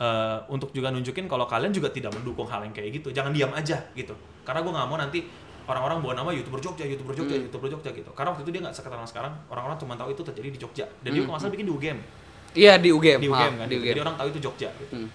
eh, 0.00 0.38
untuk 0.48 0.72
juga 0.72 0.88
nunjukin 0.88 1.28
kalau 1.28 1.44
kalian 1.44 1.72
juga 1.72 1.92
tidak 1.92 2.16
mendukung 2.16 2.48
hal 2.48 2.64
yang 2.64 2.72
kayak 2.72 2.96
gitu 2.96 3.12
jangan 3.12 3.36
diam 3.36 3.52
aja 3.52 3.84
gitu 3.92 4.16
karena 4.48 4.64
gue 4.64 4.72
nggak 4.72 4.88
mau 4.88 4.96
nanti 4.96 5.20
orang-orang 5.66 5.98
bawa 5.98 6.14
nama 6.14 6.30
youtuber 6.30 6.62
Jogja, 6.62 6.86
youtuber 6.86 7.10
Jogja, 7.10 7.34
youtuber 7.34 7.66
Jogja 7.66 7.90
gitu. 7.90 8.06
Karena 8.14 8.30
waktu 8.30 8.46
itu 8.46 8.54
dia 8.54 8.62
nggak 8.62 8.76
seketerang 8.78 9.02
sekarang, 9.02 9.34
orang-orang 9.50 9.74
cuma 9.74 9.98
tahu 9.98 10.14
itu 10.14 10.22
terjadi 10.22 10.48
di 10.54 10.58
Jogja. 10.62 10.86
Dan 11.02 11.10
dia 11.10 11.26
kalau 11.26 11.34
nggak 11.34 11.42
salah 11.42 11.54
bikin 11.58 11.66
di 11.66 11.74
UGM, 11.74 11.98
Iya 12.54 12.74
di 12.78 12.88
UGM. 12.94 13.18
di 13.18 13.28
UGM 13.28 13.54
kan. 13.58 13.66
Di 13.66 13.74
gitu. 13.74 13.82
UGM. 13.82 13.90
Jadi 13.90 14.00
orang 14.00 14.16
tahu 14.16 14.26
itu 14.30 14.40
Jogja. 14.46 14.70
Gitu. 14.78 14.94
Hmm. 14.94 15.10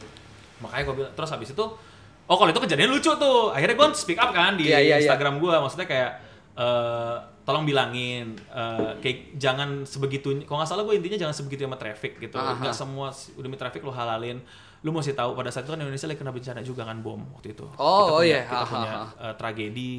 Makanya 0.62 0.84
gue 0.84 0.96
bilang, 1.00 1.14
terus 1.16 1.30
habis 1.32 1.50
itu, 1.56 1.66
oh 2.32 2.38
kalau 2.40 2.50
itu 2.56 2.62
kejadian 2.64 2.90
lucu 2.96 3.12
tuh. 3.20 3.52
Akhirnya 3.52 3.76
gue 3.76 3.88
speak 3.92 4.16
up 4.16 4.32
kan 4.32 4.56
di 4.56 4.72
Iya, 4.72 4.80
iya, 4.80 4.96
iya. 4.96 4.96
Instagram 5.04 5.44
gue, 5.44 5.52
maksudnya 5.52 5.88
kayak 5.92 6.12
eh, 6.56 7.16
tolong 7.44 7.68
bilangin, 7.68 8.40
eh, 8.40 8.92
kayak 9.04 9.36
jangan 9.36 9.84
sebegitu. 9.84 10.32
Kalau 10.48 10.64
nggak 10.64 10.70
salah 10.72 10.84
gue 10.88 10.96
intinya 10.96 11.28
jangan 11.28 11.36
sebegitu 11.36 11.68
sama 11.68 11.76
traffic 11.76 12.24
gitu. 12.24 12.40
Aha. 12.40 12.56
Nggak 12.56 12.76
semua 12.76 13.12
demi 13.36 13.60
traffic 13.60 13.84
lo 13.84 13.92
halalin. 13.92 14.40
Lu 14.82 14.90
mesti 14.96 15.14
tahu 15.14 15.38
pada 15.38 15.52
saat 15.54 15.68
itu 15.68 15.76
kan 15.76 15.82
Indonesia 15.84 16.08
lagi 16.10 16.18
kena 16.18 16.34
bencana 16.34 16.62
juga 16.66 16.88
kan 16.88 16.98
bom 17.04 17.22
waktu 17.38 17.54
itu. 17.54 17.68
Oh, 17.78 18.18
oh 18.18 18.24
kita 18.24 18.24
punya, 18.24 18.26
iya. 18.26 18.42
Kita 18.48 18.64
Aha, 18.64 18.72
punya 18.72 18.94
eh, 19.28 19.34
tragedi 19.36 19.94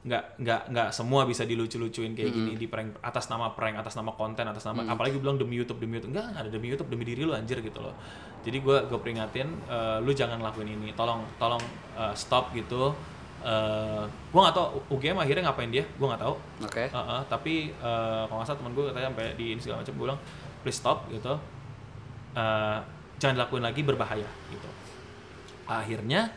nggak 0.00 0.40
nggak 0.40 0.62
nggak 0.72 0.88
semua 0.96 1.28
bisa 1.28 1.44
dilucu-lucuin 1.44 2.16
kayak 2.16 2.32
gini 2.32 2.56
di 2.56 2.64
prank 2.64 2.96
atas 3.04 3.28
nama 3.28 3.52
prank 3.52 3.76
atas 3.76 4.00
nama 4.00 4.16
konten 4.16 4.48
atas 4.48 4.64
nama 4.64 4.80
apalagi 4.88 5.20
bilang 5.20 5.36
demi 5.36 5.60
YouTube 5.60 5.76
demi 5.76 6.00
YouTube. 6.00 6.16
Enggak 6.16 6.32
nggak 6.32 6.42
ada 6.48 6.50
demi 6.50 6.66
YouTube 6.72 6.88
demi 6.88 7.04
diri 7.04 7.20
lu 7.28 7.36
anjir 7.36 7.60
gitu 7.60 7.84
loh. 7.84 7.92
Jadi 8.40 8.64
gue 8.64 8.76
gue 8.88 8.96
peringatin 8.96 9.48
eh, 9.68 9.98
lu 10.00 10.16
jangan 10.16 10.40
lakuin 10.40 10.72
ini. 10.72 10.96
Tolong 10.96 11.20
tolong 11.36 11.60
eh, 12.00 12.14
stop 12.16 12.56
gitu. 12.56 12.96
Eh 13.44 14.04
gue 14.08 14.40
nggak 14.40 14.56
tahu 14.56 14.66
UGM 14.96 15.20
akhirnya 15.20 15.52
ngapain 15.52 15.68
dia? 15.68 15.84
Gue 15.84 16.06
nggak 16.08 16.22
tahu. 16.24 16.34
Oke. 16.64 16.84
Eh, 16.88 16.96
eh, 16.96 17.22
tapi 17.28 17.54
eh, 17.68 18.22
kalau 18.24 18.40
nggak 18.40 18.48
salah 18.48 18.58
teman 18.64 18.72
gue 18.72 18.84
katanya 18.88 19.06
sampai 19.12 19.26
di 19.36 19.44
ini 19.52 19.60
segala 19.60 19.84
macam 19.84 19.92
gue 20.00 20.04
bilang 20.08 20.20
please 20.64 20.80
stop 20.80 21.04
gitu. 21.12 21.36
Eh, 22.40 22.78
jangan 23.20 23.34
dilakuin 23.36 23.64
lagi 23.68 23.84
berbahaya 23.84 24.28
gitu. 24.48 24.68
Akhirnya 25.68 26.32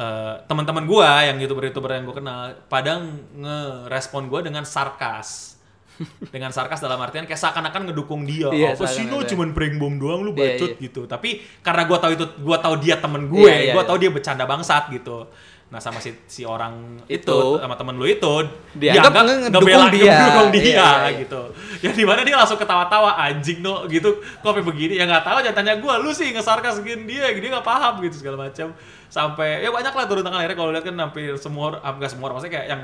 eh, 0.00 0.34
teman-teman 0.46 0.84
gua 0.84 1.20
yang 1.22 1.36
youtuber-youtuber 1.38 1.92
yang 1.92 2.04
gua 2.04 2.16
kenal 2.16 2.38
pada 2.66 3.04
ngerespon 3.34 4.26
gua 4.26 4.40
dengan 4.40 4.64
sarkas 4.64 5.60
dengan 6.32 6.48
sarkas 6.48 6.80
dalam 6.80 6.96
artian 6.96 7.28
kayak 7.28 7.36
seakan-akan 7.38 7.92
ngedukung 7.92 8.24
dia 8.24 8.48
Iya, 8.48 8.72
apa 8.72 8.88
sih 8.88 9.04
lu 9.04 9.20
cuman 9.22 9.52
prank 9.52 9.76
bom 9.76 9.94
doang 9.94 10.24
lu 10.24 10.32
Iya, 10.32 10.56
bacot 10.56 10.70
iya. 10.72 10.82
gitu 10.82 11.04
tapi 11.04 11.28
karena 11.60 11.84
gua 11.84 11.98
tahu 11.98 12.12
itu 12.14 12.24
gua 12.40 12.56
tahu 12.56 12.74
dia 12.78 12.96
temen 12.96 13.28
gue 13.28 13.44
Iya, 13.44 13.56
iya, 13.62 13.72
gua 13.72 13.84
iya. 13.84 13.88
tahu 13.88 13.98
dia 13.98 14.10
bercanda 14.10 14.44
bangsat 14.44 14.88
gitu 14.90 15.28
nah 15.70 15.78
sama 15.78 16.02
si 16.02 16.10
si 16.26 16.42
orang 16.42 16.98
itu, 17.06 17.22
Itu. 17.22 17.62
sama 17.62 17.78
temen 17.78 17.94
lu 17.94 18.02
itu 18.02 18.26
Dianggap 18.74 19.14
dianggap 19.14 19.54
ngebela- 19.54 19.86
dia. 19.88 20.10
ngedukung 20.10 20.48
dia 20.50 20.64
Iya, 20.66 20.74
iya, 20.74 20.90
iya. 21.06 21.10
gitu 21.20 21.42
yang 21.78 21.94
di 21.94 22.02
mana 22.02 22.20
dia 22.24 22.34
langsung 22.34 22.58
ketawa-tawa 22.58 23.10
anjing 23.14 23.60
no 23.60 23.86
gitu 23.86 24.08
kok 24.18 24.50
sampai 24.50 24.66
begini 24.66 24.98
ya 24.98 25.06
nggak 25.06 25.22
tahu 25.22 25.38
jangan 25.40 25.56
tanya 25.56 25.78
gue 25.78 25.94
lu 26.00 26.10
sih 26.10 26.34
ngesarkas 26.34 26.80
gini 26.80 27.06
dia 27.06 27.30
dia 27.30 27.50
nggak 27.52 27.62
paham 27.62 28.02
gitu 28.02 28.18
segala 28.18 28.50
macam 28.50 28.74
sampai 29.10 29.60
ya 29.60 29.68
banyak 29.68 29.90
lah 29.90 30.06
turun 30.06 30.22
tangan 30.22 30.38
akhirnya 30.38 30.56
kalau 30.56 30.70
lihat 30.70 30.84
kan 30.86 30.94
hampir 30.94 31.34
semua 31.36 31.74
orang- 31.74 31.82
ah, 31.82 32.08
semua 32.08 32.24
orang 32.24 32.36
maksudnya 32.38 32.54
kayak 32.56 32.68
yang 32.70 32.82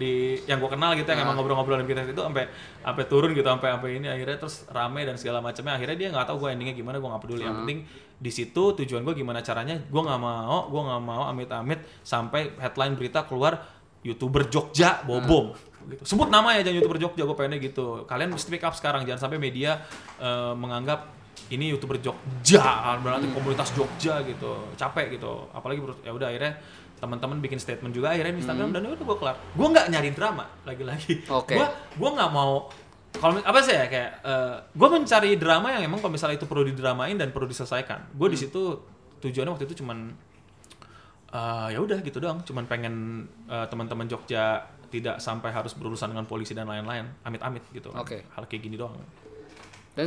di 0.00 0.12
yang 0.48 0.56
gue 0.56 0.70
kenal 0.70 0.96
gitu 0.96 1.04
yang 1.04 1.20
Ah. 1.20 1.26
emang 1.26 1.36
ngobrol-ngobrol 1.36 1.76
dengan 1.76 2.06
kita 2.06 2.16
itu 2.16 2.22
sampai 2.22 2.48
sampai 2.80 3.04
turun 3.04 3.30
gitu 3.30 3.44
sampai 3.44 3.68
sampai 3.68 3.90
ini 3.92 4.08
akhirnya 4.08 4.36
terus 4.38 4.64
rame 4.70 5.04
dan 5.04 5.20
segala 5.20 5.44
macamnya 5.44 5.76
akhirnya 5.76 5.96
dia 5.98 6.08
nggak 6.08 6.24
tahu 6.24 6.36
gue 6.40 6.48
endingnya 6.50 6.72
gimana 6.72 6.96
gue 6.96 7.04
nggak 7.04 7.20
peduli 7.20 7.42
yang 7.42 7.52
Ah. 7.52 7.58
penting 7.60 7.78
di 8.16 8.30
situ 8.30 8.62
tujuan 8.74 9.02
gue 9.02 9.12
gimana 9.12 9.40
caranya 9.40 9.76
gue 9.76 10.00
nggak 10.00 10.16
mau 10.18 10.70
gue 10.70 10.80
nggak 10.80 11.02
mau 11.02 11.22
amit-amit 11.26 11.84
sampai 12.00 12.56
headline 12.56 12.96
berita 12.96 13.28
keluar 13.28 13.60
youtuber 14.00 14.48
Jogja 14.48 15.04
bawa 15.04 15.20
bom 15.20 15.44
gitu. 15.84 16.00
sebut 16.06 16.28
nama 16.28 16.56
ya 16.56 16.64
jangan 16.64 16.80
youtuber 16.80 16.96
Jogja 16.98 17.22
gue 17.22 17.36
pengennya 17.36 17.60
gitu 17.60 18.06
kalian 18.06 18.32
speak 18.36 18.62
up 18.62 18.72
sekarang 18.72 19.04
jangan 19.04 19.28
sampai 19.28 19.36
media 19.36 19.84
eh, 20.16 20.54
menganggap 20.54 21.19
ini 21.50 21.74
youtuber 21.74 21.98
Jogja 21.98 22.98
berarti 23.02 23.26
komunitas 23.34 23.74
Jogja 23.74 24.22
gitu. 24.22 24.70
Capek 24.78 25.18
gitu. 25.18 25.50
Apalagi 25.50 25.82
ya 26.06 26.14
udah 26.14 26.30
akhirnya 26.30 26.54
teman-teman 27.00 27.40
bikin 27.40 27.56
statement 27.56 27.96
juga 27.96 28.12
akhirnya 28.12 28.36
di 28.36 28.40
Instagram 28.44 28.70
dan 28.76 28.86
ya 28.86 28.90
udah 28.94 29.04
gue 29.04 29.16
kelar. 29.18 29.36
Gue 29.56 29.66
nggak 29.66 29.86
nyari 29.90 30.10
drama 30.14 30.44
lagi-lagi. 30.62 31.26
Oke. 31.26 31.58
gue 31.58 31.66
gue 31.98 32.10
nggak 32.10 32.30
mau 32.30 32.70
kalau 33.10 33.42
apa 33.42 33.58
sih 33.58 33.74
ya 33.74 33.90
kayak 33.90 34.10
gue 34.70 34.88
mencari 34.88 35.34
drama 35.34 35.74
yang 35.74 35.82
emang 35.82 35.98
kalau 35.98 36.14
misalnya 36.14 36.38
itu 36.38 36.46
perlu 36.46 36.62
didramain 36.62 37.18
dan 37.18 37.34
perlu 37.34 37.50
diselesaikan. 37.50 38.14
Gue 38.14 38.30
di 38.30 38.38
situ 38.38 38.78
tujuannya 39.18 39.52
waktu 39.58 39.66
itu 39.66 39.82
cuman 39.82 40.14
eh, 41.34 41.68
ya 41.74 41.78
udah 41.82 41.98
gitu 42.06 42.22
doang. 42.22 42.46
Cuman 42.46 42.70
pengen 42.70 43.26
eh, 43.50 43.66
teman-teman 43.66 44.06
Jogja 44.06 44.62
tidak 44.90 45.18
sampai 45.22 45.50
harus 45.50 45.74
berurusan 45.74 46.14
dengan 46.14 46.26
polisi 46.26 46.54
dan 46.54 46.70
lain-lain. 46.70 47.10
Amit-amit 47.26 47.66
gitu. 47.74 47.90
Oke. 47.98 48.22
hal 48.30 48.46
kayak 48.46 48.62
gini 48.62 48.78
doang. 48.78 48.94
Dan 49.98 50.06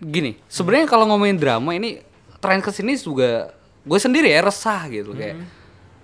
gini, 0.00 0.40
sebenarnya 0.48 0.88
kalau 0.88 1.04
ngomongin 1.04 1.36
drama 1.36 1.76
ini 1.76 2.00
tren 2.40 2.64
ke 2.64 2.72
sini 2.72 2.96
juga 2.96 3.52
gue 3.84 3.98
sendiri 4.00 4.32
ya 4.32 4.40
resah 4.44 4.88
gitu 4.88 5.12
kayak 5.12 5.40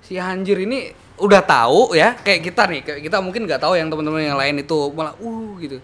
si 0.04 0.20
Anjir 0.20 0.60
ini 0.64 0.92
udah 1.16 1.40
tahu 1.40 1.96
ya 1.96 2.12
kayak 2.12 2.40
kita 2.44 2.62
nih 2.68 2.80
kayak 2.84 3.00
kita 3.08 3.18
mungkin 3.24 3.48
nggak 3.48 3.60
tahu 3.60 3.72
yang 3.72 3.88
teman-teman 3.88 4.20
yang 4.20 4.36
lain 4.36 4.60
itu 4.60 4.92
malah 4.92 5.16
uh 5.16 5.50
gitu. 5.64 5.80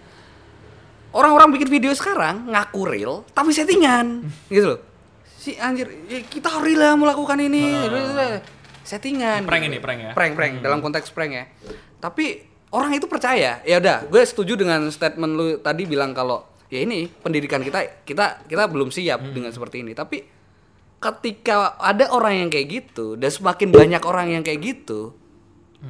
Orang-orang 1.13 1.53
bikin 1.53 1.69
video 1.69 1.93
sekarang 1.93 2.49
ngaku 2.49 2.81
real 2.85 3.25
tapi 3.33 3.53
settingan 3.53 4.25
gitu 4.49 4.77
loh. 4.77 4.79
Si 5.25 5.57
Anjir 5.57 5.89
ya 6.05 6.21
kita 6.21 6.61
real 6.61 6.81
lah 6.81 6.93
melakukan 6.97 7.37
ini 7.41 7.89
settingan. 8.85 9.49
Prank 9.49 9.63
gitu. 9.65 9.73
ini, 9.73 9.77
prank 9.81 9.99
ya? 9.99 10.11
Prank 10.13 10.33
prank 10.37 10.53
dalam 10.61 10.79
konteks 10.85 11.09
prank 11.09 11.31
ya. 11.33 11.45
Tapi 11.97 12.45
orang 12.73 12.93
itu 12.93 13.05
percaya. 13.09 13.61
Ya 13.63 13.77
udah, 13.77 14.05
gue 14.05 14.21
setuju 14.25 14.57
dengan 14.57 14.85
statement 14.89 15.33
lu 15.33 15.45
tadi 15.61 15.85
bilang 15.85 16.13
kalau 16.13 16.45
ya 16.67 16.79
ini 16.79 17.07
pendidikan 17.09 17.59
kita 17.59 18.03
kita 18.03 18.45
kita 18.45 18.63
belum 18.67 18.89
siap 18.89 19.23
dengan 19.25 19.49
seperti 19.49 19.81
ini. 19.81 19.91
Tapi 19.91 20.23
ketika 20.97 21.75
ada 21.75 22.07
orang 22.09 22.37
yang 22.37 22.49
kayak 22.49 22.67
gitu 22.69 23.15
dan 23.15 23.27
semakin 23.27 23.69
banyak 23.69 24.01
orang 24.01 24.31
yang 24.31 24.41
kayak 24.41 24.59
gitu, 24.59 25.11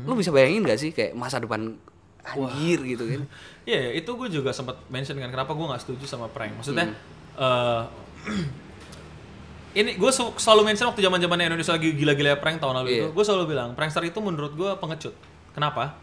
lu 0.04 0.14
bisa 0.14 0.30
bayangin 0.30 0.66
gak 0.66 0.80
sih 0.80 0.90
kayak 0.90 1.14
masa 1.14 1.38
depan 1.38 1.78
anjir 2.24 2.80
gitu 2.82 3.06
kan? 3.06 3.22
Iya, 3.64 3.96
itu 3.96 4.12
gue 4.12 4.28
juga 4.28 4.52
sempat 4.52 4.76
mention 4.92 5.16
kan 5.16 5.32
kenapa 5.32 5.56
gue 5.56 5.64
nggak 5.64 5.80
setuju 5.80 6.04
sama 6.04 6.28
prank. 6.28 6.52
Maksudnya 6.54 6.92
Hmm. 6.92 7.40
eh, 7.40 7.84
ini 9.80 9.96
gue 9.96 10.12
selalu 10.14 10.62
mention 10.68 10.86
waktu 10.86 11.00
zaman 11.00 11.18
zamannya 11.18 11.48
Indonesia 11.48 11.72
lagi 11.72 11.96
gila-gila 11.96 12.38
prank 12.38 12.60
tahun 12.60 12.76
lalu 12.78 12.88
itu, 12.92 12.98
Iya. 13.02 13.16
gue 13.16 13.24
selalu 13.24 13.44
bilang 13.50 13.70
prankster 13.74 14.04
itu 14.04 14.20
menurut 14.20 14.52
gue 14.52 14.70
pengecut. 14.78 15.16
Kenapa? 15.56 15.96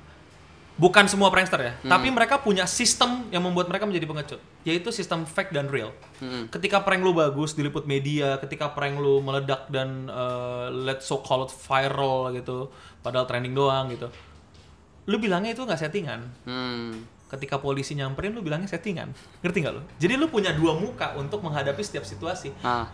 Bukan 0.81 1.05
semua 1.05 1.28
prankster 1.28 1.61
ya, 1.61 1.72
tapi 1.85 2.09
mereka 2.09 2.41
punya 2.41 2.64
sistem 2.64 3.28
yang 3.28 3.45
membuat 3.45 3.68
mereka 3.68 3.85
menjadi 3.85 4.09
pengecut, 4.09 4.41
yaitu 4.62 4.89
sistem 4.89 5.28
fake 5.28 5.53
dan 5.53 5.68
real. 5.68 5.93
Ketika 6.49 6.81
prank 6.81 7.05
lu 7.05 7.12
bagus 7.12 7.53
diliput 7.53 7.85
media, 7.85 8.41
ketika 8.41 8.72
prank 8.72 8.97
lu 8.97 9.20
meledak 9.20 9.68
dan 9.68 10.09
eh, 10.09 10.66
let's 10.72 11.05
so 11.05 11.20
called 11.20 11.53
viral 11.53 12.33
gitu, 12.33 12.72
padahal 12.99 13.28
trending 13.28 13.53
doang 13.53 13.93
gitu, 13.93 14.09
lu 15.05 15.20
bilangnya 15.20 15.53
itu 15.53 15.61
nggak 15.61 15.81
settingan 15.81 16.20
Hmm. 16.45 17.05
ketika 17.28 17.59
polisi 17.59 17.93
nyamperin 17.93 18.31
lu 18.31 18.41
bilangnya 18.41 18.66
settingan 18.66 19.11
ngerti 19.39 19.59
nggak 19.61 19.70
lu 19.72 19.83
jadi 19.97 20.14
lu 20.14 20.26
punya 20.26 20.51
dua 20.51 20.74
muka 20.74 21.14
untuk 21.14 21.41
menghadapi 21.41 21.78
setiap 21.78 22.03
situasi 22.03 22.51
Ah. 22.61 22.87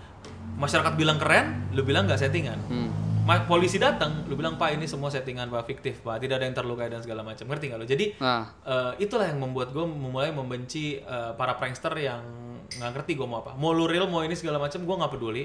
masyarakat 0.56 0.92
bilang 0.92 1.16
keren 1.16 1.68
lu 1.70 1.80
bilang 1.80 2.04
nggak 2.04 2.18
settingan 2.18 2.56
Hmm. 2.68 2.88
Polisi 3.26 3.82
datang 3.82 4.22
lu 4.30 4.38
bilang 4.38 4.54
pak 4.54 4.78
ini 4.78 4.86
semua 4.86 5.10
settingan 5.10 5.50
pak 5.50 5.66
fiktif 5.66 5.98
pak. 6.06 6.22
Tidak 6.22 6.38
ada 6.38 6.46
yang 6.46 6.54
terlukai 6.54 6.86
dan 6.86 7.02
segala 7.02 7.26
macam. 7.26 7.42
Ngerti 7.50 7.64
nggak 7.74 7.80
lu? 7.82 7.86
Jadi 7.86 8.06
Ah. 8.22 8.46
eh, 8.62 9.02
itulah 9.02 9.26
yang 9.26 9.42
membuat 9.42 9.74
gue 9.74 9.82
mulai 9.82 10.30
membenci 10.30 11.02
eh, 11.02 11.32
para 11.34 11.58
prankster 11.58 11.90
yang 11.98 12.22
nggak 12.70 12.90
ngerti 12.94 13.18
gue 13.18 13.26
mau 13.26 13.42
apa. 13.42 13.58
Mau 13.58 13.74
lu 13.74 13.90
real 13.90 14.06
mau 14.06 14.22
ini 14.22 14.38
segala 14.38 14.62
macam 14.62 14.78
gue 14.78 14.94
nggak 14.94 15.10
peduli. 15.10 15.44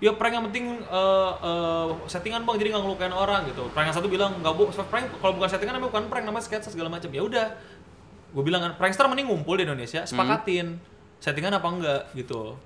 Ya 0.00 0.16
prank 0.16 0.32
yang 0.32 0.48
penting 0.48 0.80
eh, 0.80 1.32
eh, 1.44 1.88
settingan 2.08 2.48
bang 2.48 2.56
jadi 2.56 2.68
nggak 2.72 2.84
ngelukain 2.88 3.12
orang 3.12 3.44
gitu. 3.52 3.68
Prank 3.76 3.92
yang 3.92 3.96
satu 4.00 4.08
bilang 4.08 4.40
nggak 4.40 4.54
bu 4.56 4.72
prank 4.72 5.12
kalau 5.20 5.36
bukan 5.36 5.48
settingan 5.52 5.76
namanya 5.76 5.92
bukan 5.92 6.02
prank 6.08 6.24
namanya 6.24 6.44
sketsa 6.48 6.72
segala 6.72 6.88
macam. 6.88 7.12
Ya 7.12 7.20
udah. 7.20 7.46
Gue 8.32 8.44
bilang 8.48 8.64
kan 8.64 8.72
prankster 8.80 9.04
mending 9.04 9.28
ngumpul 9.28 9.60
di 9.60 9.68
Indonesia 9.68 10.08
sepakatin. 10.08 10.80
Settingan 11.20 11.52
apa 11.60 11.68
enggak 11.68 12.00
gitu 12.16 12.56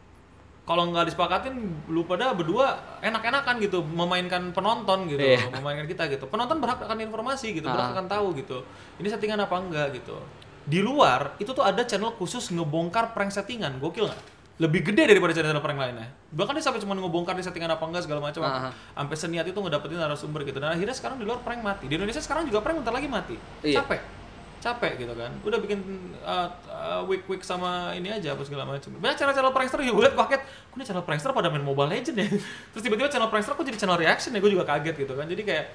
kalau 0.62 0.88
nggak 0.88 1.10
disepakatin 1.10 1.58
lu 1.90 2.06
pada 2.06 2.30
berdua 2.30 2.78
enak-enakan 3.02 3.58
gitu 3.58 3.82
memainkan 3.82 4.54
penonton 4.54 5.10
gitu 5.10 5.18
Iya. 5.18 5.50
memainkan 5.52 5.86
kita 5.86 6.06
gitu. 6.06 6.24
Penonton 6.26 6.58
berhak 6.58 6.78
akan 6.78 7.02
informasi 7.02 7.50
gitu 7.52 7.66
berhak 7.66 7.90
Ah. 7.90 7.94
akan 7.98 8.06
tahu 8.06 8.26
gitu 8.38 8.62
ini 8.96 9.06
settingan 9.06 9.38
apa 9.38 9.58
enggak 9.58 9.90
gitu. 9.92 10.14
Di 10.62 10.78
luar 10.78 11.34
itu 11.36 11.50
tuh 11.50 11.60
ada 11.60 11.82
channel 11.82 12.14
khusus 12.14 12.46
ngebongkar 12.48 13.10
prank 13.10 13.30
settingan 13.30 13.82
gokil 13.82 14.06
nggak? 14.06 14.22
Lebih 14.62 14.80
gede 14.86 15.10
daripada 15.10 15.34
channel 15.34 15.58
prank 15.58 15.74
lainnya. 15.76 16.06
Bahkan 16.30 16.54
dia 16.54 16.62
sampai 16.62 16.78
cuma 16.78 16.94
ngebongkar 16.94 17.34
di 17.34 17.42
settingan 17.42 17.74
apa 17.74 17.82
enggak 17.82 18.06
segala 18.06 18.22
macam. 18.22 18.40
Ah. 18.42 18.70
sampai 18.94 19.16
seniat 19.18 19.42
itu 19.42 19.58
ngedapetin 19.58 19.98
narasumber 19.98 20.46
gitu. 20.46 20.62
Dan 20.62 20.70
akhirnya 20.70 20.94
sekarang 20.94 21.18
di 21.18 21.26
luar 21.26 21.42
prank 21.42 21.58
mati. 21.58 21.90
Di 21.90 21.98
Indonesia 21.98 22.22
sekarang 22.22 22.46
juga 22.46 22.62
prank 22.62 22.78
bentar 22.78 22.94
lagi 22.94 23.10
mati. 23.10 23.34
Iya. 23.60 23.82
capek 23.82 24.21
capek 24.62 24.94
gitu 24.94 25.12
kan. 25.18 25.34
Udah 25.42 25.58
bikin 25.58 25.82
uh, 26.22 26.46
uh, 26.70 27.02
week 27.10 27.26
week 27.26 27.42
sama 27.42 27.90
ini 27.98 28.14
aja 28.14 28.38
apa 28.38 28.46
segala 28.46 28.62
macam 28.62 28.94
banyak 28.94 29.18
channel 29.18 29.34
channel 29.34 29.50
prankster 29.50 29.82
juga 29.82 29.92
gue 29.98 30.04
liat 30.06 30.16
paket 30.16 30.40
kok 30.46 30.76
ini 30.78 30.84
channel 30.86 31.02
prankster 31.02 31.34
pada 31.34 31.50
main 31.50 31.66
mobile 31.66 31.90
legend 31.90 32.14
ya? 32.14 32.30
Terus 32.70 32.82
tiba-tiba 32.86 33.10
channel 33.10 33.26
prankster 33.26 33.58
kok 33.58 33.66
jadi 33.66 33.78
channel 33.82 33.98
reaction 33.98 34.30
ya? 34.30 34.38
Gue 34.38 34.54
juga 34.54 34.62
kaget 34.62 34.94
gitu 34.94 35.12
kan. 35.18 35.26
Jadi 35.26 35.42
kayak 35.42 35.66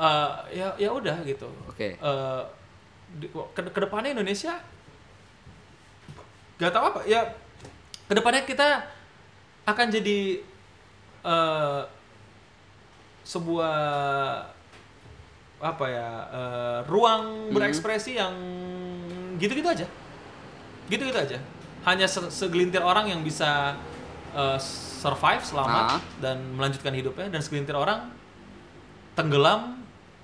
uh, 0.00 0.48
ya 0.48 0.72
ya 0.80 0.88
udah 0.88 1.20
gitu. 1.28 1.52
Oke. 1.68 2.00
Uh, 2.00 2.42
di- 3.20 3.28
ke 3.28 3.60
ke 3.60 3.80
depannya 3.84 4.16
Indonesia 4.16 4.56
gak 6.56 6.72
tahu 6.72 6.84
apa 6.94 7.00
ya 7.10 7.26
ke 8.06 8.12
depannya 8.14 8.46
kita 8.46 8.86
akan 9.66 9.86
jadi 9.90 10.38
uh, 11.26 11.82
sebuah 13.26 13.78
apa 15.62 15.86
ya 15.86 16.08
uh, 16.26 16.78
ruang 16.84 17.54
berekspresi 17.54 18.18
yang 18.18 18.34
gitu-gitu 19.38 19.68
aja 19.68 19.86
gitu-gitu 20.88 21.14
aja 21.16 21.38
hanya 21.84 22.04
se- 22.04 22.28
segelintir 22.28 22.82
orang 22.82 23.06
yang 23.06 23.22
bisa 23.22 23.78
uh, 24.32 24.58
survive 24.98 25.40
selamat 25.40 25.84
Ah. 25.88 26.00
dan 26.18 26.38
melanjutkan 26.52 26.90
hidupnya 26.90 27.26
dan 27.28 27.38
segelintir 27.38 27.74
orang 27.74 28.10
tenggelam 29.14 29.82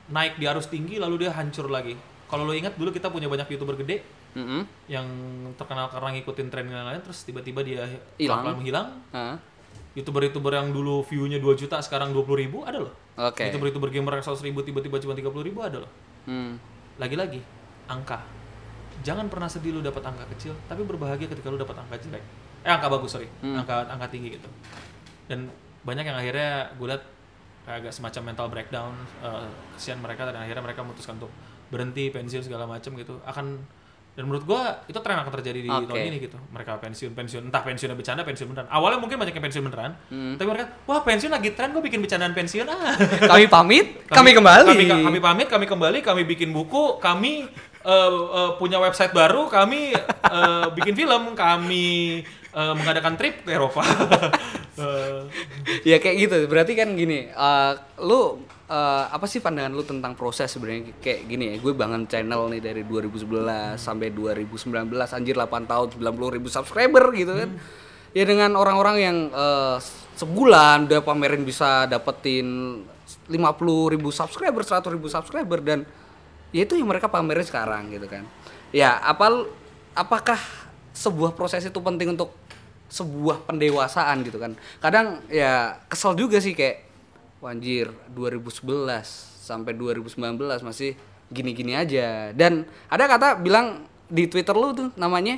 naik 0.08 0.36
di 0.36 0.46
arus 0.46 0.66
tinggi 0.66 0.96
lalu 0.96 1.22
dia 1.22 1.30
hancur 1.32 1.68
lagi 1.68 1.94
kalau 2.26 2.42
lo 2.42 2.52
ingat 2.52 2.74
dulu 2.74 2.90
kita 2.90 3.06
punya 3.06 3.26
banyak 3.26 3.46
youtuber 3.48 3.76
gede 3.76 4.02
Mm-mm. 4.34 4.62
yang 4.86 5.06
terkenal 5.54 5.88
karena 5.88 6.14
ngikutin 6.14 6.46
tren 6.48 6.66
yang 6.66 6.84
lain 6.84 7.00
terus 7.00 7.22
tiba-tiba 7.22 7.62
dia 7.62 7.86
Hilang. 8.16 8.44
menghilang 8.54 8.88
Ah. 9.10 9.36
youtuber-youtuber 9.94 10.52
yang 10.52 10.70
dulu 10.70 11.02
view-nya 11.02 11.38
2 11.38 11.54
juta 11.56 11.78
sekarang 11.78 12.10
20 12.10 12.26
ribu 12.38 12.62
ada 12.62 12.78
loh 12.80 12.94
Oke. 13.18 13.42
youtuber-youtuber 13.44 13.90
gamer 13.90 14.12
yang 14.12 14.24
100 14.24 14.38
ribu 14.40 14.62
tiba-tiba 14.62 14.96
cuma 14.96 15.12
30 15.12 15.26
ribu 15.42 15.58
ada 15.60 15.82
loh 15.82 15.92
Hmm. 16.24 16.54
lagi-lagi 16.96 17.42
angka 17.86 18.22
jangan 19.00 19.26
pernah 19.26 19.46
sedih 19.46 19.72
lu 19.72 19.80
dapat 19.80 20.02
angka 20.02 20.22
kecil 20.32 20.54
tapi 20.64 20.82
berbahagia 20.82 21.26
ketika 21.26 21.48
lu 21.48 21.56
dapat 21.56 21.74
angka 21.74 21.98
jelek 21.98 22.22
eh 22.60 22.70
angka 22.70 22.86
bagus 22.86 23.10
sorry 23.10 23.26
Hmm. 23.40 23.58
angka 23.58 23.86
angka 23.86 24.06
tinggi 24.08 24.34
gitu 24.34 24.48
dan 25.26 25.50
banyak 25.82 26.04
yang 26.04 26.14
akhirnya 26.14 26.50
gue 26.74 26.86
liat 26.86 27.02
kayak 27.64 27.76
agak 27.80 27.92
semacam 27.92 28.22
mental 28.24 28.46
breakdown 28.48 28.92
eh, 29.20 29.48
kesian 29.74 29.98
mereka 29.98 30.24
dan 30.24 30.38
akhirnya 30.38 30.62
mereka 30.62 30.80
memutuskan 30.80 31.16
untuk 31.16 31.32
berhenti 31.68 32.08
pensiun 32.08 32.40
segala 32.40 32.64
macam 32.64 32.94
gitu 32.94 33.20
akan 33.22 33.60
dan 34.18 34.26
menurut 34.26 34.42
gua 34.42 34.82
itu 34.84 34.98
tren 34.98 35.14
akan 35.14 35.30
terjadi 35.30 35.62
di 35.62 35.70
Oke. 35.70 35.86
tahun 35.86 36.10
ini 36.10 36.18
gitu 36.18 36.34
mereka 36.50 36.74
pensiun 36.74 37.14
pensiun 37.14 37.42
entah 37.46 37.62
pensiunnya 37.62 37.94
bercanda 37.94 38.26
pensiun 38.26 38.50
beneran 38.50 38.66
awalnya 38.66 38.98
mungkin 38.98 39.14
banyak 39.14 39.30
yang 39.30 39.46
pensiun 39.46 39.62
beneran 39.62 39.94
Hmm. 40.10 40.34
tapi 40.34 40.50
mereka 40.50 40.74
wah 40.84 40.98
pensiun 41.00 41.30
lagi 41.30 41.54
tren 41.54 41.70
gua 41.70 41.78
bikin 41.78 42.02
bercandaan 42.02 42.34
pensiun 42.34 42.66
ah 42.66 42.98
Kami 43.30 43.46
pamit, 43.46 43.86
kami, 44.10 44.34
kembali. 44.34 44.66
kami, 44.66 44.84
kami 45.06 45.18
pamit 45.22 45.46
kami 45.46 45.64
kembali 45.64 45.98
kami 46.02 46.26
bikin 46.26 46.50
buku 46.50 46.98
kami 46.98 47.46
eh, 47.78 48.10
eh, 48.10 48.50
punya 48.58 48.76
website 48.76 49.14
baru 49.14 49.46
kami 49.46 49.94
eh, 49.94 50.66
bikin 50.74 50.98
film 50.98 51.38
kami 51.38 52.26
eh, 52.50 52.72
mengadakan 52.74 53.14
trip 53.14 53.46
ke 53.46 53.54
Eropa 53.54 53.86
Ya 55.82 55.96
kayak 55.98 56.16
gitu. 56.16 56.36
Berarti 56.46 56.72
kan 56.78 56.94
gini, 56.94 57.28
eh, 57.28 57.72
lu 58.02 58.42
eh, 58.68 59.04
apa 59.08 59.26
sih 59.26 59.42
pandangan 59.42 59.72
lu 59.72 59.82
tentang 59.82 60.12
proses 60.14 60.48
sebenarnya 60.52 60.94
kayak 61.02 61.20
gini 61.26 61.44
ya. 61.52 61.54
Gue 61.58 61.72
bangun 61.74 62.06
channel 62.06 62.48
nih 62.52 62.60
dari 62.62 62.82
2011 62.86 63.76
sampai 63.80 64.14
2019 64.14 64.88
anjir 65.12 65.34
8 65.34 65.70
tahun 65.70 65.86
90 65.98 66.36
ribu 66.38 66.48
subscriber 66.48 67.04
gitu 67.14 67.32
kan. 67.34 67.50
Ya 68.16 68.24
dengan 68.24 68.56
orang-orang 68.56 68.96
yang 68.98 69.16
eh, 69.32 69.76
sebulan 70.18 70.90
udah 70.90 71.00
pamerin 71.02 71.42
bisa 71.46 71.86
dapetin 71.86 72.80
50 73.28 73.94
ribu 73.94 74.10
subscriber, 74.12 74.62
100 74.64 74.94
ribu 74.94 75.08
subscriber 75.08 75.60
dan 75.64 75.88
ya 76.52 76.64
itu 76.64 76.76
yang 76.76 76.88
mereka 76.88 77.08
pamerin 77.08 77.44
sekarang 77.44 77.92
gitu 77.92 78.08
kan. 78.08 78.24
Ya 78.72 79.00
apa 79.00 79.48
apakah 79.96 80.40
sebuah 80.92 81.38
proses 81.38 81.62
itu 81.62 81.78
penting 81.78 82.18
untuk 82.18 82.34
sebuah 82.88 83.44
pendewasaan 83.44 84.24
gitu 84.24 84.40
kan. 84.40 84.56
Kadang 84.80 85.22
ya 85.28 85.76
kesel 85.86 86.16
juga 86.16 86.40
sih 86.40 86.56
kayak 86.56 86.88
wanjir 87.38 87.92
2011 88.16 88.64
sampai 89.48 89.72
2019 89.76 90.16
masih 90.64 90.96
gini-gini 91.28 91.76
aja. 91.76 92.32
Dan 92.32 92.64
ada 92.88 93.04
kata 93.04 93.36
bilang 93.38 93.84
di 94.08 94.24
twitter 94.24 94.56
lu 94.56 94.72
tuh 94.72 94.88
namanya 94.96 95.36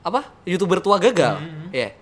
apa 0.00 0.24
youtuber 0.48 0.80
tua 0.80 0.96
gagal. 0.96 1.40
Ya 1.70 1.92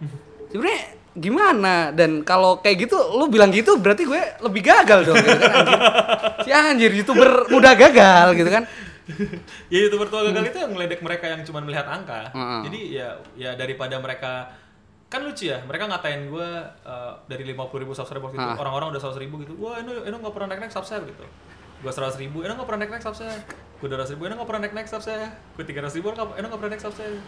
sebenarnya 0.51 0.83
gimana? 1.19 1.75
Dan 1.91 2.23
kalau 2.23 2.63
kayak 2.63 2.89
gitu 2.89 2.97
lu 3.19 3.27
bilang 3.27 3.51
gitu 3.51 3.75
berarti 3.83 4.07
gue 4.07 4.23
lebih 4.39 4.63
gagal 4.63 5.11
dong 5.11 5.19
gitu 5.19 5.39
kan 5.43 5.55
anjir. 5.67 5.81
si 6.47 6.51
anjir 6.55 6.91
youtuber 6.95 7.51
muda 7.51 7.75
gagal 7.75 8.27
gitu 8.39 8.51
kan. 8.51 8.65
Ya 9.73 9.79
youtuber 9.89 10.07
tua 10.07 10.31
gagal 10.31 10.55
itu 10.55 10.59
yang 10.63 10.73
ngeledek 10.73 11.01
mereka 11.03 11.27
yang 11.27 11.43
cuma 11.43 11.59
melihat 11.65 11.91
angka. 11.91 12.31
Heeh. 12.31 12.61
jadi 12.71 12.81
ya 12.87 13.09
ya 13.35 13.51
daripada 13.59 13.99
mereka 13.99 14.55
kan 15.09 15.25
lucu 15.25 15.49
ya 15.49 15.65
mereka 15.65 15.89
ngatain 15.89 16.29
gue 16.29 16.49
uh, 16.85 17.13
dari 17.25 17.43
50 17.43 17.57
ribu 17.81 17.93
subscriber 17.93 18.29
gitu 18.29 18.39
Ah. 18.39 18.57
orang-orang 18.57 18.93
udah 18.93 19.01
100 19.03 19.17
ribu 19.19 19.41
gitu. 19.41 19.57
Wah 19.57 19.81
Eno 19.81 20.05
Eno 20.05 20.17
nggak 20.19 20.31
pernah 20.31 20.53
naik 20.53 20.61
naik 20.63 20.75
subscribe 20.75 21.05
gitu. 21.05 21.25
Gue 21.79 21.89
100 21.89 22.21
ribu 22.21 22.45
Eno 22.45 22.53
nggak 22.55 22.69
pernah 22.69 22.81
naik 22.85 22.93
naik 22.93 23.05
subscribe 23.05 23.43
gue 23.79 23.89
200 23.89 24.13
ribu 24.13 24.23
Eno 24.27 24.35
nggak 24.37 24.49
pernah 24.49 24.63
naik 24.63 24.75
naik 24.75 24.89
subscribe 24.89 25.33
gue 25.57 25.65
300 25.65 25.97
ribu 25.97 26.07
Eno 26.11 26.25
Eno 26.35 26.47
nggak 26.47 26.61
pernah 26.61 26.73
naik 26.73 26.83
subscribe. 26.83 27.19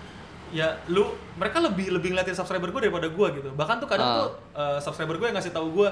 Ya 0.50 0.68
lu 0.86 1.04
mereka 1.34 1.62
lebih 1.62 1.86
lebih 1.90 2.08
ngeliatin 2.10 2.34
subscriber 2.34 2.68
gue 2.68 2.80
daripada 2.84 3.08
gue 3.08 3.26
gitu. 3.32 3.48
Bahkan 3.50 3.76
tuh 3.80 3.88
kadang 3.88 4.06
Ah. 4.06 4.16
tuh 4.18 4.30
uh, 4.52 4.78
subscriber 4.78 5.16
gue 5.16 5.26
yang 5.26 5.36
ngasih 5.36 5.50
tahu 5.50 5.72
gue 5.72 5.88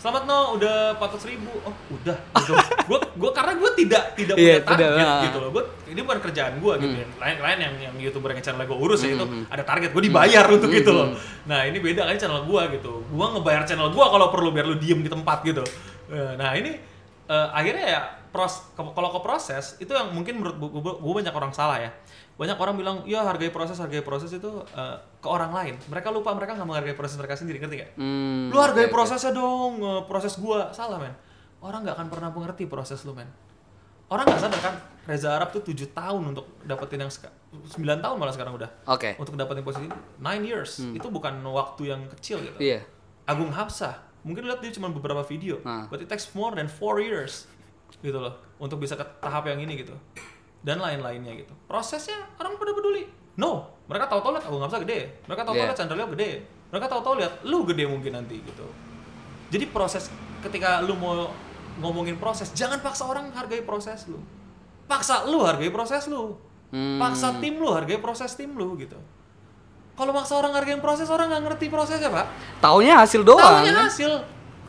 Selamat 0.00 0.24
no, 0.24 0.56
udah 0.56 0.96
400 0.96 1.28
ribu. 1.28 1.52
Oh, 1.60 1.74
udah. 1.92 2.16
Gitu. 2.40 2.56
gue 2.88 2.98
gue 3.20 3.30
karena 3.30 3.52
gue 3.52 3.70
tidak 3.76 4.04
tidak 4.16 4.34
punya 4.34 4.48
Iya, 4.48 4.56
target 4.64 4.88
tidak, 4.88 5.04
ah. 5.06 5.22
gitu 5.28 5.38
loh. 5.38 5.50
Gue 5.52 5.64
ini 5.86 6.00
bukan 6.00 6.18
kerjaan 6.24 6.54
gue 6.56 6.72
gitu 6.80 6.94
Hmm. 6.96 7.02
ya. 7.04 7.06
Lain 7.20 7.36
lain 7.36 7.58
yang 7.60 7.74
yang 7.78 7.94
youtuber 8.00 8.32
yang 8.32 8.40
channel 8.40 8.64
gue 8.64 8.78
urus 8.80 9.04
ya 9.04 9.12
itu 9.12 9.20
ada 9.46 9.60
target 9.60 9.92
gue 9.92 10.02
dibayar 10.02 10.44
Hmm. 10.48 10.56
untuk 10.56 10.72
itu 10.72 10.88
loh. 10.88 11.12
Nah 11.44 11.68
ini 11.68 11.78
beda 11.78 12.08
kan 12.08 12.16
channel 12.16 12.40
gue 12.42 12.62
gitu. 12.74 13.04
Gue 13.04 13.26
ngebayar 13.28 13.62
channel 13.62 13.92
gue 13.92 14.00
kalau 14.02 14.26
perlu 14.32 14.48
biar 14.48 14.64
lu 14.64 14.80
diem 14.80 14.98
di 14.98 15.10
tempat 15.12 15.44
gitu. 15.44 15.60
Eh, 16.08 16.32
Nah 16.34 16.56
ini 16.56 16.80
eh, 17.28 17.48
akhirnya 17.52 17.84
ya 17.86 18.00
pros 18.32 18.72
kalau 18.72 19.10
ke 19.10 19.20
proses 19.20 19.76
itu 19.76 19.90
yang 19.90 20.08
mungkin 20.10 20.40
menurut 20.40 20.56
gue 20.96 21.12
banyak 21.14 21.30
orang 21.30 21.52
salah 21.52 21.76
ya. 21.76 21.92
Banyak 22.40 22.56
orang 22.56 22.74
bilang 22.80 22.96
ya 23.04 23.20
hargai 23.20 23.52
proses 23.52 23.76
hargai 23.76 24.00
proses 24.00 24.32
itu 24.32 24.48
eh, 24.72 24.96
ke 25.20 25.28
orang 25.28 25.52
lain. 25.52 25.76
Mereka 25.92 26.08
lupa 26.08 26.32
mereka 26.32 26.56
nggak 26.56 26.64
menghargai 26.64 26.96
proses 26.96 27.20
mereka 27.20 27.36
sendiri 27.36 27.60
ngerti 27.60 27.84
gak? 27.84 27.90
Hmm, 28.00 28.48
lu 28.48 28.56
hargai 28.56 28.88
oke. 28.88 28.96
prosesnya 28.96 29.36
dong 29.36 29.76
eh, 29.84 30.02
proses 30.08 30.40
gua. 30.40 30.72
Salah 30.72 30.96
men. 30.96 31.12
Orang 31.60 31.84
nggak 31.84 32.00
akan 32.00 32.08
pernah 32.08 32.32
mengerti 32.32 32.64
proses 32.64 33.04
lu 33.04 33.12
men. 33.12 33.28
Orang 34.08 34.24
nggak 34.24 34.40
sadar 34.40 34.60
kan 34.64 34.74
Reza 35.04 35.36
Arab 35.36 35.52
tuh 35.52 35.62
7 35.62 35.92
tahun 35.92 36.32
untuk 36.32 36.48
dapetin 36.64 37.04
yang 37.04 37.12
9 37.12 37.76
tahun 37.76 38.16
malah 38.16 38.32
sekarang 38.32 38.56
udah. 38.56 38.70
Oke. 38.88 39.20
Untuk 39.20 39.36
dapetin 39.36 39.60
posisi 39.60 39.84
ini 39.84 39.94
9 40.18 40.48
years. 40.48 40.80
Itu 40.96 41.12
bukan 41.12 41.44
waktu 41.44 41.92
yang 41.92 42.08
kecil 42.16 42.40
gitu. 42.40 42.56
Iya. 42.56 42.82
Agung 43.28 43.52
Hapsah 43.52 44.00
mungkin 44.24 44.48
lihat 44.48 44.64
dia 44.64 44.72
cuma 44.72 44.88
beberapa 44.88 45.20
video. 45.28 45.60
Ah. 45.64 45.84
but 45.92 46.00
it 46.00 46.08
takes 46.08 46.32
more 46.32 46.56
than 46.56 46.68
4 46.68 47.04
years 47.04 47.44
gitu 48.00 48.16
loh 48.16 48.38
untuk 48.62 48.80
bisa 48.80 48.94
ke 48.96 49.04
tahap 49.20 49.44
yang 49.50 49.60
ini 49.60 49.82
gitu 49.82 49.92
dan 50.60 50.78
lain-lainnya 50.78 51.32
gitu. 51.40 51.52
Prosesnya 51.64 52.16
orang 52.36 52.56
pada 52.56 52.72
peduli. 52.72 53.08
No 53.36 53.68
mereka 53.90 54.06
tahu-tahu 54.06 54.38
lihat 54.38 54.44
Agung 54.46 54.62
Hapsah 54.62 54.80
gede. 54.86 55.00
Mereka 55.26 55.42
tahu-tahu 55.42 55.58
Yeah. 55.58 55.68
lihat 55.74 55.78
Chandra 55.82 55.96
Leo 55.98 56.08
gede. 56.14 56.30
Mereka 56.70 56.86
tahu-tahu 56.86 57.14
lihat 57.18 57.32
lu 57.42 57.58
gede 57.66 57.84
mungkin 57.90 58.12
nanti 58.14 58.38
gitu. 58.38 58.66
Jadi 59.50 59.64
proses 59.66 60.06
ketika 60.46 60.78
lu 60.86 60.94
mau 60.94 61.26
ngomongin 61.82 62.14
proses 62.20 62.54
jangan 62.54 62.78
paksa 62.78 63.02
orang 63.08 63.34
hargai 63.34 63.66
proses 63.66 64.06
lu. 64.06 64.22
Paksa 64.86 65.26
lu 65.26 65.42
hargai 65.42 65.70
proses 65.74 66.06
lu. 66.06 66.38
Hmm. 66.70 67.02
paksa 67.02 67.34
tim 67.42 67.58
lu 67.58 67.66
hargai 67.74 67.98
proses 67.98 68.30
tim 68.38 68.54
lu 68.54 68.78
gitu. 68.78 68.94
Kalau 69.98 70.14
maksa 70.14 70.38
orang 70.38 70.54
hargain 70.54 70.78
proses 70.78 71.10
orang 71.10 71.28
nggak 71.28 71.42
ngerti 71.50 71.66
prosesnya 71.66 72.08
pak. 72.08 72.30
Taunya 72.62 72.94
hasil 73.02 73.26
doang 73.26 73.42
Tahunya 73.42 73.74
kan? 73.74 73.84
hasil. 73.90 74.12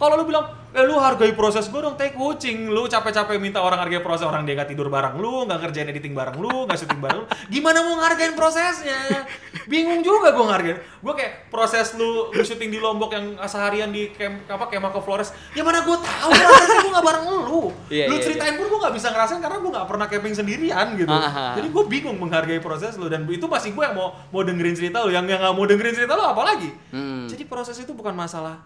Kalau 0.01 0.17
lu 0.17 0.25
bilang, 0.25 0.49
eh 0.71 0.83
lu 0.87 0.95
hargai 0.97 1.35
proses 1.35 1.67
gue 1.67 1.79
dong, 1.83 1.99
take 1.99 2.15
kucing. 2.15 2.71
Lu 2.71 2.87
capek-capek 2.87 3.37
minta 3.37 3.59
orang 3.59 3.83
hargai 3.83 3.99
proses, 3.99 4.23
orang 4.23 4.47
dia 4.47 4.55
nggak 4.55 4.71
tidur 4.71 4.87
bareng 4.87 5.19
lu, 5.19 5.43
nggak 5.47 5.59
ngerjain 5.59 5.87
editing 5.91 6.15
bareng 6.15 6.39
lu, 6.39 6.67
nggak 6.67 6.79
syuting 6.79 7.01
bareng 7.03 7.23
lu. 7.23 7.27
Gimana 7.51 7.83
mau 7.83 7.99
ngargain 7.99 8.33
prosesnya? 8.33 9.27
Bingung 9.67 10.01
juga 10.01 10.31
gue 10.31 10.45
ngargain. 10.47 10.77
Gue 11.03 11.13
kayak 11.15 11.51
proses 11.51 11.93
lu, 11.99 12.31
lu 12.31 12.43
syuting 12.43 12.71
di 12.71 12.79
Lombok 12.79 13.11
yang 13.11 13.35
seharian 13.45 13.91
di 13.91 14.11
kem, 14.15 14.43
apa 14.47 14.71
kemah 14.71 14.91
ke 14.95 14.99
Flores. 15.03 15.35
Ya 15.53 15.61
mana 15.61 15.83
gue 15.83 15.97
tahu 15.99 16.29
prosesnya 16.31 16.79
gue 16.81 16.91
nggak 16.95 17.05
bareng 17.05 17.25
lu. 17.27 17.61
Iya, 17.91 18.05
lu 18.07 18.15
iya, 18.17 18.23
ceritain 18.23 18.55
pun 18.55 18.65
gue 18.71 18.79
nggak 18.79 18.95
bisa 18.95 19.07
ngerasain 19.11 19.41
karena 19.43 19.57
gue 19.59 19.71
nggak 19.75 19.87
pernah 19.87 20.05
camping 20.07 20.33
sendirian 20.35 20.87
gitu. 20.95 21.11
Aha. 21.11 21.59
Jadi 21.59 21.67
gue 21.67 21.83
bingung 21.87 22.15
menghargai 22.15 22.63
proses 22.63 22.95
lu 22.95 23.11
dan 23.11 23.27
itu 23.27 23.45
masih 23.45 23.75
gue 23.75 23.83
yang 23.83 23.95
mau 23.95 24.15
mau 24.31 24.41
dengerin 24.41 24.75
cerita 24.75 25.03
lu, 25.03 25.11
yang 25.11 25.27
yang 25.27 25.43
nggak 25.43 25.55
mau 25.55 25.65
dengerin 25.67 25.93
cerita 25.95 26.13
lu 26.15 26.23
apalagi. 26.23 26.69
Hmm. 26.95 27.27
Jadi 27.27 27.43
proses 27.43 27.75
itu 27.75 27.91
bukan 27.91 28.15
masalah 28.15 28.63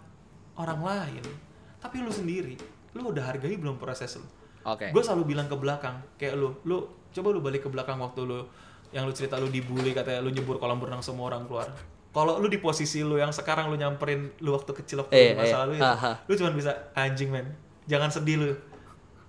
orang 0.56 0.80
lain, 0.80 1.24
tapi 1.86 2.02
lu 2.02 2.10
sendiri. 2.10 2.58
Lu 2.98 3.14
udah 3.14 3.30
hargai 3.30 3.54
belum 3.54 3.78
proses 3.78 4.18
lu? 4.18 4.26
oke 4.66 4.90
Gue 4.90 5.02
selalu 5.02 5.24
bilang 5.30 5.46
ke 5.46 5.54
belakang, 5.54 6.02
kayak 6.18 6.34
lu, 6.34 6.58
lu 6.66 6.82
coba 7.14 7.28
lu 7.30 7.40
balik 7.40 7.62
ke 7.62 7.70
belakang 7.70 8.02
waktu 8.02 8.26
lu 8.26 8.42
yang 8.90 9.06
lu 9.06 9.14
cerita 9.14 9.38
lu 9.38 9.46
dibully 9.48 9.94
katanya 9.94 10.26
lu 10.26 10.34
nyebur 10.34 10.58
kolam 10.58 10.82
renang 10.82 11.06
semua 11.06 11.30
orang 11.30 11.46
keluar. 11.46 11.70
Kalau 12.10 12.40
lu 12.40 12.48
di 12.48 12.58
posisi 12.58 13.04
lu 13.04 13.20
yang 13.20 13.30
sekarang 13.30 13.70
lu 13.70 13.76
nyamperin 13.76 14.34
lu 14.42 14.56
waktu 14.56 14.72
kecil 14.74 15.04
waktu 15.04 15.14
Eh, 15.14 15.30
masa 15.36 15.52
eh, 15.52 15.60
lalu 15.68 15.74
itu, 15.78 15.86
aha. 15.86 16.12
lu 16.26 16.34
cuma 16.34 16.50
bisa 16.50 16.72
anjing 16.96 17.30
men, 17.30 17.46
jangan 17.86 18.10
sedih 18.10 18.36
lu. 18.40 18.50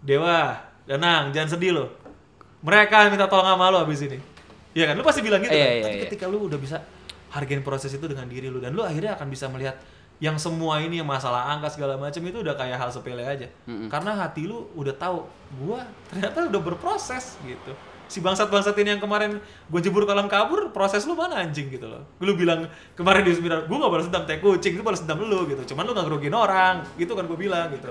Dewa, 0.01 0.55
Danang, 0.87 1.35
jangan 1.35 1.59
sedih 1.59 1.75
lu. 1.75 1.85
Mereka 2.63 3.11
minta 3.11 3.27
tolong 3.27 3.45
sama 3.45 3.75
lu 3.75 3.79
abis 3.83 4.07
ini. 4.07 4.19
Iya 4.73 4.93
kan? 4.93 4.95
Lu 4.95 5.03
pasti 5.03 5.21
bilang 5.21 5.43
gitu 5.43 5.51
Iya, 5.51 5.67
kan? 5.67 5.73
iya, 5.75 5.83
Tapi 5.83 5.97
iya. 5.99 6.05
ketika 6.07 6.25
lu 6.31 6.47
udah 6.47 6.59
bisa 6.63 6.79
hargain 7.35 7.61
proses 7.61 7.91
itu 7.91 8.07
dengan 8.07 8.31
diri 8.31 8.47
lu 8.47 8.63
dan 8.63 8.71
lu 8.73 8.87
akhirnya 8.87 9.19
akan 9.19 9.27
bisa 9.29 9.51
melihat 9.51 9.77
yang 10.17 10.41
semua 10.41 10.81
ini 10.81 11.01
yang 11.01 11.09
masalah 11.09 11.53
angka 11.53 11.77
segala 11.77 12.01
macam 12.01 12.25
itu 12.25 12.41
udah 12.41 12.57
kayak 12.57 12.81
hal 12.81 12.89
sepele 12.89 13.21
aja. 13.21 13.49
Karena 13.93 14.17
hati 14.17 14.49
lu 14.49 14.69
udah 14.73 14.95
tahu 14.97 15.29
gua 15.61 15.85
ternyata 16.09 16.49
udah 16.49 16.63
berproses 16.63 17.37
gitu. 17.45 17.73
Si 18.07 18.23
bangsat-bangsat 18.23 18.79
ini 18.79 18.95
yang 18.95 19.03
kemarin 19.03 19.43
gue 19.43 19.81
jebur 19.83 20.07
kolam 20.07 20.31
kabur, 20.31 20.71
proses 20.71 21.03
lu 21.11 21.19
mana 21.19 21.43
anjing 21.43 21.67
gitu 21.67 21.91
loh. 21.91 22.07
Lu 22.23 22.39
bilang 22.39 22.71
kemarin 22.95 23.27
di 23.27 23.35
seminar, 23.35 23.67
gue 23.67 23.75
gak 23.75 23.91
balas 23.91 24.07
dendam, 24.07 24.23
teh 24.31 24.39
kucing, 24.39 24.79
itu 24.79 24.83
balas 24.87 25.03
dendam 25.03 25.27
lu 25.27 25.43
gitu. 25.51 25.75
Cuman 25.75 25.83
lu 25.83 25.91
gak 25.91 26.07
ngerugiin 26.07 26.31
orang, 26.31 26.87
gitu 26.95 27.19
kan 27.19 27.27
gue 27.27 27.35
bilang 27.35 27.67
gitu. 27.75 27.91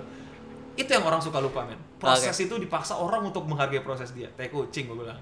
Itu 0.80 0.88
yang 0.88 1.04
orang 1.04 1.20
suka 1.20 1.44
lupa 1.44 1.68
men. 1.68 1.76
Proses 2.00 2.32
itu 2.40 2.56
dipaksa 2.56 2.96
orang 2.96 3.28
untuk 3.28 3.44
menghargai 3.44 3.84
proses 3.84 4.16
dia. 4.16 4.32
Teh 4.40 4.48
kucing 4.48 4.88
gue 4.88 4.96
bilang. 5.04 5.20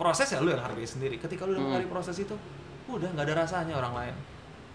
Proses 0.00 0.24
ya 0.24 0.40
lu 0.40 0.48
yang 0.48 0.64
hargai 0.64 0.88
sendiri. 0.88 1.20
Ketika 1.20 1.44
lu 1.44 1.52
udah 1.52 1.64
menghargai 1.68 1.92
proses 1.92 2.16
itu, 2.16 2.32
udah 2.88 3.12
nggak 3.12 3.28
ada 3.28 3.34
rasanya 3.44 3.76
orang 3.76 3.92
lain. 3.92 4.14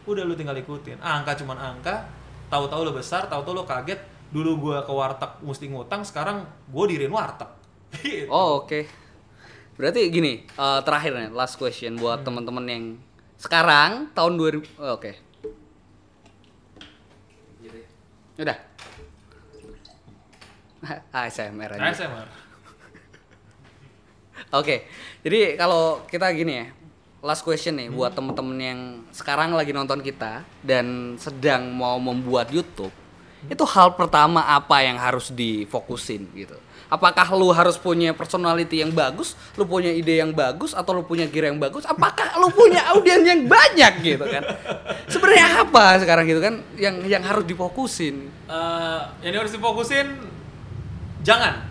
Udah 0.08 0.24
lu 0.24 0.34
tinggal 0.34 0.56
ikutin. 0.56 0.98
Angka 1.04 1.36
cuman 1.44 1.60
angka. 1.60 2.08
Tahu-tahu 2.48 2.88
lu 2.88 2.96
besar, 2.96 3.28
tahu-tahu 3.28 3.62
lu 3.62 3.64
kaget. 3.68 4.00
Dulu 4.32 4.60
gua 4.60 4.84
ke 4.84 4.92
warteg 4.92 5.32
mesti 5.44 5.68
ngutang, 5.68 6.04
sekarang 6.08 6.48
gua 6.72 6.88
diriin 6.88 7.12
warteg. 7.12 7.48
Gitu. 8.04 8.28
Oh 8.32 8.64
oke. 8.64 8.88
Berarti 9.78 10.10
gini, 10.10 10.44
eh, 10.44 10.80
terakhir 10.84 11.12
nih, 11.16 11.30
last 11.32 11.56
question 11.60 11.96
Hmm. 11.96 12.02
buat 12.02 12.20
teman-teman 12.26 12.66
yang 12.66 12.86
sekarang 13.38 14.10
tahun 14.18 14.34
2000 14.34 14.66
oh, 14.82 14.98
oke. 14.98 15.12
Udah. 18.38 18.58
ASMR 21.14 21.78
aja. 21.78 21.82
ASMR. 21.90 22.28
Oke. 24.54 24.86
Jadi 25.26 25.58
kalau 25.58 26.06
kita 26.06 26.30
gini 26.32 26.54
ya, 26.62 26.66
last 27.20 27.42
question 27.42 27.76
nih 27.76 27.90
Hmm. 27.90 27.98
buat 27.98 28.14
temen-temen 28.14 28.58
yang 28.58 28.80
sekarang 29.10 29.52
lagi 29.52 29.74
nonton 29.74 30.00
kita 30.00 30.46
dan 30.62 31.18
sedang 31.18 31.70
mau 31.70 31.98
membuat 31.98 32.50
YouTube. 32.50 32.94
itu 33.48 33.64
hal 33.70 33.94
pertama 33.94 34.42
apa 34.44 34.82
yang 34.82 34.98
harus 34.98 35.30
difokusin 35.30 36.26
gitu? 36.34 36.58
Apakah 36.90 37.32
lu 37.38 37.54
harus 37.54 37.78
punya 37.78 38.10
personality 38.12 38.82
yang 38.82 38.90
bagus 38.90 39.38
lu 39.54 39.64
punya 39.64 39.94
ide 39.94 40.20
yang 40.20 40.34
bagus 40.34 40.74
atau 40.74 40.98
lu 40.98 41.04
punya 41.06 41.30
gear 41.30 41.54
yang 41.54 41.62
bagus? 41.62 41.86
Apakah 41.86 42.34
lu 42.42 42.50
punya 42.50 42.82
audiens 42.92 43.24
yang 43.24 43.46
banyak 43.46 43.94
gitu 44.02 44.26
kan? 44.26 44.42
Sebenarnya 45.06 45.64
apa 45.64 46.02
sekarang 46.02 46.26
gitu 46.26 46.42
kan 46.42 46.66
yang 46.82 46.98
yang 47.06 47.22
harus 47.22 47.46
difokusin? 47.46 48.26
Eh, 48.50 49.02
yang 49.22 49.38
harus 49.38 49.54
difokusin 49.54 50.18
jangan. 51.22 51.62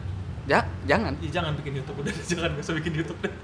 Ya 0.47 0.65
jangan. 0.87 1.19
Ih, 1.19 1.29
jangan 1.35 1.51
bikin 1.61 1.83
YouTube 1.83 1.99
udah 1.99 2.15
jangan 2.31 2.55
gak 2.57 2.63
usah 2.63 2.75
bikin 2.79 2.93
YouTube 2.95 3.21
deh 3.27 3.35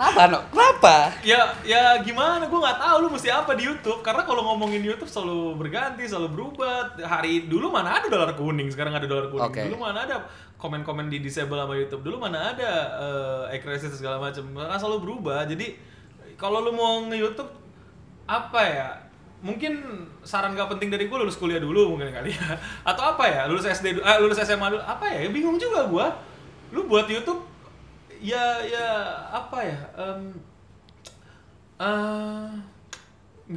kenapa 0.00 0.22
no 0.32 0.40
kenapa? 0.48 1.12
Ya 1.20 1.52
ya 1.60 2.00
gimana? 2.00 2.48
Gue 2.48 2.56
nggak 2.56 2.80
tahu 2.80 2.96
lu 3.04 3.08
mesti 3.12 3.28
apa 3.28 3.52
di 3.52 3.68
YouTube. 3.68 4.00
Karena 4.00 4.24
kalau 4.24 4.40
ngomongin 4.48 4.80
YouTube 4.80 5.12
selalu 5.12 5.60
berganti 5.60 6.08
selalu 6.08 6.28
berubah. 6.32 6.96
Hari 6.96 7.44
dulu 7.52 7.68
mana 7.68 8.00
ada 8.00 8.08
dolar 8.08 8.32
kuning 8.32 8.72
sekarang 8.72 8.96
ada 8.96 9.04
dolar 9.04 9.28
kuning. 9.28 9.52
Oke. 9.52 9.62
dulu 9.68 9.76
mana 9.84 10.08
ada 10.08 10.16
komen-komen 10.56 11.12
di 11.12 11.20
disable 11.20 11.60
sama 11.60 11.76
YouTube? 11.76 12.00
Dulu 12.00 12.16
mana 12.16 12.56
ada 12.56 12.70
uh, 12.96 13.44
accuracy 13.52 13.92
segala 13.92 14.16
macam 14.16 14.48
kan 14.56 14.80
selalu 14.80 15.04
berubah. 15.04 15.44
Jadi 15.44 15.76
kalau 16.40 16.64
lu 16.64 16.72
mau 16.72 17.04
nge 17.04 17.20
YouTube 17.20 17.50
apa 18.24 18.62
ya? 18.64 18.88
Mungkin 19.40 19.72
saran 20.20 20.52
gak 20.52 20.68
penting 20.76 20.92
dari 20.92 21.08
gue 21.08 21.16
lulus 21.16 21.40
kuliah 21.40 21.60
dulu 21.60 21.96
mungkin 21.96 22.12
kali 22.12 22.32
ya. 22.32 22.56
Atau 22.88 23.04
apa 23.16 23.24
ya? 23.28 23.44
Lulus 23.48 23.68
SD 23.68 24.00
eh, 24.00 24.18
lulus 24.20 24.40
SMA 24.40 24.68
dulu. 24.72 24.80
Apa 24.80 25.12
ya? 25.12 25.28
Bingung 25.28 25.60
juga 25.60 25.84
gue 25.84 26.06
lu 26.70 26.86
buat 26.86 27.10
YouTube 27.10 27.49
ya 28.20 28.60
ya 28.68 28.88
apa 29.32 29.58
ya 29.64 29.78
em, 29.96 30.20
eh 31.80 32.48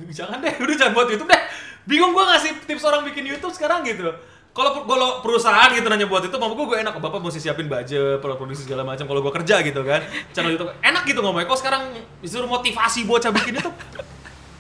jangan 0.09 0.39
deh, 0.39 0.53
udah 0.64 0.76
jangan 0.80 0.93
buat 0.95 1.07
YouTube 1.11 1.30
deh. 1.30 1.43
Bingung 1.84 2.16
gua 2.16 2.34
ngasih 2.34 2.64
tips 2.66 2.88
orang 2.88 3.03
bikin 3.05 3.28
YouTube 3.28 3.51
sekarang 3.51 3.84
gitu. 3.84 4.09
Kalau 4.53 4.86
kalau 4.86 5.20
perusahaan 5.26 5.70
gitu 5.74 5.86
nanya 5.89 6.05
buat 6.05 6.22
itu, 6.22 6.34
maksud 6.38 6.53
gue 6.53 6.66
gue 6.70 6.78
enak, 6.86 6.93
bapak 7.01 7.18
mesti 7.26 7.41
siapin 7.41 7.66
budget, 7.66 8.22
produksi 8.22 8.70
segala 8.70 8.86
macam. 8.86 9.09
Kalau 9.09 9.20
gua 9.22 9.34
kerja 9.34 9.66
gitu 9.66 9.82
kan, 9.82 10.01
channel 10.30 10.53
YouTube 10.53 10.72
enak 10.82 11.03
gitu 11.09 11.20
ngomongnya. 11.26 11.49
Kok 11.49 11.59
sekarang 11.59 11.84
disuruh 12.22 12.45
motivasi 12.45 13.09
bocah 13.09 13.34
bikin 13.34 13.57
YouTube? 13.57 13.76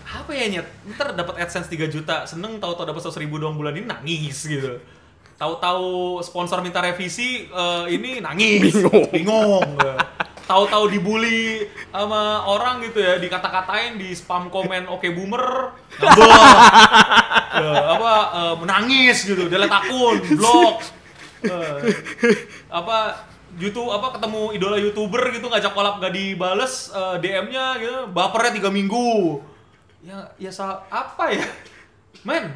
Apa 0.09 0.31
ya 0.33 0.45
nyet? 0.49 0.67
Ntar 0.93 1.13
dapat 1.13 1.45
AdSense 1.45 1.69
3 1.69 1.89
juta, 1.89 2.25
seneng 2.25 2.57
tahu-tahu 2.57 2.89
dapat 2.89 3.01
100 3.05 3.21
ribu 3.21 3.37
doang 3.37 3.53
bulan 3.53 3.73
ini 3.77 3.85
nangis 3.85 4.45
gitu. 4.49 4.81
Tahu-tahu 5.35 5.87
sponsor 6.19 6.59
minta 6.59 6.79
revisi 6.79 7.45
eh, 7.45 7.85
ini 7.89 8.19
nangis, 8.19 8.71
Bingung. 8.71 9.07
bingung. 9.09 9.65
Tahu-tahu 10.43 10.87
dibully 10.87 11.63
sama 11.89 12.43
orang 12.43 12.83
gitu 12.83 12.99
ya, 12.99 13.15
dikata-katain 13.15 13.95
di 13.95 14.11
spam 14.11 14.47
komen 14.47 14.85
oke 14.85 15.07
boomer, 15.09 15.71
ngambek. 15.97 16.29
Eh, 17.53 17.61
apa 17.69 18.13
eh, 18.33 18.55
menangis 18.57 19.23
gitu, 19.23 19.45
delete 19.45 19.69
akun, 19.69 20.17
blok. 20.31 20.81
Eh, 21.45 21.79
apa 22.67 23.21
YouTube 23.53 23.85
apa 23.87 24.17
ketemu 24.17 24.49
idola 24.51 24.73
youtuber 24.75 25.29
gitu 25.29 25.45
ngajak 25.45 25.69
collab 25.69 26.01
gak 26.01 26.09
dibales 26.11 26.89
eh, 26.89 27.21
DM-nya 27.21 27.77
gitu 27.77 27.97
bapernya 28.09 28.57
tiga 28.57 28.73
minggu 28.73 29.37
ya 30.01 30.33
ya 30.35 30.49
sa- 30.49 30.81
apa 30.87 31.29
ya 31.29 31.45
men 32.23 32.49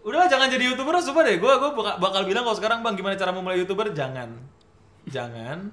udahlah 0.00 0.28
jangan 0.28 0.48
jadi 0.48 0.72
youtuber 0.72 0.96
sumpah 1.00 1.22
deh 1.28 1.36
gue 1.36 1.52
gua 1.60 1.70
bakal, 1.76 1.94
bakal 2.00 2.22
bilang 2.24 2.42
kalau 2.48 2.56
sekarang 2.56 2.78
bang 2.80 2.94
gimana 2.96 3.14
cara 3.20 3.30
memulai 3.36 3.60
youtuber 3.60 3.92
jangan 3.92 4.32
jangan 5.04 5.68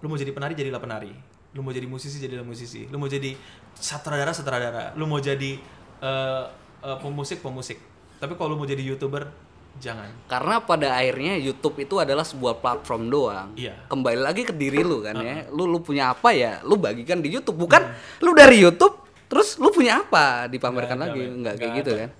lu 0.00 0.06
mau 0.08 0.16
jadi 0.16 0.32
penari 0.32 0.56
jadilah 0.56 0.80
penari 0.80 1.12
lu 1.54 1.60
mau 1.60 1.72
jadi 1.72 1.84
musisi 1.84 2.16
jadilah 2.18 2.44
musisi 2.44 2.88
lu 2.88 2.96
mau 2.96 3.08
jadi 3.08 3.36
sutradara 3.76 4.32
sutradara 4.32 4.96
lu 4.96 5.04
mau 5.04 5.20
jadi 5.20 5.60
eh, 6.00 6.44
eh, 6.84 6.96
pemusik 7.00 7.44
pemusik 7.44 7.78
tapi 8.16 8.32
kalau 8.36 8.56
lu 8.56 8.64
mau 8.64 8.68
jadi 8.68 8.80
youtuber 8.80 9.28
jangan 9.76 10.08
karena 10.30 10.62
pada 10.62 10.96
akhirnya 10.96 11.34
YouTube 11.36 11.82
itu 11.82 11.98
adalah 11.98 12.22
sebuah 12.22 12.62
platform 12.62 13.10
doang. 13.10 13.48
Iya. 13.58 13.74
Kembali 13.90 14.22
lagi 14.22 14.46
ke 14.46 14.54
diri 14.54 14.86
lu 14.86 15.02
kan 15.02 15.18
ya. 15.18 15.50
Lu 15.50 15.66
lu 15.66 15.82
punya 15.82 16.14
apa 16.14 16.30
ya? 16.30 16.62
Lu 16.62 16.78
bagikan 16.78 17.18
di 17.18 17.34
YouTube. 17.34 17.58
Bukan 17.58 17.82
lu 18.22 18.38
dari 18.38 18.62
YouTube 18.62 18.94
terus 19.26 19.58
lu 19.58 19.74
punya 19.74 19.98
apa 20.06 20.46
dipamerkan 20.46 20.94
Nggak 20.94 21.10
ada, 21.10 21.14
lagi. 21.18 21.26
men. 21.26 21.34
Enggak 21.42 21.54
kayak 21.58 21.66
Nggak 21.66 21.78
gitu 21.82 21.90
ada. 21.90 21.98
kan. 21.98 22.10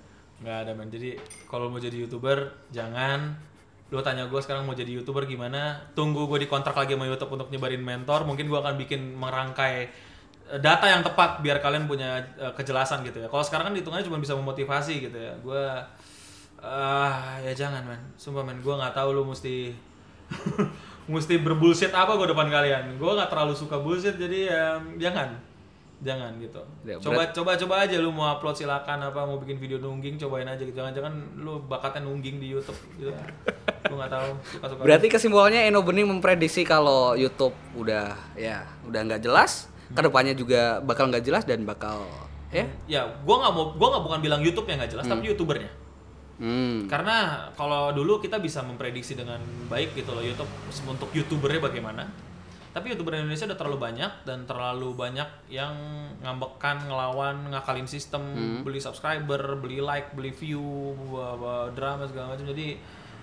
Nggak 0.43 0.57
ada 0.67 0.71
men. 0.75 0.89
Jadi 0.91 1.15
kalau 1.47 1.71
mau 1.71 1.79
jadi 1.79 1.95
youtuber 1.95 2.51
jangan. 2.73 3.35
Lu 3.93 4.01
tanya 4.01 4.25
gue 4.25 4.41
sekarang 4.41 4.65
mau 4.65 4.75
jadi 4.75 4.91
youtuber 4.91 5.23
gimana? 5.29 5.77
Tunggu 5.93 6.25
gue 6.27 6.43
dikontrak 6.43 6.75
lagi 6.75 6.97
sama 6.97 7.05
YouTube 7.07 7.37
untuk 7.39 7.47
nyebarin 7.53 7.83
mentor. 7.83 8.27
Mungkin 8.27 8.49
gue 8.49 8.59
akan 8.59 8.75
bikin 8.81 9.15
merangkai 9.15 9.75
eh, 10.51 10.59
data 10.59 10.89
yang 10.89 11.05
tepat 11.05 11.39
biar 11.39 11.61
kalian 11.63 11.85
punya 11.87 12.19
eh, 12.35 12.51
kejelasan 12.57 13.05
gitu 13.07 13.23
ya. 13.23 13.27
Kalau 13.31 13.43
sekarang 13.45 13.71
kan 13.71 13.75
hitungannya 13.77 14.05
cuma 14.07 14.19
bisa 14.19 14.35
memotivasi 14.35 15.07
gitu 15.07 15.15
ya. 15.15 15.33
Gue 15.39 15.63
ah 16.65 17.39
ya 17.39 17.53
jangan 17.53 17.85
men. 17.85 18.01
Sumpah 18.17 18.41
men, 18.41 18.59
gue 18.59 18.73
nggak 18.73 18.97
tahu 18.97 19.15
lu 19.15 19.23
mesti 19.23 19.71
mesti 21.13 21.37
berbullshit 21.37 21.93
apa 21.93 22.17
gue 22.19 22.27
depan 22.27 22.49
kalian. 22.49 22.99
Gue 22.99 23.11
nggak 23.13 23.29
terlalu 23.31 23.53
suka 23.53 23.79
bullshit 23.79 24.17
jadi 24.17 24.39
ya 24.51 24.63
jangan 24.97 25.54
jangan 26.03 26.35
gitu. 26.43 26.59
Ya, 26.83 26.99
coba 26.99 27.31
coba 27.31 27.51
coba 27.55 27.75
aja 27.87 27.95
lu 27.99 28.11
mau 28.11 28.27
upload 28.35 28.55
silakan 28.59 28.99
apa 29.07 29.23
mau 29.23 29.39
bikin 29.39 29.55
video 29.55 29.79
nungging 29.79 30.19
cobain 30.19 30.47
aja 30.47 30.59
gitu. 30.59 30.75
Jangan 30.75 30.91
jangan 30.91 31.13
lu 31.39 31.63
bakatnya 31.65 32.03
nungging 32.03 32.43
di 32.43 32.51
YouTube 32.51 32.75
gitu. 32.99 33.15
Lu 33.87 33.95
nggak 33.95 34.11
tahu 34.11 34.29
suka 34.43 34.65
suka 34.67 34.81
Berarti 34.83 35.07
kesimpulannya 35.07 35.71
Eno 35.71 35.79
Bening 35.85 36.09
memprediksi 36.09 36.67
kalau 36.67 37.15
YouTube 37.15 37.55
udah 37.79 38.15
ya 38.35 38.67
udah 38.83 39.01
nggak 39.07 39.23
jelas, 39.23 39.71
ke 39.93 40.01
depannya 40.03 40.35
juga 40.35 40.83
bakal 40.83 41.07
nggak 41.07 41.23
jelas 41.23 41.43
dan 41.47 41.63
bakal 41.63 42.03
ya. 42.51 42.65
ya 42.89 43.01
gua 43.23 43.47
nggak 43.47 43.53
mau 43.55 43.65
gua 43.79 43.87
nggak 43.95 44.03
bukan 44.03 44.19
bilang 44.19 44.41
YouTube 44.43 44.67
yang 44.67 44.83
nggak 44.83 44.91
jelas 44.99 45.05
tapi 45.07 45.31
youtubernya. 45.31 45.71
Hmm. 46.35 46.83
karena 46.91 47.47
kalau 47.55 47.95
dulu 47.95 48.19
kita 48.19 48.43
bisa 48.43 48.59
memprediksi 48.59 49.15
dengan 49.15 49.39
baik 49.71 49.95
gitu 49.95 50.11
loh 50.11 50.19
YouTube 50.19 50.51
untuk 50.83 51.07
youtubernya 51.15 51.63
bagaimana 51.63 52.11
tapi 52.75 52.91
youtuber 52.91 53.15
Indonesia 53.15 53.47
udah 53.47 53.55
terlalu 53.55 53.79
banyak 53.79 54.11
dan 54.27 54.43
terlalu 54.43 54.91
banyak 54.91 55.47
yang 55.47 55.71
ngambekan 56.19 56.83
ngelawan 56.83 57.47
ngakalin 57.47 57.87
sistem. 57.87 58.19
Beli 58.67 58.83
subscriber 58.83 59.39
beli 59.55 59.79
like 59.79 60.11
beli 60.11 60.35
view 60.35 60.91
drama 61.71 62.03
segala 62.03 62.35
macam. 62.35 62.43
Jadi 62.51 62.75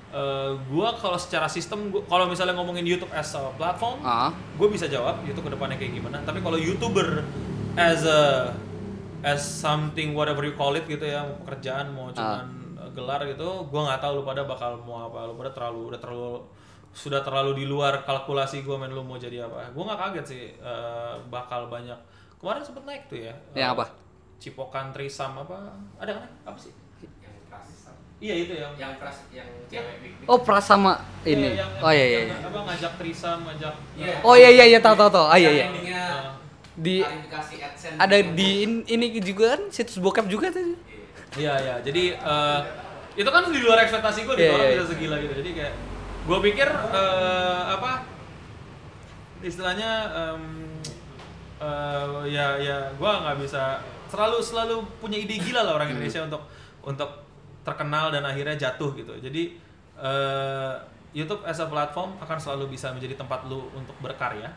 eh, 0.09 0.51
gua 0.73 0.97
kalau 0.97 1.21
secara 1.21 1.53
sistem 1.53 1.93
kalau 2.09 2.33
misalnya 2.33 2.57
ngomongin 2.57 2.89
YouTube 2.89 3.13
as 3.13 3.37
a 3.37 3.53
platform 3.53 4.01
Ah. 4.01 4.33
gue 4.57 4.69
bisa 4.73 4.89
jawab 4.89 5.21
YouTube 5.21 5.45
ke 5.45 5.53
depannya 5.53 5.77
kayak 5.77 6.01
gimana. 6.01 6.25
Tapi 6.25 6.41
kalau 6.41 6.57
youtuber 6.57 7.21
as 7.77 8.09
a 8.09 8.53
as 9.21 9.45
something 9.45 10.17
whatever 10.17 10.49
you 10.49 10.57
call 10.57 10.73
it 10.73 10.89
gitu 10.89 11.05
ya 11.05 11.29
mau 11.29 11.37
pekerjaan 11.45 11.93
mau 11.93 12.09
cuman 12.11 12.49
uh, 12.75 12.89
gelar 12.91 13.21
gitu 13.29 13.69
gue 13.69 13.81
nggak 13.85 14.01
tahu 14.01 14.17
lu 14.17 14.23
pada 14.25 14.49
bakal 14.49 14.81
mau 14.81 15.13
apa. 15.13 15.29
Lu 15.29 15.37
pada 15.37 15.53
terlalu 15.53 15.93
udah 15.93 16.01
terlalu 16.01 16.41
sudah 16.93 17.21
terlalu 17.21 17.57
di 17.57 17.65
luar 17.65 18.03
kalkulasi 18.03 18.61
gue 18.61 18.77
main 18.77 18.89
lu 18.89 19.01
mau 19.01 19.17
jadi 19.17 19.43
apa 19.43 19.69
gue 19.69 19.83
nggak 19.83 19.99
kaget 19.99 20.27
sih 20.27 20.43
uh, 20.59 21.17
bakal 21.27 21.67
banyak 21.67 21.97
kemarin 22.37 22.61
sempet 22.61 22.85
naik 22.85 23.03
tuh 23.07 23.19
ya 23.19 23.33
Yang 23.55 23.65
uh, 23.67 23.75
apa? 23.75 23.85
cipokan 24.37 24.87
trisam 24.91 25.33
apa 25.35 25.57
ada 25.97 26.13
kan 26.15 26.29
apa 26.45 26.59
sih 26.59 26.73
yang 27.01 27.33
keras 27.47 27.69
iya 28.19 28.35
itu 28.37 28.53
yang 28.53 28.73
yang 28.77 28.93
keras 28.97 29.25
yang 29.31 29.49
cewek 29.67 29.97
big 30.01 30.13
big 30.15 30.27
Oh, 30.27 30.39
pras 30.39 30.63
sama 30.63 30.95
ini. 31.23 31.49
Iya, 31.51 31.65
yang- 31.65 31.75
oh 31.81 31.91
iya 31.91 32.05
iya. 32.05 32.19
yang 32.21 32.29
iya. 32.31 32.47
apa 32.47 32.59
ngajak 32.63 32.93
trisam 32.95 33.39
ngajak 33.43 33.75
Iya. 33.95 34.15
Oh 34.21 34.35
iya 34.35 34.51
iya 34.51 34.65
iya 34.69 34.79
tahu 34.79 34.95
tahu 34.95 35.11
tahu. 35.11 35.27
Ah 35.27 35.35
iya 35.37 35.51
iya. 35.51 35.65
endingnya 35.67 36.05
Di 36.73 37.03
ada 37.97 38.17
di 38.17 38.49
in- 38.63 38.87
ini 38.87 39.07
juga 39.19 39.55
kan 39.55 39.63
situs 39.69 39.97
bokep 39.97 40.25
juga 40.27 40.49
tuh. 40.49 40.77
Iya 41.35 41.53
iya, 41.59 41.75
jadi 41.81 42.03
eh, 42.15 42.61
itu 43.15 43.27
kan 43.27 43.43
di 43.49 43.61
luar 43.61 43.81
ekspektasi 43.81 44.23
gue, 44.23 44.35
di 44.35 44.43
Iya, 44.43 44.53
orang 44.53 44.67
iya, 44.67 44.75
bisa 44.77 44.87
segila 44.89 45.17
gitu. 45.19 45.35
Jadi 45.37 45.51
kayak 45.53 45.75
gue 46.23 46.39
pikir 46.39 46.69
eh, 46.71 47.63
apa 47.67 48.07
istilahnya 49.43 49.91
em, 50.15 50.43
eh, 51.59 52.21
ya 52.31 52.55
ya 52.63 52.79
gue 52.95 53.11
nggak 53.11 53.37
bisa 53.43 53.83
selalu 54.07 54.39
selalu 54.39 54.77
punya 55.03 55.19
ide 55.19 55.41
gila 55.41 55.67
lah 55.67 55.83
orang 55.83 55.91
Indonesia 55.91 56.23
untuk 56.23 56.43
untuk 56.85 57.11
terkenal 57.63 58.11
dan 58.11 58.27
akhirnya 58.27 58.59
jatuh 58.59 58.91
gitu. 58.95 59.15
Jadi 59.19 59.57
eh, 59.99 60.75
YouTube 61.13 61.45
as 61.45 61.61
a 61.61 61.67
platform 61.69 62.17
akan 62.23 62.39
selalu 62.39 62.75
bisa 62.75 62.91
menjadi 62.95 63.19
tempat 63.19 63.47
lu 63.47 63.71
untuk 63.75 63.95
berkarya. 64.03 64.51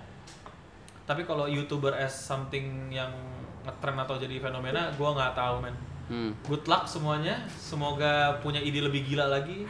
Tapi 1.06 1.22
kalau 1.22 1.46
YouTuber 1.46 1.94
as 1.94 2.14
something 2.14 2.90
yang 2.90 3.14
ngetrend 3.62 3.98
atau 4.02 4.18
jadi 4.18 4.42
fenomena, 4.42 4.90
gue 4.94 5.10
nggak 5.10 5.34
tahu 5.34 5.66
men 5.66 5.76
Hmm. 6.06 6.38
good 6.46 6.62
luck 6.70 6.86
semuanya 6.86 7.50
semoga 7.58 8.38
punya 8.46 8.62
ide 8.62 8.78
lebih 8.78 9.10
gila 9.10 9.26
lagi 9.26 9.66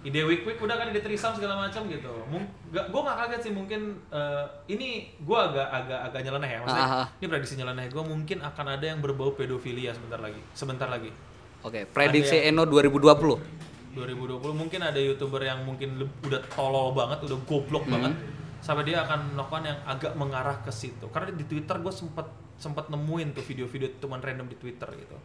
ide 0.00 0.24
week 0.24 0.42
week 0.42 0.56
udah 0.56 0.74
kan 0.74 0.88
ide 0.88 0.98
trisam 0.98 1.32
segala 1.32 1.60
macam 1.60 1.84
gitu 1.84 2.08
Mung, 2.26 2.44
gak, 2.68 2.88
gue 2.88 3.00
gak 3.02 3.16
kaget 3.18 3.40
sih 3.44 3.52
mungkin 3.52 3.80
eh, 4.08 4.44
ini 4.66 4.88
gue 5.14 5.38
agak 5.38 5.68
agak 5.68 6.00
agak 6.08 6.20
nyeleneh 6.24 6.50
ya 6.50 6.58
maksudnya 6.58 6.86
Ah, 6.86 6.96
ah. 7.00 7.06
ini 7.16 7.26
prediksi 7.28 7.54
nyeleneh 7.54 7.86
gue 7.86 8.00
mungkin 8.00 8.38
akan 8.40 8.66
ada 8.70 8.84
yang 8.86 8.98
berbau 8.98 9.32
pedofilia 9.32 9.92
sebentar 9.92 10.16
lagi 10.16 10.40
sebentar 10.52 10.88
lagi 10.88 11.12
Oke, 11.60 11.84
prediksi 11.84 12.40
Eno 12.40 12.64
2020. 12.64 13.92
2020 13.92 14.40
mungkin 14.54 14.80
ada 14.80 14.96
youtuber 14.96 15.42
yang 15.42 15.60
mungkin 15.60 15.98
udah 16.22 16.40
tolol 16.48 16.94
banget 16.94 17.20
udah 17.26 17.38
goblok 17.44 17.84
Hmm. 17.84 17.94
banget 17.98 18.12
sampai 18.60 18.84
dia 18.84 19.02
akan 19.02 19.34
melakukan 19.34 19.64
yang 19.66 19.78
agak 19.84 20.12
mengarah 20.14 20.56
ke 20.60 20.70
situ 20.70 21.08
karena 21.08 21.32
di 21.32 21.44
Twitter 21.44 21.76
gue 21.76 21.88
sempet 21.90 22.24
sempet 22.56 22.88
nemuin 22.88 23.32
tuh 23.32 23.40
video-video 23.40 23.88
teman 23.96 24.20
random 24.20 24.46
di 24.46 24.56
Twitter 24.56 24.84
gitu 24.94 25.16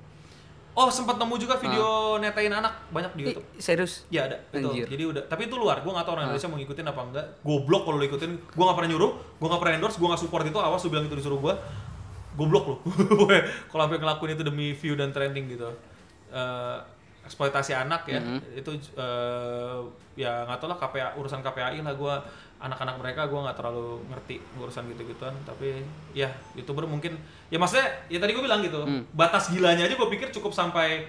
Oh 0.75 0.91
sempat 0.91 1.15
nemu 1.15 1.39
juga 1.39 1.55
video 1.55 2.19
netain 2.19 2.51
anak 2.51 2.91
banyak 2.91 3.11
di 3.15 3.21
Ih, 3.23 3.25
YouTube. 3.31 3.47
serius? 3.55 4.03
Ya 4.11 4.27
ada 4.27 4.35
itu. 4.51 4.67
Anjir. 4.67 4.87
Jadi 4.91 5.03
udah. 5.07 5.23
Tapi 5.23 5.47
itu 5.47 5.55
luar. 5.55 5.79
Gue 5.79 5.95
nggak 5.95 6.03
tahu 6.03 6.19
orang 6.19 6.27
Indonesia 6.27 6.51
mau 6.51 6.59
ngikutin 6.59 6.85
apa 6.91 7.01
enggak. 7.07 7.25
Goblok 7.47 7.87
kalau 7.87 7.95
lu 7.95 8.05
ikutin. 8.11 8.31
Gue 8.35 8.63
nggak 8.67 8.77
pernah 8.77 8.89
nyuruh. 8.91 9.11
Gue 9.39 9.47
nggak 9.47 9.61
pernah 9.63 9.73
endorse. 9.79 9.97
Gue 9.97 10.07
nggak 10.11 10.21
support 10.27 10.43
itu. 10.43 10.59
Awas 10.59 10.83
lu 10.83 10.91
bilang 10.91 11.07
itu 11.07 11.15
disuruh 11.15 11.39
gue. 11.39 11.53
Goblok 12.35 12.65
lu. 12.67 12.75
kalau 13.71 13.87
sampai 13.87 13.99
ngelakuin 14.03 14.31
itu 14.35 14.43
demi 14.43 14.75
view 14.75 14.99
dan 14.99 15.15
trending 15.15 15.47
gitu. 15.47 15.71
Eh, 16.35 16.77
eksploitasi 17.25 17.73
anak 17.73 18.05
ya 18.05 18.21
itu 18.53 18.69
eh, 18.93 19.79
ya 20.13 20.45
nggak 20.45 20.61
tahu 20.61 20.69
lah 20.69 20.77
KPA 20.77 21.07
urusan 21.17 21.41
KPAI 21.41 21.81
lah 21.81 21.97
gue 21.97 22.15
anak-anak 22.65 22.97
mereka 22.97 23.29
gue 23.29 23.37
nggak 23.37 23.57
terlalu 23.61 24.01
ngerti 24.09 24.35
urusan 24.57 24.89
gitu-gituan. 24.89 25.33
Tapi 25.45 25.85
ya 26.17 26.33
youtuber 26.57 26.89
mungkin 26.89 27.15
ya 27.53 27.61
maksudnya 27.61 27.85
ya 28.09 28.17
tadi 28.17 28.33
gue 28.33 28.43
bilang 28.43 28.65
gitu 28.65 28.81
batas 29.13 29.53
gilanya 29.53 29.85
aja 29.85 29.93
gue 29.93 30.09
pikir 30.09 30.33
cukup 30.33 30.51
sampai 30.51 31.05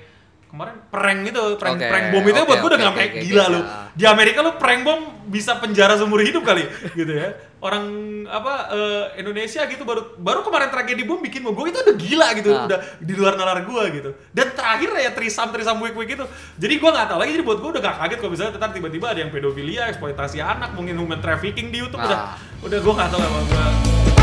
kemarin 0.47 0.78
prank 0.86 1.18
gitu 1.24 1.42
prank 1.57 1.76
Oke, 1.76 1.86
prank 1.86 2.07
bom 2.09 2.22
itu 2.22 2.34
oke, 2.34 2.47
buat 2.47 2.59
gue 2.59 2.70
udah 2.70 2.80
oke, 2.80 2.94
kayak 2.94 3.11
oke, 3.11 3.20
gila 3.20 3.42
oke, 3.42 3.53
lu. 3.53 3.61
di 3.92 4.05
Amerika 4.05 4.38
lu 4.40 4.53
prank 4.55 4.80
bom 4.82 5.01
bisa 5.26 5.53
penjara 5.57 5.94
seumur 5.94 6.20
hidup 6.20 6.42
kali 6.42 6.62
gitu 6.99 7.11
ya. 7.11 7.34
Orang 7.59 7.82
apa 8.24 8.70
eh, 8.70 9.18
Indonesia 9.18 9.64
gitu 9.64 9.82
baru 9.82 10.14
baru 10.16 10.40
kemarin 10.40 10.68
tragedi 10.68 11.03
bom 11.03 11.18
bikin 11.18 11.40
bom 11.40 11.51
gue 11.53 11.66
itu 11.66 11.78
udah 11.78 11.97
gila 11.97 12.28
gitu 12.32 12.51
Ah. 12.53 12.64
udah 12.64 12.78
di 12.97 13.12
luar 13.12 13.34
nalar 13.34 13.59
gue 13.61 13.82
gitu. 13.92 14.11
Dan 14.30 14.53
terakhir 14.53 14.94
ya 14.94 15.11
trisam 15.11 15.51
trisam 15.51 15.76
week 15.78 15.92
week 15.94 16.14
itu. 16.14 16.22
Jadi 16.55 16.74
gue 16.74 16.90
nggak 16.90 17.07
tahu 17.07 17.18
lagi 17.18 17.30
jadi 17.32 17.44
buat 17.44 17.59
gue 17.59 17.70
udah 17.72 17.82
gak 17.82 17.97
kaget 17.99 18.18
kalau 18.18 18.30
misalnya 18.30 18.53
ntar 18.55 18.70
tiba-tiba 18.70 19.07
ada 19.09 19.18
yang 19.18 19.30
pedofilia 19.30 19.82
eksploitasi 19.88 20.38
anak 20.38 20.72
mungkin 20.72 20.94
human 20.94 21.18
trafficking 21.18 21.68
di 21.68 21.80
YouTube 21.80 21.99
udah 21.99 22.20
Ah. 22.32 22.38
udah 22.62 22.78
gue 22.78 22.92
nggak 22.94 23.09
tahu 23.09 23.20
apa 23.20 23.38
gue 23.42 24.15